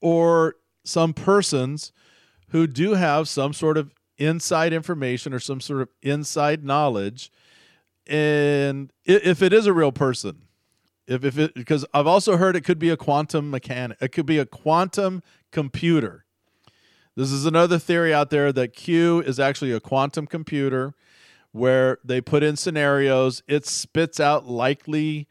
or 0.00 0.56
some 0.84 1.14
persons 1.14 1.92
who 2.48 2.66
do 2.66 2.94
have 2.94 3.28
some 3.28 3.52
sort 3.52 3.78
of 3.78 3.92
inside 4.18 4.72
information 4.72 5.32
or 5.32 5.38
some 5.38 5.60
sort 5.60 5.82
of 5.82 5.88
inside 6.02 6.64
knowledge. 6.64 7.30
And 8.06 8.92
if 9.04 9.42
it 9.42 9.52
is 9.52 9.66
a 9.66 9.72
real 9.72 9.92
person 9.92 10.42
if, 11.08 11.24
if 11.24 11.36
it 11.36 11.52
because 11.54 11.84
i've 11.92 12.06
also 12.06 12.36
heard 12.36 12.54
it 12.54 12.60
could 12.60 12.78
be 12.78 12.88
a 12.88 12.96
quantum 12.96 13.50
mechanic 13.50 13.98
it 14.00 14.12
could 14.12 14.24
be 14.24 14.38
a 14.38 14.46
quantum 14.46 15.20
computer. 15.52 16.24
This 17.14 17.30
is 17.30 17.46
another 17.46 17.78
theory 17.78 18.12
out 18.12 18.30
there 18.30 18.52
that 18.52 18.72
Q 18.72 19.20
is 19.20 19.38
actually 19.38 19.70
a 19.70 19.80
quantum 19.80 20.26
computer 20.26 20.94
where 21.52 21.98
they 22.02 22.22
put 22.22 22.42
in 22.42 22.56
scenarios, 22.56 23.42
it 23.46 23.66
spits 23.66 24.18
out 24.18 24.48
likely 24.48 25.28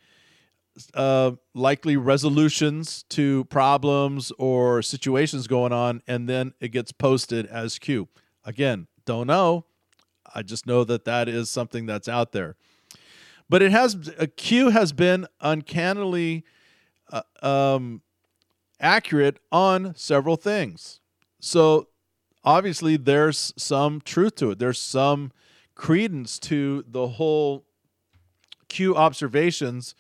uh, 0.94 1.32
likely 1.54 1.98
resolutions 1.98 3.04
to 3.10 3.46
problems 3.46 4.32
or 4.38 4.82
situations 4.82 5.48
going 5.48 5.74
on, 5.74 6.02
and 6.08 6.28
then 6.30 6.54
it 6.60 6.70
gets 6.70 6.92
posted 6.92 7.46
as 7.48 7.78
Q. 7.80 8.08
Again, 8.44 8.88
don't 9.06 9.28
know. 9.28 9.66
I 10.34 10.42
just 10.42 10.66
know 10.66 10.84
that 10.86 11.06
that 11.06 11.28
is 11.28 11.50
something 11.50 11.86
that's 11.86 12.08
out 12.08 12.32
there. 12.32 12.56
But 13.50 13.62
it 13.62 13.72
has 13.72 14.12
a 14.18 14.28
Q 14.28 14.70
has 14.70 14.94
been 14.94 15.28
uncannily 15.42 16.46
uh, 17.12 17.24
um, 17.44 18.02
accurate 18.80 19.40
on 19.52 19.94
several 19.96 20.38
things. 20.38 21.02
So 21.42 21.90
obviously 22.44 22.96
there's 22.98 23.54
some 23.58 24.00
truth 24.02 24.36
to 24.36 24.52
it. 24.52 24.60
There's 24.60 24.80
some 24.80 25.32
credence 25.76 26.40
to 26.40 26.86
the 26.88 27.08
whole 27.10 27.66
Q 28.70 28.96
observations 28.96 29.96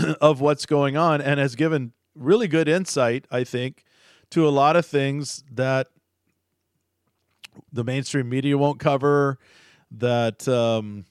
of 0.20 0.40
what's 0.40 0.66
going 0.66 0.96
on 0.96 1.20
and 1.20 1.40
has 1.40 1.54
given 1.54 1.92
really 2.14 2.48
good 2.48 2.68
insight, 2.68 3.26
I 3.30 3.44
think, 3.44 3.84
to 4.30 4.46
a 4.46 4.50
lot 4.50 4.76
of 4.76 4.86
things 4.86 5.42
that 5.50 5.88
the 7.72 7.84
mainstream 7.84 8.28
media 8.28 8.56
won't 8.56 8.78
cover, 8.78 9.38
that 9.90 10.46
um, 10.48 11.04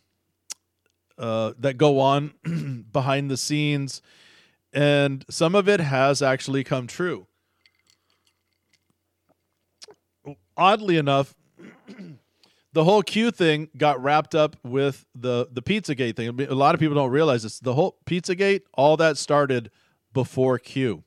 uh, 1.18 1.54
that 1.60 1.78
go 1.78 2.00
on 2.00 2.34
behind 2.92 3.30
the 3.30 3.38
scenes, 3.38 4.02
and 4.72 5.26
some 5.30 5.56
of 5.56 5.68
it 5.68 5.80
has 5.80 6.22
actually 6.22 6.64
come 6.64 6.88
true. 6.88 7.28
oddly 10.60 10.98
enough, 10.98 11.34
the 12.74 12.84
whole 12.84 13.02
Q 13.02 13.32
thing 13.32 13.70
got 13.78 14.02
wrapped 14.02 14.36
up 14.36 14.56
with 14.64 15.06
the 15.16 15.48
the 15.52 15.62
Pizzagate 15.62 16.16
thing. 16.16 16.40
A 16.42 16.56
lot 16.56 16.76
of 16.76 16.80
people 16.80 16.96
don't 16.96 17.12
realize 17.12 17.44
this. 17.44 17.60
The 17.60 17.74
whole 17.74 17.98
Pizzagate, 18.06 18.62
all 18.74 18.98
that 18.98 19.18
started 19.18 19.72
before 20.14 20.60
Q, 20.60 21.04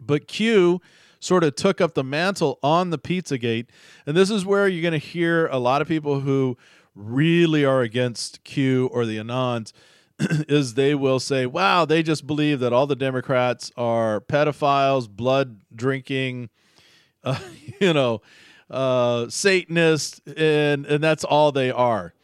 but 0.00 0.28
Q 0.28 0.80
sort 1.20 1.42
of 1.42 1.56
took 1.56 1.80
up 1.80 1.94
the 1.94 2.04
mantle 2.04 2.58
on 2.62 2.90
the 2.90 2.98
Pizzagate, 2.98 3.66
and 4.06 4.16
this 4.16 4.30
is 4.30 4.44
where 4.44 4.68
you're 4.68 4.82
going 4.82 4.98
to 4.98 5.04
hear 5.04 5.46
a 5.46 5.58
lot 5.58 5.82
of 5.82 5.88
people 5.88 6.20
who 6.20 6.56
really 6.94 7.64
are 7.64 7.82
against 7.82 8.44
Q 8.44 8.88
or 8.92 9.04
the 9.04 9.16
Anons. 9.18 9.72
is 10.48 10.74
they 10.74 10.96
will 10.96 11.20
say, 11.20 11.46
"Wow, 11.46 11.84
they 11.84 12.02
just 12.02 12.26
believe 12.26 12.58
that 12.58 12.72
all 12.72 12.88
the 12.88 12.96
Democrats 12.96 13.70
are 13.76 14.20
pedophiles, 14.20 15.08
blood 15.08 15.60
drinking, 15.72 16.50
uh, 17.22 17.38
you 17.80 17.92
know, 17.92 18.20
uh, 18.70 19.28
Satanists, 19.28 20.20
and 20.36 20.86
and 20.86 21.02
that's 21.02 21.24
all 21.24 21.52
they 21.52 21.70
are. 21.70 22.14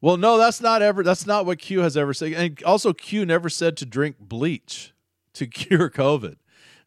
Well, 0.00 0.16
no, 0.16 0.36
that's 0.36 0.60
not 0.60 0.82
ever. 0.82 1.02
That's 1.02 1.26
not 1.26 1.46
what 1.46 1.58
Q 1.58 1.80
has 1.80 1.96
ever 1.96 2.12
said. 2.12 2.32
And 2.32 2.62
also, 2.64 2.92
Q 2.92 3.24
never 3.24 3.48
said 3.48 3.76
to 3.78 3.86
drink 3.86 4.16
bleach 4.18 4.92
to 5.34 5.46
cure 5.48 5.88
COVID, 5.88 6.36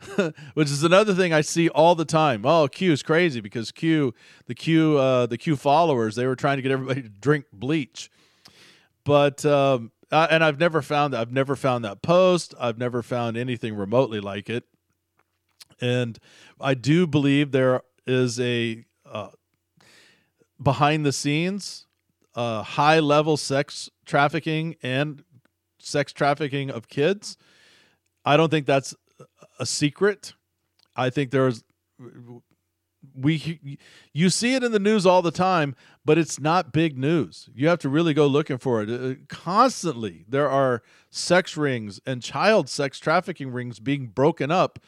which 0.53 0.69
is 0.69 0.83
another 0.83 1.13
thing 1.13 1.33
I 1.33 1.41
see 1.41 1.69
all 1.69 1.95
the 1.95 2.05
time. 2.05 2.45
Oh, 2.45 2.67
Q 2.67 2.91
is 2.91 3.01
crazy 3.01 3.39
because 3.39 3.71
Q, 3.71 4.13
the 4.47 4.55
Q, 4.55 4.97
uh, 4.97 5.25
the 5.27 5.37
Q 5.37 5.55
followers, 5.55 6.15
they 6.15 6.27
were 6.27 6.35
trying 6.35 6.57
to 6.57 6.61
get 6.61 6.71
everybody 6.71 7.03
to 7.03 7.09
drink 7.09 7.45
bleach. 7.53 8.11
But 9.05 9.45
um, 9.45 9.91
uh, 10.11 10.27
and 10.29 10.43
I've 10.43 10.59
never 10.59 10.81
found 10.81 11.13
that. 11.13 11.21
I've 11.21 11.31
never 11.31 11.55
found 11.55 11.85
that 11.85 12.01
post. 12.01 12.53
I've 12.59 12.77
never 12.77 13.01
found 13.01 13.37
anything 13.37 13.75
remotely 13.75 14.19
like 14.19 14.49
it. 14.49 14.65
And 15.81 16.19
I 16.59 16.73
do 16.73 17.07
believe 17.07 17.51
there 17.51 17.81
is 18.05 18.39
a 18.39 18.85
uh, 19.05 19.29
behind 20.61 21.05
the 21.05 21.11
scenes, 21.11 21.87
uh, 22.35 22.63
high 22.63 22.99
level 22.99 23.37
sex 23.37 23.89
trafficking 24.05 24.75
and 24.81 25.23
sex 25.79 26.13
trafficking 26.13 26.69
of 26.69 26.87
kids. 26.87 27.37
I 28.23 28.37
don't 28.37 28.49
think 28.49 28.65
that's 28.65 28.95
a 29.59 29.65
secret. 29.65 30.33
I 30.95 31.09
think 31.09 31.31
there's 31.31 31.63
we 33.13 33.79
you 34.13 34.29
see 34.29 34.55
it 34.55 34.63
in 34.63 34.71
the 34.71 34.79
news 34.79 35.05
all 35.05 35.21
the 35.21 35.31
time, 35.31 35.75
but 36.03 36.17
it's 36.17 36.39
not 36.39 36.73
big 36.73 36.97
news. 36.97 37.49
You 37.53 37.67
have 37.67 37.79
to 37.79 37.89
really 37.89 38.13
go 38.13 38.27
looking 38.27 38.57
for 38.57 38.81
it. 38.81 38.89
Uh, 38.89 39.15
constantly, 39.29 40.25
there 40.27 40.49
are 40.49 40.81
sex 41.09 41.55
rings 41.55 41.99
and 42.05 42.21
child 42.21 42.69
sex 42.69 42.99
trafficking 42.99 43.51
rings 43.51 43.79
being 43.79 44.07
broken 44.07 44.51
up 44.51 44.79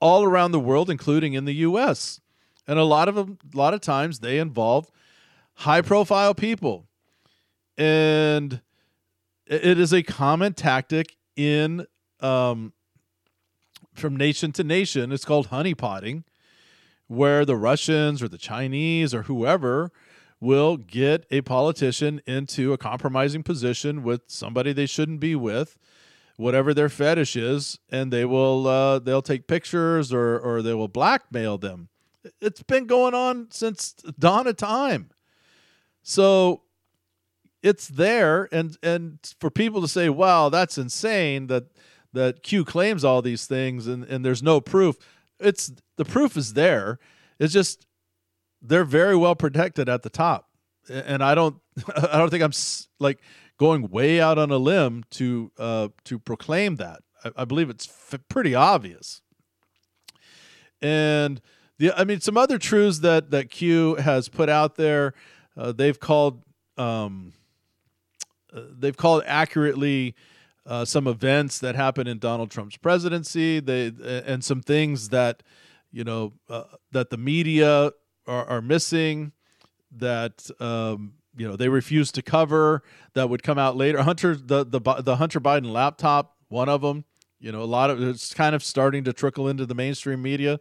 all 0.00 0.24
around 0.24 0.52
the 0.52 0.60
world, 0.60 0.90
including 0.90 1.34
in 1.34 1.44
the 1.44 1.54
U.S. 1.54 2.20
And 2.66 2.78
a 2.78 2.84
lot 2.84 3.08
of 3.08 3.14
them, 3.14 3.38
a 3.52 3.56
lot 3.56 3.74
of 3.74 3.80
times, 3.80 4.20
they 4.20 4.38
involve 4.38 4.90
high-profile 5.54 6.34
people, 6.34 6.86
and 7.76 8.60
it 9.46 9.78
is 9.78 9.92
a 9.92 10.02
common 10.02 10.54
tactic 10.54 11.16
in 11.36 11.86
um, 12.20 12.72
from 13.94 14.16
nation 14.16 14.52
to 14.52 14.64
nation. 14.64 15.12
It's 15.12 15.24
called 15.24 15.50
honeypotting 15.50 16.24
where 17.06 17.44
the 17.44 17.56
Russians 17.56 18.22
or 18.22 18.28
the 18.28 18.38
Chinese 18.38 19.14
or 19.14 19.22
whoever 19.22 19.92
will 20.40 20.76
get 20.76 21.26
a 21.30 21.40
politician 21.42 22.20
into 22.26 22.72
a 22.72 22.78
compromising 22.78 23.42
position 23.42 24.02
with 24.02 24.22
somebody 24.26 24.72
they 24.72 24.86
shouldn't 24.86 25.20
be 25.20 25.34
with 25.34 25.76
whatever 26.36 26.74
their 26.74 26.88
fetish 26.88 27.36
is 27.36 27.78
and 27.90 28.12
they 28.12 28.24
will 28.24 28.66
uh, 28.66 28.98
they'll 28.98 29.22
take 29.22 29.46
pictures 29.46 30.12
or 30.12 30.38
or 30.38 30.62
they 30.62 30.74
will 30.74 30.88
blackmail 30.88 31.56
them 31.56 31.88
it's 32.40 32.62
been 32.62 32.86
going 32.86 33.14
on 33.14 33.48
since 33.50 33.92
dawn 34.18 34.46
of 34.46 34.56
time 34.56 35.10
so 36.02 36.62
it's 37.62 37.88
there 37.88 38.48
and 38.52 38.76
and 38.82 39.18
for 39.40 39.50
people 39.50 39.80
to 39.80 39.88
say 39.88 40.08
wow 40.08 40.48
that's 40.48 40.78
insane 40.78 41.46
that 41.46 41.64
that 42.12 42.42
q 42.42 42.64
claims 42.64 43.04
all 43.04 43.22
these 43.22 43.46
things 43.46 43.86
and 43.86 44.04
and 44.04 44.24
there's 44.24 44.42
no 44.42 44.60
proof 44.60 44.96
it's 45.40 45.72
the 45.96 46.04
proof 46.04 46.36
is 46.36 46.54
there. 46.54 46.98
It's 47.38 47.52
just 47.52 47.86
they're 48.62 48.84
very 48.84 49.16
well 49.16 49.34
protected 49.34 49.88
at 49.88 50.02
the 50.02 50.10
top, 50.10 50.48
and 50.88 51.22
I 51.22 51.34
don't 51.34 51.56
I 51.96 52.18
don't 52.18 52.30
think 52.30 52.42
I'm 52.42 52.52
like 52.98 53.20
going 53.58 53.88
way 53.90 54.20
out 54.20 54.38
on 54.38 54.50
a 54.50 54.56
limb 54.56 55.04
to 55.12 55.52
uh, 55.58 55.88
to 56.04 56.18
proclaim 56.18 56.76
that. 56.76 57.00
I, 57.24 57.30
I 57.38 57.44
believe 57.44 57.70
it's 57.70 57.88
f- 57.88 58.20
pretty 58.28 58.54
obvious. 58.54 59.20
And 60.80 61.40
the 61.78 61.92
I 61.92 62.04
mean 62.04 62.20
some 62.20 62.36
other 62.36 62.58
truths 62.58 63.00
that 63.00 63.30
that 63.30 63.50
Q 63.50 63.96
has 63.96 64.28
put 64.28 64.48
out 64.48 64.76
there, 64.76 65.14
uh, 65.56 65.72
they've 65.72 65.98
called 65.98 66.42
um, 66.76 67.32
uh, 68.54 68.62
they've 68.78 68.96
called 68.96 69.22
accurately 69.26 70.14
uh, 70.66 70.84
some 70.84 71.06
events 71.06 71.58
that 71.58 71.74
happened 71.74 72.08
in 72.08 72.18
Donald 72.18 72.50
Trump's 72.50 72.76
presidency, 72.76 73.60
they 73.60 73.92
and 74.26 74.44
some 74.44 74.62
things 74.62 75.10
that 75.10 75.42
you 75.92 76.04
know 76.04 76.32
uh, 76.48 76.64
that 76.92 77.10
the 77.10 77.16
media 77.16 77.92
are, 78.26 78.44
are 78.46 78.62
missing, 78.62 79.32
that 79.92 80.48
um, 80.60 81.14
you 81.36 81.46
know 81.46 81.56
they 81.56 81.68
refuse 81.68 82.12
to 82.12 82.22
cover, 82.22 82.82
that 83.14 83.28
would 83.28 83.42
come 83.42 83.58
out 83.58 83.76
later. 83.76 84.02
Hunter 84.04 84.36
the 84.36 84.64
the 84.64 84.80
the 85.02 85.16
Hunter 85.16 85.40
Biden 85.40 85.70
laptop, 85.70 86.36
one 86.48 86.68
of 86.68 86.82
them. 86.82 87.04
You 87.40 87.52
know, 87.52 87.62
a 87.62 87.64
lot 87.64 87.90
of 87.90 88.02
it's 88.02 88.32
kind 88.32 88.54
of 88.54 88.64
starting 88.64 89.04
to 89.04 89.12
trickle 89.12 89.48
into 89.48 89.66
the 89.66 89.74
mainstream 89.74 90.22
media. 90.22 90.60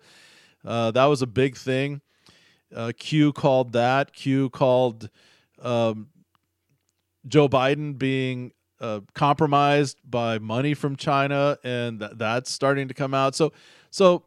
Uh, 0.66 0.92
that 0.92 1.06
was 1.06 1.22
a 1.22 1.28
big 1.28 1.58
thing. 1.58 2.02
Uh, 2.74 2.92
Q 2.98 3.34
called 3.34 3.74
that. 3.74 4.14
Q 4.14 4.50
called 4.50 5.10
um, 5.62 6.08
Joe 7.28 7.48
Biden 7.48 7.98
being 7.98 8.52
uh, 8.80 9.02
compromised 9.14 10.00
by 10.04 10.40
money 10.40 10.74
from 10.74 10.96
China, 10.96 11.58
and 11.64 12.00
th- 12.00 12.12
that's 12.16 12.52
starting 12.52 12.88
to 12.88 12.94
come 12.94 13.14
out. 13.14 13.36
So, 13.36 13.54
so, 13.92 14.24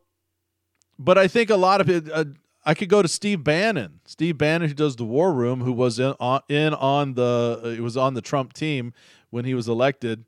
but 0.99 1.19
I 1.19 1.29
think 1.29 1.51
a 1.51 1.57
lot 1.57 1.81
of 1.81 1.91
it. 1.91 2.11
Uh, 2.11 2.25
I 2.65 2.75
could 2.75 2.89
go 2.89 3.01
to 3.01 3.07
Steve 3.07 3.45
Bannon. 3.45 4.01
Steve 4.07 4.39
Bannon, 4.39 4.69
who 4.69 4.75
does 4.75 4.97
the 4.97 5.05
War 5.05 5.33
Room, 5.33 5.61
who 5.61 5.73
was 5.73 6.01
in 6.01 6.15
on, 6.19 6.41
in 6.49 6.75
on 6.75 7.15
the 7.15 7.77
uh, 7.79 7.83
was 7.83 7.97
on 7.97 8.15
the 8.15 8.23
Trump 8.23 8.53
team 8.53 8.93
when 9.31 9.45
he 9.45 9.55
was 9.55 9.69
elected. 9.69 10.25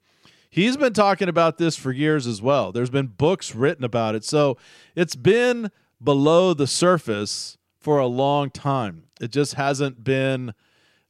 He's 0.51 0.77
been 0.77 0.93
talking 0.93 1.29
about 1.29 1.59
this 1.59 1.77
for 1.77 1.93
years 1.93 2.27
as 2.27 2.41
well. 2.41 2.73
There's 2.73 2.91
been 2.91 3.09
books 3.09 3.55
written 3.55 3.85
about 3.85 4.15
it. 4.15 4.25
So 4.25 4.57
it's 4.95 5.15
been 5.15 5.71
below 6.03 6.55
the 6.55 6.67
surface 6.67 7.59
for 7.81 7.99
a 7.99 8.07
long 8.07 8.51
time. 8.51 9.05
It 9.21 9.31
just 9.31 9.55
hasn't 9.55 10.05
been 10.05 10.55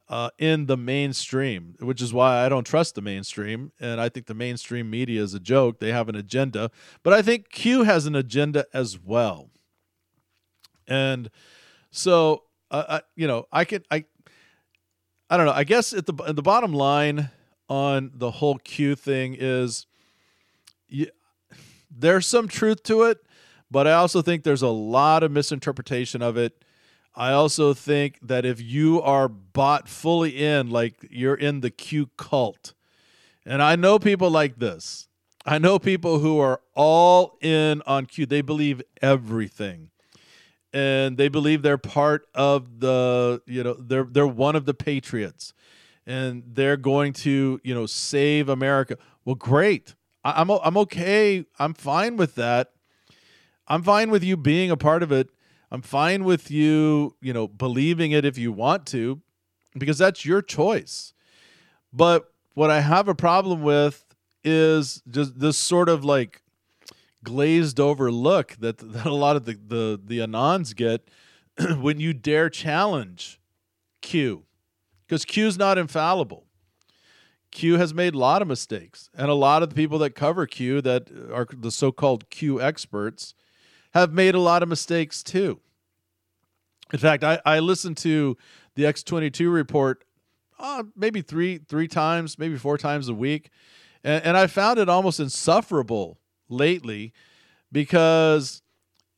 uh, 0.07 0.31
in 0.39 0.65
the 0.65 0.77
mainstream, 0.77 1.75
which 1.79 2.01
is 2.01 2.11
why 2.11 2.43
I 2.43 2.49
don't 2.49 2.65
trust 2.65 2.95
the 2.95 3.01
mainstream. 3.01 3.71
And 3.79 4.01
I 4.01 4.09
think 4.09 4.25
the 4.25 4.33
mainstream 4.33 4.89
media 4.89 5.21
is 5.21 5.33
a 5.33 5.39
joke. 5.39 5.79
They 5.79 5.91
have 5.91 6.09
an 6.09 6.15
agenda. 6.15 6.71
But 7.03 7.13
I 7.13 7.21
think 7.21 7.49
Q 7.49 7.83
has 7.83 8.05
an 8.05 8.15
agenda 8.15 8.65
as 8.73 8.99
well. 8.99 9.49
And 10.87 11.29
so, 11.91 12.43
uh, 12.71 12.83
I, 12.89 13.01
you 13.15 13.27
know, 13.27 13.45
I 13.51 13.65
could, 13.65 13.85
I, 13.91 14.05
I 15.29 15.37
don't 15.37 15.45
know. 15.45 15.53
I 15.53 15.63
guess 15.63 15.93
at 15.93 16.07
the, 16.07 16.13
at 16.27 16.35
the 16.35 16.41
bottom 16.41 16.73
line 16.73 17.29
on 17.67 18.11
the 18.15 18.31
whole 18.31 18.57
Q 18.57 18.95
thing 18.95 19.35
is 19.39 19.85
you, 20.87 21.07
there's 21.91 22.25
some 22.25 22.47
truth 22.47 22.81
to 22.83 23.03
it, 23.03 23.19
but 23.71 23.87
I 23.87 23.93
also 23.93 24.21
think 24.21 24.43
there's 24.43 24.61
a 24.61 24.67
lot 24.67 25.23
of 25.23 25.31
misinterpretation 25.31 26.21
of 26.21 26.37
it 26.37 26.63
I 27.15 27.33
also 27.33 27.73
think 27.73 28.17
that 28.21 28.45
if 28.45 28.61
you 28.61 29.01
are 29.01 29.27
bought 29.27 29.89
fully 29.89 30.41
in, 30.41 30.69
like 30.69 30.95
you're 31.09 31.35
in 31.35 31.59
the 31.59 31.69
Q 31.69 32.09
cult, 32.17 32.73
and 33.45 33.61
I 33.61 33.75
know 33.75 33.99
people 33.99 34.29
like 34.29 34.59
this. 34.59 35.07
I 35.45 35.57
know 35.57 35.79
people 35.79 36.19
who 36.19 36.39
are 36.39 36.61
all 36.75 37.37
in 37.41 37.81
on 37.85 38.05
Q. 38.05 38.25
They 38.25 38.41
believe 38.41 38.81
everything. 39.01 39.89
And 40.71 41.17
they 41.17 41.27
believe 41.29 41.61
they're 41.61 41.79
part 41.79 42.27
of 42.35 42.79
the, 42.79 43.41
you 43.47 43.63
know, 43.63 43.73
they're 43.73 44.03
they're 44.03 44.27
one 44.27 44.55
of 44.55 44.65
the 44.65 44.73
patriots. 44.73 45.53
And 46.05 46.43
they're 46.45 46.77
going 46.77 47.13
to, 47.13 47.59
you 47.63 47.73
know, 47.73 47.85
save 47.85 48.49
America. 48.49 48.97
Well, 49.25 49.35
great. 49.35 49.95
I, 50.23 50.39
I'm 50.39 50.49
I'm 50.49 50.77
okay. 50.77 51.45
I'm 51.57 51.73
fine 51.73 52.15
with 52.17 52.35
that. 52.35 52.71
I'm 53.69 53.83
fine 53.83 54.09
with 54.09 54.23
you 54.23 54.35
being 54.35 54.71
a 54.71 54.77
part 54.77 55.03
of 55.03 55.11
it 55.11 55.29
I'm 55.71 55.81
fine 55.81 56.23
with 56.23 56.49
you, 56.49 57.15
you 57.21 57.33
know, 57.33 57.47
believing 57.47 58.11
it 58.11 58.25
if 58.25 58.37
you 58.37 58.51
want 58.51 58.85
to, 58.87 59.21
because 59.77 59.97
that's 59.99 60.25
your 60.25 60.41
choice. 60.41 61.13
But 61.93 62.31
what 62.53 62.71
I 62.71 62.81
have 62.81 63.07
a 63.07 63.15
problem 63.15 63.61
with 63.61 64.03
is 64.43 65.03
just 65.09 65.39
this 65.39 65.57
sort 65.57 65.89
of 65.89 66.03
like 66.03 66.41
glazed 67.23 67.79
over 67.79 68.11
look 68.11 68.55
that, 68.59 68.77
that 68.93 69.05
a 69.05 69.13
lot 69.13 69.35
of 69.35 69.45
the, 69.45 69.59
the, 69.65 69.99
the 70.03 70.19
Anons 70.19 70.75
get 70.75 71.07
when 71.79 71.99
you 71.99 72.13
dare 72.13 72.49
challenge 72.49 73.39
Q. 74.01 74.45
Because 75.07 75.25
Q's 75.25 75.57
not 75.57 75.77
infallible. 75.77 76.45
Q 77.51 77.77
has 77.77 77.95
made 77.95 78.13
a 78.13 78.19
lot 78.19 78.43
of 78.43 78.47
mistakes. 78.47 79.09
And 79.15 79.29
a 79.29 79.33
lot 79.33 79.63
of 79.63 79.69
the 79.69 79.75
people 79.75 79.97
that 79.99 80.11
cover 80.11 80.45
Q, 80.45 80.81
that 80.81 81.09
are 81.33 81.47
the 81.51 81.71
so 81.71 81.91
called 81.91 82.29
Q 82.29 82.61
experts, 82.61 83.33
have 83.93 84.13
made 84.13 84.35
a 84.35 84.39
lot 84.39 84.63
of 84.63 84.69
mistakes 84.69 85.23
too. 85.23 85.59
In 86.91 86.99
fact, 86.99 87.23
I, 87.23 87.39
I 87.45 87.59
listened 87.59 87.97
to 87.97 88.37
the 88.75 88.83
X22 88.83 89.51
report 89.51 90.03
uh, 90.59 90.83
maybe 90.95 91.21
three 91.21 91.57
three 91.57 91.87
times, 91.87 92.37
maybe 92.37 92.57
four 92.57 92.77
times 92.77 93.07
a 93.07 93.13
week, 93.13 93.49
and, 94.03 94.23
and 94.25 94.37
I 94.37 94.47
found 94.47 94.77
it 94.77 94.89
almost 94.89 95.19
insufferable 95.19 96.19
lately 96.49 97.13
because 97.71 98.61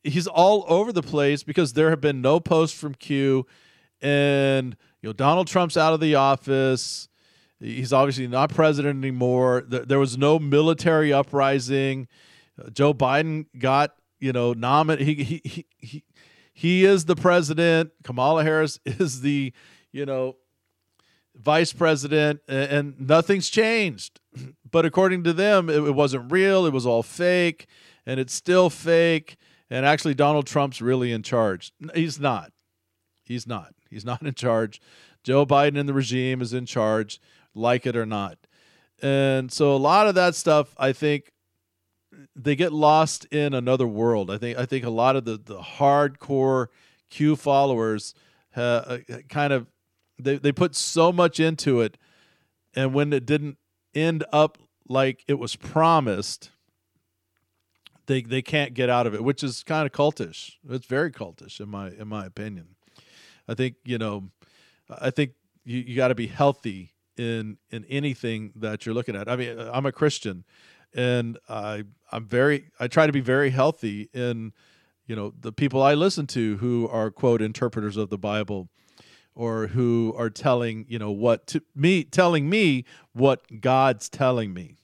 he's 0.04 0.26
all 0.26 0.64
over 0.68 0.92
the 0.92 1.02
place 1.02 1.42
because 1.42 1.72
there 1.72 1.90
have 1.90 2.00
been 2.00 2.20
no 2.20 2.38
posts 2.38 2.78
from 2.78 2.94
Q, 2.94 3.46
and 4.00 4.76
you 5.00 5.08
know 5.08 5.12
Donald 5.12 5.48
Trump's 5.48 5.76
out 5.76 5.92
of 5.92 6.00
the 6.00 6.14
office. 6.14 7.08
He's 7.58 7.92
obviously 7.92 8.26
not 8.26 8.50
president 8.50 8.98
anymore. 8.98 9.64
There, 9.66 9.84
there 9.84 9.98
was 9.98 10.18
no 10.18 10.38
military 10.38 11.12
uprising. 11.12 12.08
Joe 12.72 12.92
Biden 12.92 13.46
got 13.58 13.94
you 14.22 14.32
know. 14.32 14.54
He, 14.96 15.14
he, 15.14 15.66
he, 15.78 16.04
he, 16.54 16.84
is 16.84 17.04
the 17.04 17.16
president. 17.16 17.90
Kamala 18.04 18.44
Harris 18.44 18.78
is 18.86 19.20
the, 19.20 19.52
you 19.90 20.06
know, 20.06 20.36
vice 21.34 21.72
president, 21.72 22.40
and 22.48 22.94
nothing's 22.98 23.50
changed. 23.50 24.20
But 24.70 24.86
according 24.86 25.24
to 25.24 25.34
them, 25.34 25.68
it, 25.68 25.84
it 25.84 25.94
wasn't 25.94 26.32
real. 26.32 26.64
It 26.64 26.72
was 26.72 26.86
all 26.86 27.02
fake, 27.02 27.66
and 28.06 28.18
it's 28.18 28.32
still 28.32 28.70
fake. 28.70 29.36
And 29.68 29.84
actually, 29.84 30.14
Donald 30.14 30.46
Trump's 30.46 30.80
really 30.80 31.12
in 31.12 31.22
charge. 31.22 31.74
He's 31.94 32.18
not. 32.18 32.52
He's 33.22 33.46
not. 33.46 33.74
He's 33.90 34.04
not 34.06 34.22
in 34.22 34.32
charge. 34.32 34.80
Joe 35.24 35.44
Biden 35.44 35.78
and 35.78 35.86
the 35.86 35.92
regime 35.92 36.40
is 36.40 36.54
in 36.54 36.64
charge, 36.64 37.20
like 37.54 37.84
it 37.86 37.96
or 37.96 38.06
not. 38.06 38.38
And 39.02 39.52
so 39.52 39.74
a 39.74 39.76
lot 39.76 40.06
of 40.06 40.14
that 40.14 40.34
stuff, 40.34 40.74
I 40.78 40.92
think, 40.92 41.32
they 42.36 42.56
get 42.56 42.72
lost 42.72 43.24
in 43.26 43.54
another 43.54 43.86
world. 43.86 44.30
I 44.30 44.38
think 44.38 44.58
I 44.58 44.66
think 44.66 44.84
a 44.84 44.90
lot 44.90 45.16
of 45.16 45.24
the 45.24 45.36
the 45.36 45.60
hardcore 45.60 46.66
Q 47.10 47.36
followers 47.36 48.14
uh, 48.56 48.98
kind 49.28 49.52
of 49.52 49.66
they 50.18 50.36
they 50.36 50.52
put 50.52 50.74
so 50.74 51.12
much 51.12 51.40
into 51.40 51.80
it, 51.80 51.98
and 52.74 52.94
when 52.94 53.12
it 53.12 53.26
didn't 53.26 53.58
end 53.94 54.24
up 54.32 54.58
like 54.88 55.24
it 55.26 55.38
was 55.38 55.56
promised, 55.56 56.50
they 58.06 58.22
they 58.22 58.42
can't 58.42 58.74
get 58.74 58.90
out 58.90 59.06
of 59.06 59.14
it, 59.14 59.24
which 59.24 59.42
is 59.42 59.62
kind 59.62 59.86
of 59.86 59.92
cultish. 59.92 60.56
It's 60.68 60.86
very 60.86 61.10
cultish 61.10 61.60
in 61.60 61.68
my 61.68 61.90
in 61.90 62.08
my 62.08 62.26
opinion. 62.26 62.76
I 63.48 63.54
think 63.54 63.76
you 63.84 63.98
know, 63.98 64.30
I 64.88 65.10
think 65.10 65.32
you, 65.64 65.78
you 65.78 65.96
got 65.96 66.08
to 66.08 66.14
be 66.14 66.26
healthy 66.26 66.92
in 67.16 67.58
in 67.70 67.84
anything 67.86 68.52
that 68.56 68.86
you're 68.86 68.94
looking 68.94 69.16
at. 69.16 69.28
I 69.28 69.36
mean, 69.36 69.58
I'm 69.58 69.86
a 69.86 69.92
Christian, 69.92 70.44
and 70.94 71.38
I 71.48 71.84
I'm 72.10 72.26
very 72.26 72.70
I 72.78 72.88
try 72.88 73.06
to 73.06 73.12
be 73.12 73.20
very 73.20 73.50
healthy 73.50 74.08
in 74.12 74.52
you 75.06 75.16
know 75.16 75.32
the 75.40 75.52
people 75.52 75.82
I 75.82 75.94
listen 75.94 76.26
to 76.28 76.56
who 76.58 76.88
are 76.88 77.10
quote 77.10 77.42
interpreters 77.42 77.96
of 77.96 78.10
the 78.10 78.18
Bible 78.18 78.68
or 79.34 79.68
who 79.68 80.14
are 80.16 80.30
telling 80.30 80.84
you 80.88 80.98
know 80.98 81.10
what 81.10 81.46
to 81.48 81.62
me 81.74 82.04
telling 82.04 82.48
me 82.48 82.84
what 83.12 83.60
God's 83.60 84.08
telling 84.08 84.52
me 84.52 84.76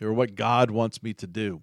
or 0.00 0.12
what 0.12 0.34
God 0.34 0.70
wants 0.70 1.02
me 1.02 1.12
to 1.14 1.26
do. 1.26 1.62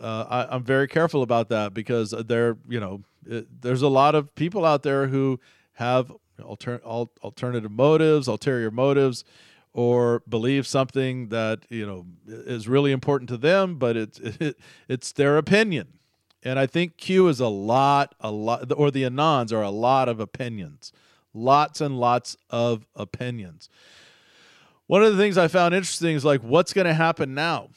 Uh, 0.00 0.44
I, 0.50 0.54
am 0.54 0.62
very 0.62 0.88
careful 0.88 1.22
about 1.22 1.48
that 1.48 1.72
because 1.72 2.10
there, 2.10 2.58
you 2.68 2.80
know, 2.80 3.02
it, 3.26 3.62
there's 3.62 3.82
a 3.82 3.88
lot 3.88 4.14
of 4.14 4.34
people 4.34 4.64
out 4.64 4.82
there 4.82 5.06
who 5.06 5.40
have 5.74 6.12
alter, 6.44 6.80
al- 6.84 7.12
alternative 7.22 7.70
motives, 7.70 8.28
ulterior 8.28 8.70
motives, 8.70 9.24
or 9.76 10.22
believe 10.26 10.66
something 10.66 11.28
that 11.28 11.66
you 11.68 11.86
know 11.86 12.06
is 12.26 12.66
really 12.66 12.92
important 12.92 13.28
to 13.28 13.36
them, 13.36 13.76
but 13.76 13.94
it's 13.94 14.18
it, 14.40 14.58
it's 14.88 15.12
their 15.12 15.36
opinion. 15.36 15.98
And 16.42 16.58
I 16.58 16.66
think 16.66 16.96
Q 16.96 17.28
is 17.28 17.40
a 17.40 17.48
lot, 17.48 18.14
a 18.20 18.30
lot, 18.30 18.72
or 18.72 18.90
the 18.90 19.02
Anons 19.02 19.52
are 19.52 19.62
a 19.62 19.70
lot 19.70 20.08
of 20.08 20.18
opinions, 20.18 20.92
lots 21.34 21.80
and 21.82 22.00
lots 22.00 22.36
of 22.48 22.86
opinions. 22.94 23.68
One 24.86 25.02
of 25.02 25.12
the 25.12 25.22
things 25.22 25.36
I 25.36 25.48
found 25.48 25.74
interesting 25.74 26.16
is 26.16 26.24
like 26.24 26.40
what's 26.40 26.72
going 26.72 26.86
to 26.86 26.94
happen 26.94 27.34
now 27.34 27.68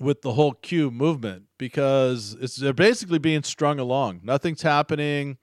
with 0.00 0.22
the 0.22 0.32
whole 0.32 0.52
Q 0.52 0.90
movement 0.90 1.44
because 1.58 2.38
it's 2.40 2.56
they're 2.56 2.72
basically 2.72 3.18
being 3.18 3.42
strung 3.42 3.78
along. 3.78 4.20
Nothing's 4.22 4.62
happening. 4.62 5.36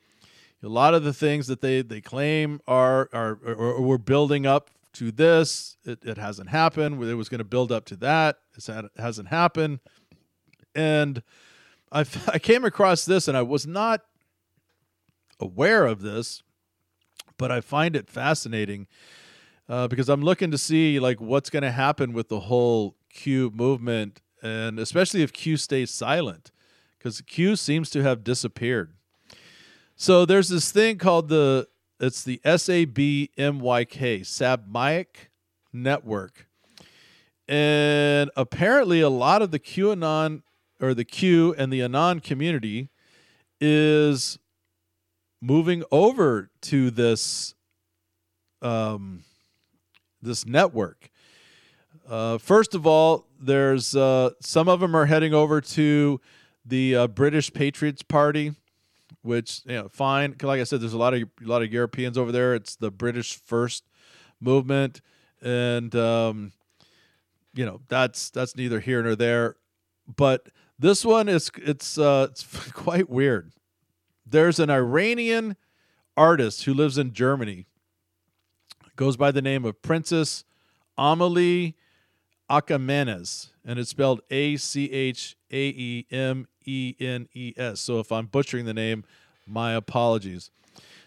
A 0.63 0.67
lot 0.67 0.95
of 0.95 1.03
the 1.03 1.13
things 1.13 1.45
that 1.45 1.61
they 1.61 1.83
they 1.83 2.01
claim 2.01 2.59
are 2.67 3.07
are 3.13 3.37
or, 3.45 3.53
or 3.53 3.81
we're 3.81 3.97
building 3.99 4.47
up 4.47 4.71
to 4.93 5.11
this. 5.11 5.77
It, 5.83 6.03
it 6.03 6.17
hasn't 6.17 6.49
happened. 6.49 7.03
It 7.03 7.15
was 7.15 7.29
going 7.29 7.39
to 7.39 7.45
build 7.45 7.71
up 7.71 7.85
to 7.85 7.95
that. 7.97 8.39
it 8.55 8.91
hasn't 8.97 9.29
happened. 9.29 9.79
And 10.75 11.23
I 11.91 12.05
I 12.27 12.39
came 12.39 12.65
across 12.65 13.05
this 13.05 13.27
and 13.27 13.37
I 13.37 13.41
was 13.41 13.67
not 13.67 14.01
aware 15.39 15.85
of 15.85 16.01
this, 16.01 16.43
but 17.37 17.51
I 17.51 17.61
find 17.61 17.95
it 17.95 18.09
fascinating 18.09 18.87
uh, 19.67 19.87
because 19.87 20.09
I'm 20.09 20.21
looking 20.21 20.51
to 20.51 20.57
see 20.57 20.99
like 20.99 21.19
what's 21.19 21.49
going 21.49 21.63
to 21.63 21.71
happen 21.71 22.13
with 22.13 22.29
the 22.29 22.41
whole 22.41 22.95
Q 23.09 23.51
movement, 23.53 24.21
and 24.41 24.79
especially 24.79 25.23
if 25.23 25.33
Q 25.33 25.57
stays 25.57 25.91
silent, 25.91 26.51
because 26.97 27.21
Q 27.21 27.55
seems 27.55 27.89
to 27.91 28.03
have 28.03 28.23
disappeared. 28.23 28.93
So 29.95 30.25
there's 30.25 30.49
this 30.49 30.71
thing 30.71 30.97
called 30.97 31.29
the 31.29 31.67
it's 32.01 32.23
the 32.23 32.41
SABMYK 32.43 33.29
Sabmaic 34.21 35.05
Network, 35.71 36.47
and 37.47 38.31
apparently 38.35 39.01
a 39.01 39.09
lot 39.09 39.41
of 39.43 39.51
the 39.51 39.59
QAnon 39.59 40.41
or 40.81 40.95
the 40.95 41.05
Q 41.05 41.53
and 41.57 41.71
the 41.71 41.81
Anon 41.81 42.19
community 42.19 42.89
is 43.59 44.39
moving 45.41 45.83
over 45.91 46.49
to 46.61 46.89
this 46.89 47.53
um, 48.63 49.23
this 50.21 50.45
network. 50.45 51.09
Uh, 52.09 52.39
first 52.39 52.73
of 52.73 52.87
all, 52.87 53.27
there's 53.39 53.95
uh, 53.95 54.31
some 54.39 54.67
of 54.67 54.79
them 54.79 54.95
are 54.95 55.05
heading 55.05 55.33
over 55.33 55.61
to 55.61 56.19
the 56.65 56.95
uh, 56.95 57.07
British 57.07 57.53
Patriots 57.53 58.01
Party, 58.01 58.53
which 59.21 59.61
you 59.65 59.75
know, 59.75 59.89
fine. 59.89 60.35
Like 60.41 60.59
I 60.61 60.63
said, 60.63 60.81
there's 60.81 60.93
a 60.93 60.97
lot 60.97 61.13
of 61.13 61.21
a 61.21 61.27
lot 61.47 61.61
of 61.61 61.71
Europeans 61.71 62.17
over 62.17 62.31
there. 62.31 62.55
It's 62.55 62.75
the 62.75 62.91
British 62.91 63.35
First 63.35 63.83
movement, 64.39 65.01
and 65.41 65.95
um, 65.95 66.51
you 67.53 67.65
know 67.65 67.81
that's 67.87 68.29
that's 68.29 68.55
neither 68.55 68.79
here 68.79 69.03
nor 69.03 69.15
there. 69.15 69.55
But 70.15 70.47
this 70.79 71.05
one 71.05 71.29
is 71.29 71.51
it's 71.57 71.97
uh, 71.97 72.27
it's 72.29 72.43
quite 72.71 73.09
weird. 73.09 73.51
There's 74.25 74.59
an 74.59 74.69
Iranian 74.69 75.57
artist 76.15 76.63
who 76.65 76.73
lives 76.73 76.97
in 76.97 77.13
Germany 77.13 77.65
goes 78.95 79.17
by 79.17 79.31
the 79.31 79.41
name 79.41 79.65
of 79.65 79.81
Princess 79.81 80.43
Amelie 80.97 81.75
Achaemenes, 82.49 83.49
and 83.65 83.79
it's 83.79 83.89
spelled 83.89 84.21
A 84.29 84.57
C 84.57 84.91
H 84.91 85.35
A 85.49 85.67
E 85.69 86.05
M 86.11 86.47
E 86.65 86.95
N 86.99 87.27
E 87.33 87.53
S. 87.57 87.79
So 87.79 87.99
if 87.99 88.11
I'm 88.11 88.27
butchering 88.27 88.65
the 88.65 88.73
name, 88.73 89.03
my 89.47 89.73
apologies. 89.73 90.51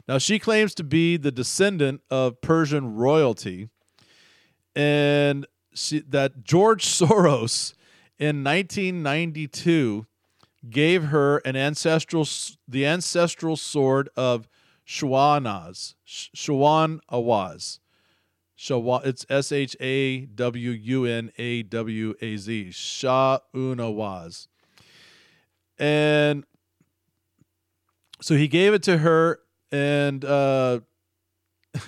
Now, 0.07 0.19
she 0.19 0.39
claims 0.39 0.75
to 0.75 0.85
be 0.85 1.17
the 1.17 1.33
descendant 1.33 2.03
of 2.11 2.41
Persian 2.43 2.95
royalty, 2.95 3.71
and 4.77 5.47
she, 5.73 6.01
that 6.01 6.45
George 6.45 6.85
Soros 6.87 7.75
in 8.19 8.45
1992 8.45 10.07
gave 10.69 11.05
her 11.05 11.39
an 11.39 11.57
ancestral 11.57 12.27
the 12.69 12.87
ancestral 12.87 13.57
sword 13.57 14.09
of 14.17 14.49
Shawanaz, 14.87 15.95
Shawan 16.07 17.01
Awaz. 17.11 17.81
It's 18.57 19.27
S 19.29 19.53
H 19.53 19.77
A 19.81 20.27
W 20.27 20.71
U 20.71 21.05
N 21.05 21.33
A 21.39 21.63
W 21.65 22.15
A 22.21 22.37
Z. 22.37 22.71
Shah 22.71 23.39
Unawaz. 23.55 24.49
And 25.79 26.45
so 28.20 28.37
he 28.37 28.49
gave 28.49 28.75
it 28.75 28.83
to 28.85 28.99
her, 28.99 29.41
and 29.70 30.25
uh, 30.25 30.81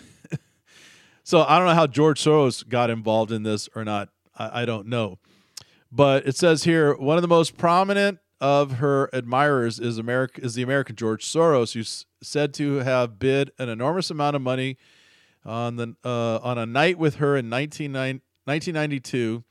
so 1.22 1.43
I 1.43 1.59
don't 1.59 1.68
know 1.68 1.74
how 1.74 1.87
George 1.87 2.22
Soros 2.22 2.66
got 2.68 2.91
involved 2.91 3.32
in 3.32 3.43
this 3.43 3.68
or 3.74 3.84
not. 3.84 4.11
I, 4.37 4.62
I 4.62 4.64
don't 4.64 4.87
know. 4.87 5.18
But 5.91 6.26
it 6.26 6.37
says 6.37 6.64
here 6.64 6.95
one 6.95 7.16
of 7.16 7.22
the 7.22 7.28
most 7.28 7.57
prominent 7.57 8.18
of 8.41 8.72
her 8.72 9.09
admirers 9.14 9.78
is 9.78 9.99
America 9.99 10.43
is 10.43 10.55
the 10.55 10.62
American 10.62 10.97
George 10.97 11.24
Soros, 11.24 11.72
who's 11.72 12.07
said 12.22 12.53
to 12.55 12.76
have 12.78 13.18
bid 13.18 13.51
an 13.59 13.68
enormous 13.68 14.11
amount 14.11 14.37
of 14.37 14.43
money 14.43 14.76
on 15.45 15.76
the 15.76 15.95
uh, 16.05 16.39
on 16.43 16.59
a 16.59 16.66
night 16.66 16.99
with 16.99 17.16
her 17.16 17.37
in 17.37 17.49
1992, 17.49 19.45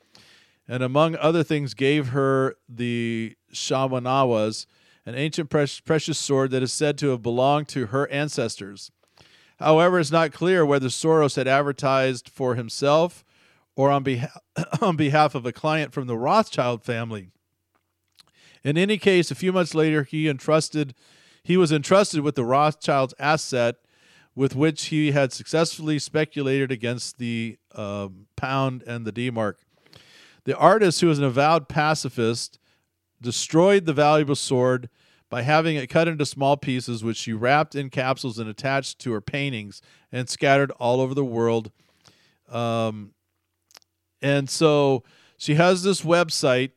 and 0.68 0.84
among 0.84 1.16
other 1.16 1.44
things, 1.44 1.74
gave 1.74 2.10
her 2.10 2.58
the 2.70 3.36
Shawanawas, 3.56 4.66
an 5.06 5.16
ancient 5.16 5.50
precious 5.50 6.18
sword 6.18 6.52
that 6.52 6.64
is 6.64 6.74
said 6.74 6.98
to 7.00 7.10
have 7.10 7.22
belonged 7.22 7.68
to 7.70 7.88
her 7.88 8.08
ancestors. 8.10 8.92
However, 9.60 10.00
it's 10.00 10.12
not 10.12 10.34
clear 10.34 10.66
whether 10.66 10.88
Soros 10.88 11.36
had 11.36 11.48
advertised 11.48 12.30
for 12.30 12.56
himself 12.56 13.24
or 13.76 13.90
on 13.92 14.04
behalf 14.04 14.38
on 14.82 14.96
behalf 14.96 15.36
of 15.36 15.46
a 15.46 15.52
client 15.52 15.94
from 15.94 16.08
the 16.08 16.18
Rothschild 16.18 16.84
family. 16.84 17.30
In 18.64 18.78
any 18.78 18.98
case, 18.98 19.32
a 19.32 19.36
few 19.36 19.54
months 19.54 19.76
later, 19.76 20.04
he 20.04 20.28
entrusted 20.28 20.96
he 21.44 21.58
was 21.58 21.72
entrusted 21.72 22.22
with 22.22 22.36
the 22.36 22.44
Rothschild's 22.44 23.14
asset 23.20 23.76
with 24.36 24.56
which 24.56 24.86
he 24.86 25.12
had 25.12 25.32
successfully 25.32 26.00
speculated 26.00 26.72
against 26.72 27.20
the 27.20 27.58
um, 27.74 28.26
pound 28.36 28.84
and 28.88 29.06
the 29.06 29.12
D 29.12 29.30
mark. 29.30 29.60
The 30.44 30.58
artist, 30.58 31.02
who 31.02 31.08
was 31.08 31.20
an 31.20 31.26
avowed 31.26 31.70
pacifist, 31.70 32.60
destroyed 33.26 33.86
the 33.86 33.94
valuable 33.94 34.36
sword 34.36 34.90
by 35.30 35.42
having 35.42 35.76
it 35.76 35.88
cut 35.88 36.08
into 36.08 36.26
small 36.26 36.56
pieces, 36.56 37.04
which 37.04 37.18
she 37.18 37.34
wrapped 37.34 37.76
in 37.76 37.90
capsules 37.90 38.40
and 38.40 38.50
attached 38.50 39.00
to 39.00 39.12
her 39.12 39.20
paintings 39.20 39.82
and 40.12 40.30
scattered 40.30 40.72
all 40.72 41.02
over 41.02 41.14
the 41.14 41.26
world. 41.26 41.72
Um, 42.48 43.12
and 44.22 44.50
so 44.50 45.04
she 45.38 45.56
has 45.56 45.84
this 45.84 46.02
website 46.02 46.72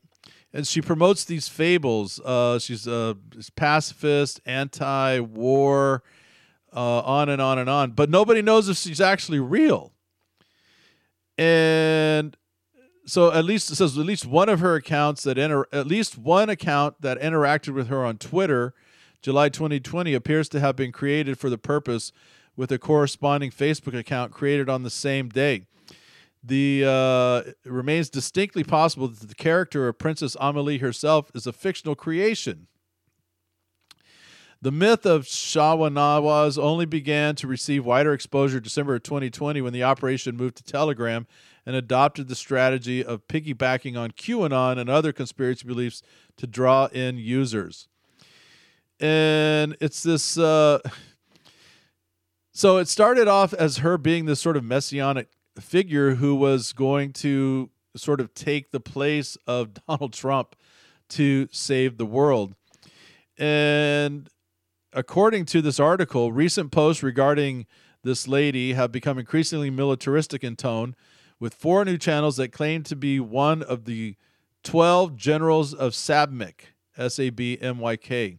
and 0.53 0.66
she 0.66 0.80
promotes 0.80 1.24
these 1.24 1.46
fables. 1.46 2.18
Uh, 2.20 2.59
she's 2.59 2.86
a 2.86 3.16
pacifist, 3.55 4.40
anti 4.46 5.20
war 5.20 6.03
uh, 6.74 7.01
on 7.01 7.28
and 7.28 7.40
on 7.40 7.59
and 7.59 7.68
on. 7.68 7.92
But 7.92 8.11
nobody 8.11 8.42
knows 8.42 8.68
if 8.68 8.78
she's 8.78 9.01
actually 9.01 9.40
real. 9.40 9.92
And 11.36 12.36
so 13.09 13.32
at 13.32 13.44
least 13.44 13.70
it 13.70 13.76
says 13.76 13.96
at 13.96 14.04
least 14.04 14.26
one 14.26 14.48
of 14.48 14.61
her 14.61 14.74
accounts 14.74 15.22
that 15.22 15.38
enter 15.38 15.66
at 15.72 15.86
least 15.86 16.18
one 16.18 16.50
account 16.50 17.00
that 17.00 17.18
interacted 17.20 17.74
with 17.74 17.88
her 17.88 18.04
on 18.04 18.18
Twitter, 18.18 18.74
July 19.22 19.48
2020, 19.48 20.14
appears 20.14 20.48
to 20.50 20.61
have 20.61 20.76
been 20.76 20.92
created 20.92 21.38
for 21.38 21.48
the 21.48 21.59
purpose 21.59 22.12
with 22.54 22.70
a 22.70 22.78
corresponding 22.78 23.50
Facebook 23.50 23.98
account 23.98 24.32
created 24.32 24.68
on 24.68 24.82
the 24.82 24.90
same 24.90 25.28
day. 25.28 25.64
The 26.42 26.84
uh, 26.86 27.52
remains 27.64 28.11
distinctly 28.11 28.62
possible 28.62 29.09
that 29.09 29.28
the 29.28 29.34
character 29.34 29.88
of 29.88 29.98
Princess 29.98 30.36
Amelie 30.40 30.78
herself 30.78 31.30
is 31.34 31.46
a 31.46 31.52
fictional 31.52 31.94
creation 31.94 32.68
The 34.61 34.72
myth 34.72 35.06
of 35.06 35.22
Shawanawas 35.22 36.59
only 36.59 36.84
began 36.84 37.36
to 37.36 37.46
receive 37.46 37.84
wider 37.86 38.12
exposure 38.12 38.61
December 38.61 38.96
of 38.96 39.04
2020 39.04 39.61
when 39.61 39.72
the 39.72 39.84
operation 39.84 40.36
moved 40.36 40.56
to 40.56 40.64
Telegram 40.64 41.26
and 41.68 41.76
adopted 41.76 42.28
the 42.28 42.34
strategy 42.34 43.04
of 43.04 43.28
piggybacking 43.28 43.94
on 43.94 44.10
QAnon 44.12 44.78
and 44.78 44.88
other 44.88 45.12
conspiracy 45.12 45.66
beliefs 45.68 46.02
to 46.38 46.46
draw 46.46 46.86
in 46.86 47.18
users. 47.18 47.88
And 48.98 49.76
it's 49.78 50.02
this. 50.02 50.38
Uh, 50.38 50.78
so 52.54 52.78
it 52.78 52.88
started 52.88 53.28
off 53.28 53.52
as 53.52 53.78
her 53.78 53.98
being 53.98 54.24
this 54.24 54.40
sort 54.40 54.56
of 54.56 54.64
messianic 54.64 55.28
figure 55.60 56.14
who 56.14 56.34
was 56.34 56.72
going 56.72 57.12
to 57.12 57.68
sort 57.94 58.22
of 58.22 58.32
take 58.32 58.70
the 58.70 58.80
place 58.80 59.36
of 59.46 59.74
Donald 59.86 60.14
Trump 60.14 60.56
to 61.10 61.48
save 61.52 61.98
the 61.98 62.06
world. 62.06 62.54
And 63.36 64.26
according 64.94 65.44
to 65.46 65.60
this 65.60 65.78
article, 65.78 66.32
recent 66.32 66.72
posts 66.72 67.02
regarding 67.02 67.66
this 68.04 68.26
lady 68.26 68.72
have 68.72 68.90
become 68.90 69.18
increasingly 69.18 69.68
militaristic 69.68 70.42
in 70.42 70.56
tone, 70.56 70.96
with 71.41 71.55
four 71.55 71.84
new 71.84 71.99
channels 71.99 72.36
that 72.36 72.53
claim 72.53 72.82
to 72.84 72.97
be 72.97 73.20
one 73.20 73.62
of 73.62 73.84
the 73.84 74.16
12 74.64 75.16
generals 75.16 75.72
of 75.72 75.93
SABMYK, 75.93 76.61
S 76.97 77.18
A 77.18 77.30
B 77.30 77.59
M 77.61 77.78
Y 77.78 77.97
K. 77.97 78.39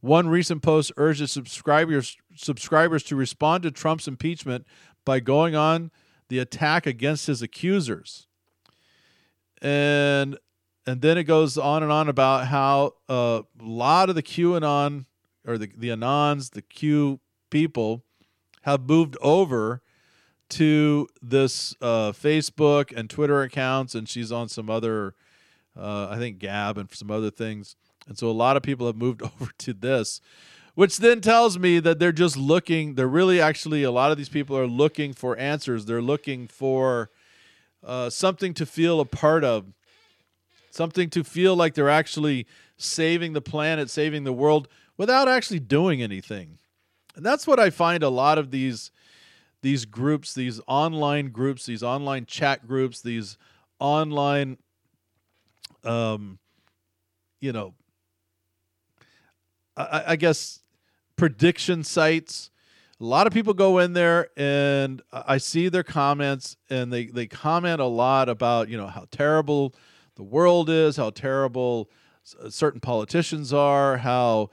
One 0.00 0.28
recent 0.28 0.62
post 0.62 0.92
urges 0.96 1.30
subscribers 1.30 2.16
subscribers 2.34 3.04
to 3.04 3.16
respond 3.16 3.62
to 3.62 3.70
Trump's 3.70 4.08
impeachment 4.08 4.66
by 5.04 5.20
going 5.20 5.54
on 5.54 5.90
the 6.28 6.38
attack 6.38 6.86
against 6.86 7.26
his 7.26 7.42
accusers. 7.42 8.26
And 9.60 10.38
and 10.86 11.00
then 11.00 11.18
it 11.18 11.24
goes 11.24 11.56
on 11.56 11.82
and 11.82 11.92
on 11.92 12.08
about 12.08 12.48
how 12.48 12.94
uh, 13.08 13.42
a 13.60 13.62
lot 13.62 14.08
of 14.08 14.16
the 14.16 14.22
QAnon 14.22 15.04
or 15.46 15.58
the, 15.58 15.70
the 15.76 15.90
Anons, 15.90 16.50
the 16.50 16.62
Q 16.62 17.20
people, 17.50 18.02
have 18.62 18.88
moved 18.88 19.16
over 19.20 19.82
to 20.52 21.08
this 21.20 21.74
uh, 21.80 22.12
Facebook 22.12 22.96
and 22.96 23.08
Twitter 23.08 23.42
accounts, 23.42 23.94
and 23.94 24.08
she's 24.08 24.30
on 24.30 24.48
some 24.48 24.68
other, 24.68 25.14
uh, 25.78 26.08
I 26.10 26.18
think 26.18 26.38
Gab 26.38 26.78
and 26.78 26.90
some 26.92 27.10
other 27.10 27.30
things. 27.30 27.76
And 28.06 28.18
so 28.18 28.28
a 28.28 28.32
lot 28.32 28.56
of 28.56 28.62
people 28.62 28.86
have 28.86 28.96
moved 28.96 29.22
over 29.40 29.50
to 29.58 29.72
this, 29.72 30.20
which 30.74 30.98
then 30.98 31.20
tells 31.20 31.58
me 31.58 31.78
that 31.80 31.98
they're 31.98 32.12
just 32.12 32.36
looking, 32.36 32.94
they're 32.94 33.08
really 33.08 33.40
actually, 33.40 33.82
a 33.82 33.90
lot 33.90 34.10
of 34.10 34.16
these 34.18 34.28
people 34.28 34.56
are 34.56 34.66
looking 34.66 35.12
for 35.12 35.36
answers. 35.38 35.86
They're 35.86 36.02
looking 36.02 36.46
for 36.46 37.10
uh, 37.84 38.10
something 38.10 38.54
to 38.54 38.66
feel 38.66 39.00
a 39.00 39.04
part 39.04 39.44
of 39.44 39.66
something 40.70 41.10
to 41.10 41.22
feel 41.22 41.54
like 41.54 41.74
they're 41.74 41.90
actually 41.90 42.46
saving 42.76 43.34
the 43.34 43.42
planet, 43.42 43.90
saving 43.90 44.24
the 44.24 44.32
world 44.32 44.68
without 44.96 45.28
actually 45.28 45.60
doing 45.60 46.02
anything. 46.02 46.58
And 47.14 47.24
that's 47.24 47.46
what 47.46 47.60
I 47.60 47.70
find 47.70 48.02
a 48.02 48.08
lot 48.08 48.38
of 48.38 48.50
these 48.50 48.90
these 49.62 49.84
groups, 49.84 50.34
these 50.34 50.60
online 50.66 51.30
groups, 51.30 51.66
these 51.66 51.82
online 51.82 52.26
chat 52.26 52.66
groups, 52.66 53.00
these 53.00 53.38
online 53.78 54.58
um 55.84 56.38
you 57.40 57.52
know 57.52 57.74
I, 59.76 60.04
I 60.08 60.16
guess 60.16 60.60
prediction 61.16 61.84
sites. 61.84 62.50
A 63.00 63.04
lot 63.04 63.26
of 63.26 63.32
people 63.32 63.54
go 63.54 63.78
in 63.78 63.94
there 63.94 64.28
and 64.36 65.02
I 65.12 65.38
see 65.38 65.68
their 65.68 65.82
comments 65.82 66.56
and 66.70 66.92
they, 66.92 67.06
they 67.06 67.26
comment 67.26 67.80
a 67.80 67.86
lot 67.86 68.28
about, 68.28 68.68
you 68.68 68.76
know, 68.76 68.86
how 68.86 69.06
terrible 69.10 69.74
the 70.14 70.22
world 70.22 70.70
is, 70.70 70.96
how 70.96 71.10
terrible 71.10 71.90
certain 72.48 72.80
politicians 72.80 73.52
are, 73.52 73.96
how 73.96 74.50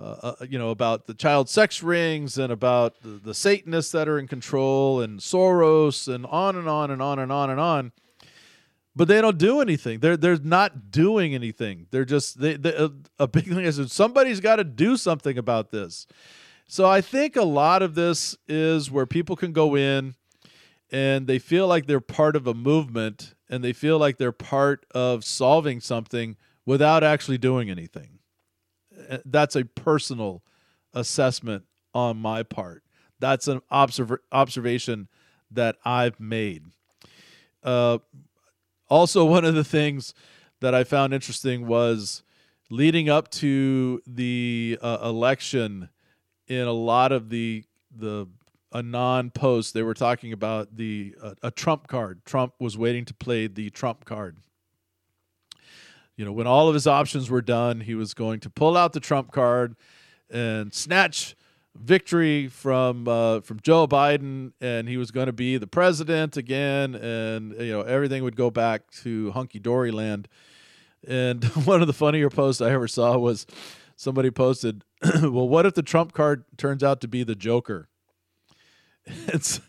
uh, 0.00 0.34
uh, 0.40 0.46
you 0.48 0.58
know 0.58 0.70
about 0.70 1.06
the 1.06 1.14
child 1.14 1.48
sex 1.48 1.82
rings 1.82 2.38
and 2.38 2.52
about 2.52 3.02
the, 3.02 3.20
the, 3.22 3.34
Satanists 3.34 3.92
that 3.92 4.08
are 4.08 4.18
in 4.18 4.26
control 4.26 5.02
and 5.02 5.20
Soros 5.20 6.12
and 6.12 6.24
on 6.26 6.56
and 6.56 6.68
on 6.68 6.90
and 6.90 7.02
on 7.02 7.18
and 7.18 7.30
on 7.30 7.50
and 7.50 7.60
on. 7.60 7.92
But 8.96 9.08
they 9.08 9.20
don't 9.20 9.36
do 9.36 9.60
anything. 9.60 10.00
They're 10.00 10.16
they're 10.16 10.38
not 10.38 10.90
doing 10.90 11.34
anything. 11.34 11.86
They're 11.90 12.04
just 12.04 12.40
they, 12.40 12.56
they 12.56 12.74
a, 12.74 12.90
a 13.18 13.28
big 13.28 13.44
thing 13.46 13.58
is 13.58 13.92
somebody's 13.92 14.40
got 14.40 14.56
to 14.56 14.64
do 14.64 14.96
something 14.96 15.36
about 15.36 15.70
this. 15.70 16.06
So 16.66 16.88
I 16.88 17.00
think 17.00 17.36
a 17.36 17.42
lot 17.42 17.82
of 17.82 17.94
this 17.94 18.36
is 18.48 18.90
where 18.90 19.04
people 19.04 19.36
can 19.36 19.52
go 19.52 19.76
in 19.76 20.14
and 20.90 21.26
they 21.26 21.38
feel 21.38 21.66
like 21.66 21.86
they're 21.86 22.00
part 22.00 22.36
of 22.36 22.46
a 22.46 22.54
movement 22.54 23.34
and 23.48 23.62
they 23.62 23.72
feel 23.72 23.98
like 23.98 24.18
they're 24.18 24.32
part 24.32 24.86
of 24.92 25.24
solving 25.24 25.80
something 25.80 26.36
without 26.64 27.02
actually 27.02 27.38
doing 27.38 27.68
anything. 27.70 28.19
Uh, 29.08 29.18
that's 29.24 29.56
a 29.56 29.64
personal 29.64 30.42
assessment 30.92 31.64
on 31.94 32.16
my 32.16 32.42
part. 32.42 32.82
That's 33.18 33.48
an 33.48 33.60
observ- 33.70 34.20
observation 34.32 35.08
that 35.50 35.76
I've 35.84 36.18
made. 36.18 36.64
Uh, 37.62 37.98
also, 38.88 39.24
one 39.26 39.44
of 39.44 39.54
the 39.54 39.64
things 39.64 40.14
that 40.60 40.74
I 40.74 40.84
found 40.84 41.14
interesting 41.14 41.66
was 41.66 42.22
leading 42.70 43.08
up 43.08 43.30
to 43.32 44.00
the 44.06 44.78
uh, 44.80 44.98
election 45.02 45.88
in 46.46 46.66
a 46.66 46.72
lot 46.72 47.12
of 47.12 47.30
the 47.30 47.64
the 47.94 48.28
Anon 48.72 49.30
post, 49.30 49.74
they 49.74 49.82
were 49.82 49.94
talking 49.94 50.32
about 50.32 50.76
the 50.76 51.14
uh, 51.20 51.34
a 51.42 51.50
Trump 51.50 51.88
card. 51.88 52.24
Trump 52.24 52.54
was 52.60 52.78
waiting 52.78 53.04
to 53.06 53.14
play 53.14 53.46
the 53.46 53.70
Trump 53.70 54.04
card. 54.04 54.36
You 56.20 56.26
know, 56.26 56.32
when 56.32 56.46
all 56.46 56.68
of 56.68 56.74
his 56.74 56.86
options 56.86 57.30
were 57.30 57.40
done, 57.40 57.80
he 57.80 57.94
was 57.94 58.12
going 58.12 58.40
to 58.40 58.50
pull 58.50 58.76
out 58.76 58.92
the 58.92 59.00
Trump 59.00 59.32
card 59.32 59.74
and 60.28 60.70
snatch 60.74 61.34
victory 61.74 62.46
from 62.46 63.08
uh, 63.08 63.40
from 63.40 63.58
Joe 63.60 63.88
Biden, 63.88 64.52
and 64.60 64.86
he 64.86 64.98
was 64.98 65.12
going 65.12 65.28
to 65.28 65.32
be 65.32 65.56
the 65.56 65.66
president 65.66 66.36
again, 66.36 66.94
and 66.94 67.54
you 67.58 67.72
know 67.72 67.80
everything 67.80 68.22
would 68.22 68.36
go 68.36 68.50
back 68.50 68.90
to 69.02 69.30
hunky 69.30 69.58
dory 69.58 69.90
land. 69.90 70.28
And 71.08 71.42
one 71.64 71.80
of 71.80 71.86
the 71.86 71.94
funnier 71.94 72.28
posts 72.28 72.60
I 72.60 72.70
ever 72.70 72.86
saw 72.86 73.16
was 73.16 73.46
somebody 73.96 74.30
posted, 74.30 74.84
"Well, 75.22 75.48
what 75.48 75.64
if 75.64 75.72
the 75.72 75.82
Trump 75.82 76.12
card 76.12 76.44
turns 76.58 76.84
out 76.84 77.00
to 77.00 77.08
be 77.08 77.22
the 77.22 77.34
Joker?" 77.34 77.88
it's 79.06 79.62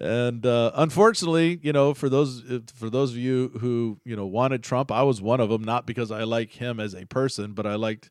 and 0.00 0.46
uh, 0.46 0.70
unfortunately, 0.74 1.58
you 1.62 1.72
know, 1.72 1.92
for 1.92 2.08
those 2.08 2.42
for 2.74 2.88
those 2.88 3.10
of 3.10 3.16
you 3.16 3.48
who 3.60 3.98
you 4.04 4.14
know 4.14 4.26
wanted 4.26 4.62
Trump, 4.62 4.92
I 4.92 5.02
was 5.02 5.20
one 5.20 5.40
of 5.40 5.48
them. 5.50 5.64
Not 5.64 5.86
because 5.86 6.12
I 6.12 6.22
like 6.22 6.52
him 6.52 6.78
as 6.78 6.94
a 6.94 7.04
person, 7.06 7.52
but 7.52 7.66
I 7.66 7.74
liked 7.74 8.10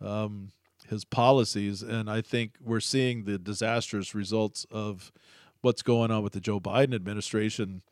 um, 0.00 0.52
his 0.88 1.04
policies, 1.04 1.82
and 1.82 2.10
I 2.10 2.22
think 2.22 2.52
we're 2.64 2.80
seeing 2.80 3.24
the 3.24 3.38
disastrous 3.38 4.14
results 4.14 4.66
of 4.70 5.12
what's 5.60 5.82
going 5.82 6.10
on 6.10 6.22
with 6.22 6.32
the 6.32 6.40
Joe 6.40 6.60
Biden 6.60 6.94
administration. 6.94 7.82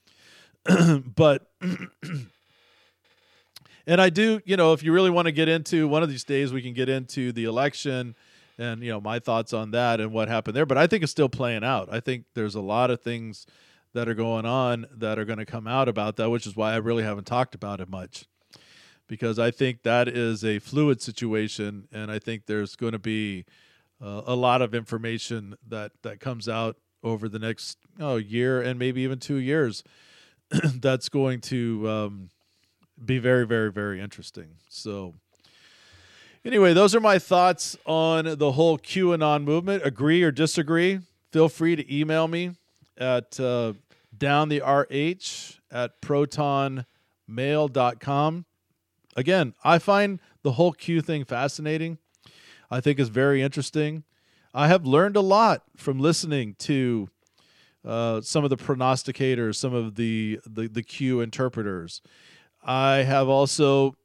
but 1.14 1.50
and 3.86 4.00
I 4.00 4.08
do, 4.08 4.40
you 4.46 4.56
know, 4.56 4.72
if 4.72 4.82
you 4.82 4.92
really 4.92 5.10
want 5.10 5.26
to 5.26 5.32
get 5.32 5.48
into 5.48 5.86
one 5.88 6.02
of 6.02 6.08
these 6.08 6.24
days, 6.24 6.54
we 6.54 6.62
can 6.62 6.72
get 6.72 6.88
into 6.88 7.32
the 7.32 7.44
election 7.44 8.14
and 8.58 8.82
you 8.82 8.90
know 8.90 9.00
my 9.00 9.18
thoughts 9.18 9.52
on 9.52 9.70
that 9.72 10.00
and 10.00 10.12
what 10.12 10.28
happened 10.28 10.56
there. 10.56 10.66
But 10.66 10.78
I 10.78 10.86
think 10.86 11.02
it's 11.02 11.12
still 11.12 11.28
playing 11.28 11.64
out. 11.64 11.88
I 11.90 12.00
think 12.00 12.24
there's 12.34 12.54
a 12.54 12.60
lot 12.60 12.90
of 12.90 13.00
things 13.00 13.46
that 13.94 14.08
are 14.08 14.14
going 14.14 14.46
on 14.46 14.86
that 14.94 15.18
are 15.18 15.24
going 15.24 15.38
to 15.38 15.46
come 15.46 15.66
out 15.66 15.88
about 15.88 16.16
that, 16.16 16.30
which 16.30 16.46
is 16.46 16.56
why 16.56 16.72
I 16.72 16.76
really 16.76 17.02
haven't 17.02 17.26
talked 17.26 17.54
about 17.54 17.80
it 17.80 17.88
much, 17.88 18.26
because 19.06 19.38
I 19.38 19.50
think 19.50 19.82
that 19.82 20.08
is 20.08 20.44
a 20.44 20.58
fluid 20.58 21.00
situation, 21.00 21.88
and 21.92 22.10
I 22.10 22.18
think 22.18 22.46
there's 22.46 22.76
going 22.76 22.92
to 22.92 22.98
be 22.98 23.44
uh, 24.02 24.22
a 24.26 24.34
lot 24.34 24.62
of 24.62 24.74
information 24.74 25.54
that 25.66 25.92
that 26.02 26.20
comes 26.20 26.48
out 26.48 26.76
over 27.02 27.28
the 27.28 27.38
next 27.38 27.78
oh, 28.00 28.16
year 28.16 28.60
and 28.60 28.78
maybe 28.78 29.02
even 29.02 29.18
two 29.18 29.36
years. 29.36 29.82
that's 30.80 31.08
going 31.08 31.40
to 31.40 31.88
um, 31.88 32.30
be 33.04 33.18
very, 33.18 33.46
very, 33.46 33.70
very 33.72 34.00
interesting. 34.00 34.56
So 34.68 35.14
Anyway, 36.46 36.72
those 36.72 36.94
are 36.94 37.00
my 37.00 37.18
thoughts 37.18 37.76
on 37.86 38.38
the 38.38 38.52
whole 38.52 38.78
QAnon 38.78 39.42
movement. 39.42 39.84
Agree 39.84 40.22
or 40.22 40.30
disagree? 40.30 41.00
Feel 41.32 41.48
free 41.48 41.74
to 41.74 41.92
email 41.92 42.28
me 42.28 42.52
at 42.96 43.40
uh, 43.40 43.72
downtherh 44.16 45.58
at 45.72 46.00
protonmail.com. 46.00 48.44
Again, 49.16 49.54
I 49.64 49.80
find 49.80 50.20
the 50.42 50.52
whole 50.52 50.72
Q 50.72 51.00
thing 51.00 51.24
fascinating. 51.24 51.98
I 52.70 52.80
think 52.80 53.00
it's 53.00 53.08
very 53.08 53.42
interesting. 53.42 54.04
I 54.54 54.68
have 54.68 54.86
learned 54.86 55.16
a 55.16 55.22
lot 55.22 55.64
from 55.76 55.98
listening 55.98 56.54
to 56.60 57.08
uh, 57.84 58.20
some 58.20 58.44
of 58.44 58.50
the 58.50 58.56
prognosticators, 58.56 59.56
some 59.56 59.74
of 59.74 59.96
the, 59.96 60.38
the, 60.46 60.68
the 60.68 60.84
Q 60.84 61.22
interpreters. 61.22 62.02
I 62.64 62.98
have 62.98 63.28
also 63.28 63.96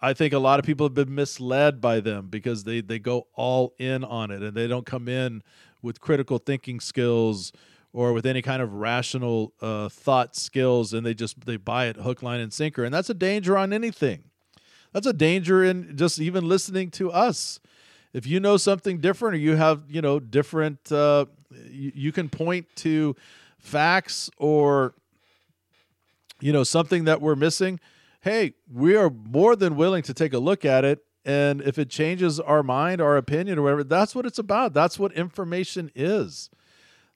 I 0.00 0.12
think 0.12 0.32
a 0.32 0.38
lot 0.38 0.60
of 0.60 0.64
people 0.64 0.86
have 0.86 0.94
been 0.94 1.14
misled 1.14 1.80
by 1.80 2.00
them 2.00 2.28
because 2.28 2.64
they 2.64 2.80
they 2.80 2.98
go 2.98 3.26
all 3.34 3.74
in 3.78 4.04
on 4.04 4.30
it 4.30 4.42
and 4.42 4.56
they 4.56 4.66
don't 4.66 4.86
come 4.86 5.08
in 5.08 5.42
with 5.82 6.00
critical 6.00 6.38
thinking 6.38 6.80
skills 6.80 7.52
or 7.92 8.12
with 8.12 8.26
any 8.26 8.42
kind 8.42 8.62
of 8.62 8.74
rational 8.74 9.52
uh, 9.60 9.88
thought 9.88 10.36
skills 10.36 10.92
and 10.92 11.04
they 11.04 11.14
just 11.14 11.44
they 11.46 11.56
buy 11.56 11.86
it 11.86 11.96
hook 11.96 12.22
line 12.22 12.40
and 12.40 12.52
sinker 12.52 12.84
and 12.84 12.94
that's 12.94 13.10
a 13.10 13.14
danger 13.14 13.56
on 13.56 13.72
anything 13.72 14.24
that's 14.92 15.06
a 15.06 15.12
danger 15.12 15.62
in 15.62 15.96
just 15.96 16.20
even 16.20 16.48
listening 16.48 16.90
to 16.92 17.10
us. 17.10 17.60
If 18.12 18.26
you 18.26 18.40
know 18.40 18.56
something 18.56 18.98
different 19.00 19.34
or 19.34 19.38
you 19.38 19.56
have, 19.56 19.82
you 19.88 20.00
know, 20.00 20.18
different, 20.18 20.90
uh, 20.90 21.26
you, 21.70 21.92
you 21.94 22.12
can 22.12 22.28
point 22.28 22.66
to 22.76 23.14
facts 23.58 24.30
or, 24.38 24.94
you 26.40 26.52
know, 26.52 26.64
something 26.64 27.04
that 27.04 27.20
we're 27.20 27.36
missing. 27.36 27.80
Hey, 28.20 28.54
we 28.70 28.96
are 28.96 29.10
more 29.10 29.54
than 29.54 29.76
willing 29.76 30.02
to 30.02 30.14
take 30.14 30.32
a 30.32 30.38
look 30.38 30.64
at 30.64 30.84
it. 30.84 31.04
And 31.24 31.60
if 31.60 31.78
it 31.78 31.90
changes 31.90 32.40
our 32.40 32.62
mind, 32.62 33.00
our 33.00 33.16
opinion, 33.16 33.58
or 33.58 33.62
whatever, 33.62 33.84
that's 33.84 34.14
what 34.14 34.26
it's 34.26 34.38
about. 34.38 34.72
That's 34.72 34.98
what 34.98 35.12
information 35.12 35.90
is. 35.94 36.50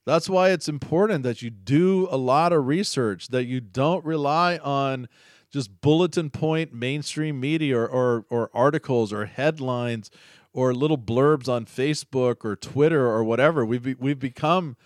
That's 0.05 0.29
why 0.29 0.51
it's 0.51 0.69
important 0.69 1.23
that 1.23 1.43
you 1.43 1.51
do 1.51 2.09
a 2.11 2.17
lot 2.17 2.53
of 2.53 2.67
research, 2.67 3.29
that 3.29 3.45
you 3.45 3.61
don't 3.61 4.05
rely 4.05 4.59
on 4.59 5.09
just 5.51 5.81
bulletin 5.81 6.31
point 6.31 6.73
mainstream 6.73 7.39
media 7.39 7.79
or, 7.79 7.87
or, 7.87 8.25
or 8.31 8.51
articles 8.55 9.13
or 9.13 9.27
headlines 9.27 10.11
or 10.53 10.75
little 10.75 10.99
blurbs 10.99 11.49
on 11.49 11.65
Facebook 11.65 12.45
or 12.45 12.57
Twitter 12.57 13.07
or 13.07 13.25
whatever. 13.25 13.65
We've 13.65 13.83
be, 13.83 13.95
we've 13.95 14.19
become 14.19 14.77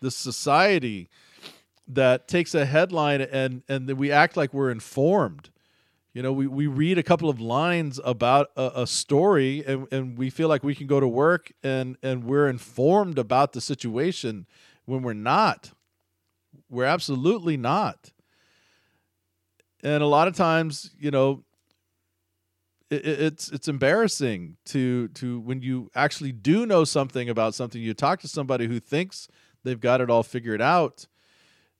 the 0.00 0.10
society 0.10 1.08
that 1.86 2.28
takes 2.28 2.54
a 2.54 2.64
headline 2.64 3.20
and 3.20 3.62
and 3.68 3.90
we 3.92 4.10
act 4.10 4.36
like 4.36 4.54
we're 4.54 4.70
informed. 4.70 5.50
You 6.14 6.22
know, 6.22 6.32
we, 6.32 6.46
we 6.46 6.68
read 6.68 6.96
a 6.96 7.02
couple 7.02 7.28
of 7.28 7.40
lines 7.40 8.00
about 8.04 8.50
a, 8.56 8.70
a 8.76 8.86
story 8.86 9.64
and, 9.66 9.92
and 9.92 10.16
we 10.16 10.30
feel 10.30 10.48
like 10.48 10.62
we 10.62 10.76
can 10.76 10.86
go 10.86 11.00
to 11.00 11.08
work 11.08 11.50
and, 11.64 11.96
and 12.04 12.22
we're 12.22 12.48
informed 12.48 13.18
about 13.18 13.52
the 13.52 13.60
situation 13.60 14.46
when 14.84 15.02
we're 15.02 15.12
not. 15.12 15.72
We're 16.70 16.84
absolutely 16.84 17.56
not. 17.56 18.12
And 19.82 20.04
a 20.04 20.06
lot 20.06 20.28
of 20.28 20.36
times, 20.36 20.92
you 21.00 21.10
know, 21.10 21.42
it, 22.90 23.04
it's 23.04 23.50
it's 23.50 23.66
embarrassing 23.66 24.56
to 24.66 25.08
to 25.08 25.40
when 25.40 25.62
you 25.62 25.90
actually 25.94 26.32
do 26.32 26.64
know 26.64 26.84
something 26.84 27.28
about 27.28 27.54
something. 27.54 27.82
You 27.82 27.92
talk 27.92 28.20
to 28.20 28.28
somebody 28.28 28.66
who 28.66 28.78
thinks 28.78 29.28
they've 29.62 29.80
got 29.80 30.00
it 30.00 30.10
all 30.10 30.22
figured 30.22 30.62
out, 30.62 31.06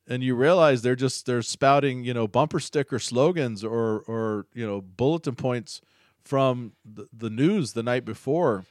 and 0.07 0.23
you 0.23 0.35
realize 0.35 0.83
they're 0.83 0.97
just 0.97 1.27
they're 1.27 1.43
spouting 1.43 2.05
you 2.05 2.15
know 2.15 2.27
bumper 2.27 2.61
sticker 2.61 2.99
slogans 2.99 3.65
or 3.65 4.01
or 4.07 4.47
you 4.55 4.67
know 4.67 4.81
bulletin 4.81 5.35
points 5.35 5.81
from 6.25 6.73
the, 6.85 7.07
the 7.13 7.31
news 7.31 7.73
the 7.73 7.83
night 7.83 8.05
before. 8.05 8.65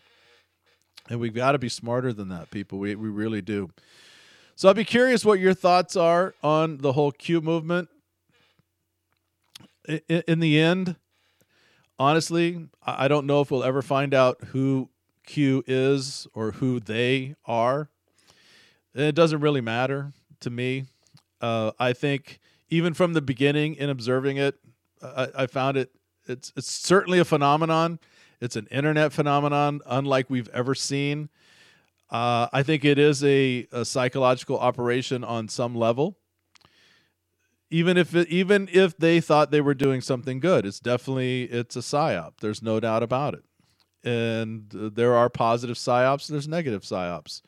And 1.09 1.19
we've 1.19 1.33
got 1.33 1.51
to 1.51 1.59
be 1.59 1.69
smarter 1.69 2.13
than 2.13 2.29
that, 2.29 2.49
people. 2.49 2.79
We 2.79 2.95
we 2.95 3.09
really 3.09 3.41
do. 3.41 3.69
So 4.55 4.69
I'd 4.69 4.75
be 4.75 4.85
curious 4.85 5.25
what 5.25 5.39
your 5.39 5.53
thoughts 5.53 5.95
are 5.95 6.35
on 6.43 6.77
the 6.77 6.93
whole 6.93 7.11
Q 7.11 7.41
movement. 7.41 7.89
In, 9.87 10.23
in 10.27 10.39
the 10.39 10.59
end, 10.59 10.95
honestly, 11.99 12.69
I 12.85 13.07
don't 13.07 13.25
know 13.25 13.41
if 13.41 13.51
we'll 13.51 13.63
ever 13.63 13.81
find 13.81 14.13
out 14.13 14.41
who 14.45 14.89
Q 15.25 15.63
is 15.67 16.27
or 16.33 16.51
who 16.51 16.79
they 16.79 17.35
are. 17.45 17.89
It 18.93 19.15
doesn't 19.15 19.41
really 19.41 19.61
matter 19.61 20.13
to 20.41 20.49
me. 20.49 20.85
Uh, 21.43 21.71
I 21.77 21.91
think 21.91 22.39
even 22.69 22.93
from 22.93 23.13
the 23.13 23.21
beginning 23.21 23.75
in 23.75 23.89
observing 23.89 24.37
it, 24.37 24.55
I, 25.03 25.27
I 25.39 25.47
found 25.47 25.75
it. 25.77 25.91
It's 26.25 26.53
it's 26.55 26.71
certainly 26.71 27.19
a 27.19 27.25
phenomenon. 27.25 27.99
It's 28.39 28.55
an 28.55 28.67
internet 28.71 29.11
phenomenon, 29.11 29.81
unlike 29.85 30.29
we've 30.29 30.49
ever 30.49 30.73
seen. 30.73 31.29
Uh, 32.09 32.47
I 32.53 32.63
think 32.63 32.85
it 32.85 32.97
is 32.97 33.23
a, 33.23 33.67
a 33.73 33.83
psychological 33.83 34.57
operation 34.57 35.23
on 35.23 35.49
some 35.49 35.75
level 35.75 36.17
even 37.73 37.97
if 37.97 38.13
it, 38.15 38.27
even 38.27 38.69
if 38.71 38.95
they 38.97 39.19
thought 39.19 39.49
they 39.49 39.59
were 39.59 39.73
doing 39.73 39.99
something 39.99 40.39
good 40.39 40.65
it's 40.65 40.79
definitely 40.79 41.43
it's 41.45 41.75
a 41.75 41.79
psyop 41.79 42.33
there's 42.39 42.61
no 42.61 42.79
doubt 42.79 43.01
about 43.01 43.33
it 43.33 43.43
and 44.07 44.73
uh, 44.75 44.89
there 44.93 45.15
are 45.15 45.29
positive 45.29 45.75
psyops 45.75 46.29
and 46.29 46.35
there's 46.35 46.47
negative 46.47 46.83
psyops 46.83 47.41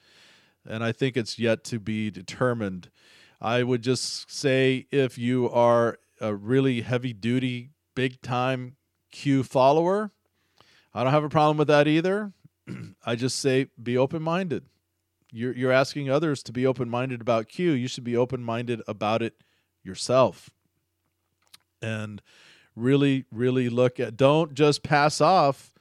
and 0.68 0.84
i 0.84 0.92
think 0.92 1.16
it's 1.16 1.38
yet 1.38 1.64
to 1.64 1.80
be 1.80 2.10
determined 2.10 2.90
i 3.46 3.64
would 3.64 3.82
just 3.82 4.30
say 4.32 4.86
if 4.92 5.18
you 5.18 5.50
are 5.50 5.98
a 6.20 6.34
really 6.34 6.82
heavy 6.82 7.14
duty 7.14 7.70
big 7.96 8.22
time 8.22 8.76
q 9.12 9.44
follower 9.44 10.12
i 10.94 11.04
don't 11.04 11.14
have 11.14 11.24
a 11.24 11.30
problem 11.30 11.58
with 11.58 11.68
that 11.68 11.88
either. 11.88 12.34
I 13.06 13.16
just 13.16 13.40
say 13.40 13.68
be 13.82 13.98
open 13.98 14.22
minded 14.22 14.66
you're, 15.36 15.54
you're 15.54 15.72
asking 15.72 16.10
others 16.10 16.42
to 16.44 16.54
be 16.54 16.66
open 16.66 16.90
minded 16.90 17.20
about 17.20 17.50
q. 17.50 17.72
You 17.72 17.90
should 17.90 18.06
be 18.06 18.16
open 18.16 18.42
minded 18.42 18.82
about 18.88 19.22
it 19.22 19.34
yourself. 19.84 20.50
And 21.82 22.22
really 22.76 23.26
really 23.32 23.70
look 23.70 24.00
at 24.00 24.18
don't 24.18 24.54
just 24.54 24.82
pass 24.84 25.22
off 25.22 25.74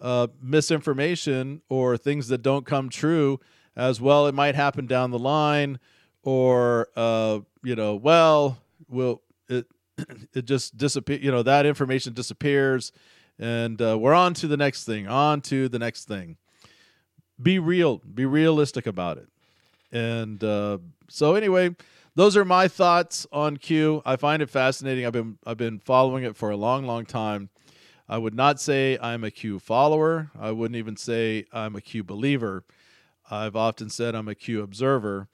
uh, 0.00 0.28
misinformation 0.40 1.62
or 1.68 1.96
things 1.96 2.28
that 2.28 2.42
don't 2.42 2.64
come 2.64 2.88
true. 2.88 3.40
As 3.74 4.00
well 4.00 4.26
it 4.26 4.34
might 4.34 4.54
happen 4.54 4.86
down 4.86 5.10
the 5.10 5.18
line 5.18 5.80
or 6.26 6.88
uh, 6.96 7.38
you 7.62 7.74
know 7.74 7.94
well 7.94 8.58
will 8.88 9.22
it 9.48 9.66
it 10.34 10.44
just 10.44 10.76
disappear 10.76 11.18
you 11.18 11.30
know 11.30 11.42
that 11.42 11.64
information 11.64 12.12
disappears 12.12 12.92
and 13.38 13.80
uh, 13.80 13.96
we're 13.98 14.14
on 14.14 14.34
to 14.34 14.46
the 14.46 14.56
next 14.56 14.84
thing 14.84 15.06
on 15.06 15.40
to 15.40 15.68
the 15.68 15.78
next 15.78 16.06
thing 16.06 16.36
be 17.40 17.58
real 17.58 18.02
be 18.12 18.26
realistic 18.26 18.86
about 18.86 19.16
it 19.16 19.28
and 19.92 20.42
uh, 20.44 20.76
so 21.08 21.34
anyway 21.34 21.74
those 22.16 22.34
are 22.34 22.46
my 22.46 22.66
thoughts 22.66 23.26
on 23.30 23.58
Q. 23.58 24.00
I 24.06 24.16
find 24.16 24.40
it 24.40 24.48
fascinating. 24.48 25.04
I've 25.04 25.12
been 25.12 25.38
I've 25.46 25.58
been 25.58 25.78
following 25.78 26.24
it 26.24 26.34
for 26.34 26.48
a 26.48 26.56
long, 26.56 26.86
long 26.86 27.04
time. 27.04 27.50
I 28.08 28.16
would 28.16 28.34
not 28.34 28.58
say 28.58 28.96
I'm 29.02 29.22
a 29.22 29.30
Q 29.30 29.58
follower. 29.58 30.30
I 30.38 30.50
wouldn't 30.50 30.78
even 30.78 30.96
say 30.96 31.44
I'm 31.52 31.76
a 31.76 31.82
Q 31.82 32.02
believer. 32.02 32.64
I've 33.30 33.54
often 33.54 33.90
said 33.90 34.14
I'm 34.14 34.28
a 34.28 34.34
Q 34.34 34.62
observer, 34.62 35.28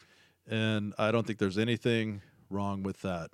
and 0.49 0.95
I 0.99 1.11
don't 1.11 1.26
think 1.26 1.38
there's 1.38 1.59
anything 1.59 2.22
wrong 2.51 2.82
with 2.82 3.03
that. 3.03 3.30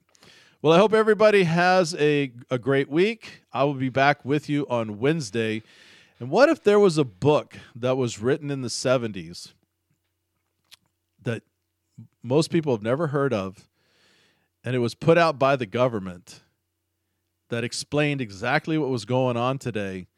Well, 0.60 0.72
I 0.72 0.78
hope 0.78 0.92
everybody 0.92 1.44
has 1.44 1.94
a, 1.94 2.32
a 2.50 2.58
great 2.58 2.90
week. 2.90 3.44
I 3.52 3.64
will 3.64 3.74
be 3.74 3.90
back 3.90 4.24
with 4.24 4.48
you 4.48 4.66
on 4.68 4.98
Wednesday. 4.98 5.62
And 6.18 6.30
what 6.30 6.48
if 6.48 6.64
there 6.64 6.80
was 6.80 6.98
a 6.98 7.04
book 7.04 7.56
that 7.76 7.96
was 7.96 8.18
written 8.18 8.50
in 8.50 8.62
the 8.62 8.68
70s 8.68 9.52
that 11.22 11.42
most 12.22 12.50
people 12.50 12.72
have 12.72 12.82
never 12.82 13.08
heard 13.08 13.32
of, 13.32 13.68
and 14.64 14.74
it 14.74 14.80
was 14.80 14.94
put 14.94 15.16
out 15.16 15.38
by 15.38 15.54
the 15.54 15.66
government 15.66 16.42
that 17.50 17.64
explained 17.64 18.20
exactly 18.20 18.76
what 18.76 18.90
was 18.90 19.04
going 19.04 19.36
on 19.36 19.58
today. 19.58 20.08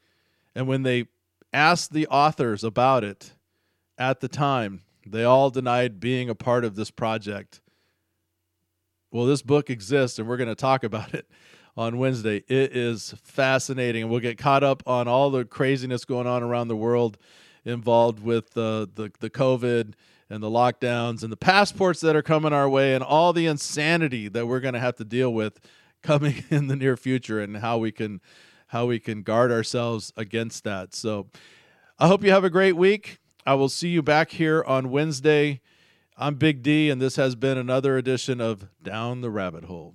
And 0.55 0.67
when 0.67 0.83
they 0.83 1.07
asked 1.53 1.93
the 1.93 2.07
authors 2.07 2.65
about 2.65 3.05
it 3.05 3.35
at 3.99 4.21
the 4.21 4.29
time, 4.29 4.83
they 5.07 5.25
all 5.25 5.51
denied 5.51 6.01
being 6.01 6.29
a 6.29 6.35
part 6.35 6.65
of 6.65 6.77
this 6.77 6.91
project. 6.91 7.61
Well, 9.11 9.27
this 9.27 9.43
book 9.43 9.71
exists, 9.71 10.19
and 10.19 10.29
we're 10.29 10.37
going 10.37 10.49
to 10.49 10.55
talk 10.55 10.85
about 10.85 11.15
it 11.15 11.29
on 11.77 11.99
Wednesday. 11.99 12.45
It 12.49 12.77
is 12.77 13.15
fascinating, 13.23 14.09
we'll 14.09 14.21
get 14.21 14.39
caught 14.39 14.63
up 14.63 14.83
on 14.87 15.09
all 15.09 15.31
the 15.31 15.45
craziness 15.45 16.05
going 16.05 16.27
on 16.27 16.43
around 16.43 16.69
the 16.69 16.77
world 16.77 17.19
involved 17.65 18.23
with 18.23 18.57
uh, 18.57 18.87
the 18.95 19.13
the 19.21 19.31
COVID 19.31 19.95
and 20.31 20.43
the 20.43 20.49
lockdowns 20.49 21.23
and 21.23 21.33
the 21.33 21.37
passports 21.37 22.01
that 22.01 22.15
are 22.15 22.23
coming 22.23 22.53
our 22.53 22.69
way 22.69 22.95
and 22.95 23.03
all 23.03 23.33
the 23.33 23.47
insanity 23.47 24.29
that 24.29 24.47
we're 24.47 24.61
going 24.61 24.75
to 24.75 24.81
have 24.81 24.97
to 24.97 25.05
deal 25.05 25.35
with 25.35 25.59
coming 26.03 26.45
in 26.51 26.69
the 26.69 26.77
near 26.77 26.97
future 26.97 27.41
and 27.41 27.59
how 27.59 27.79
we 27.79 27.93
can 27.93 28.21
how 28.69 28.87
we 28.87 29.01
can 29.01 29.23
guard 29.23 29.51
ourselves 29.51 30.13
against 30.17 30.63
that. 30.63 30.95
So 30.95 31.27
I 31.99 32.07
hope 32.07 32.23
you 32.23 32.31
have 32.31 32.45
a 32.45 32.51
great 32.51 32.77
week. 32.77 33.19
I 33.47 33.55
will 33.55 33.71
see 33.71 33.89
you 33.89 34.03
back 34.03 34.33
here 34.33 34.63
on 34.67 34.91
Wednesday. 34.91 35.61
I'm 36.17 36.35
Big 36.35 36.63
D 36.63 36.91
and 36.91 37.01
this 37.01 37.17
has 37.17 37.35
been 37.35 37.57
another 37.57 37.97
edition 37.97 38.41
of 38.41 38.69
Down 38.83 39.23
the 39.23 39.31
Rabbit 39.31 39.65
Hole. 39.65 39.95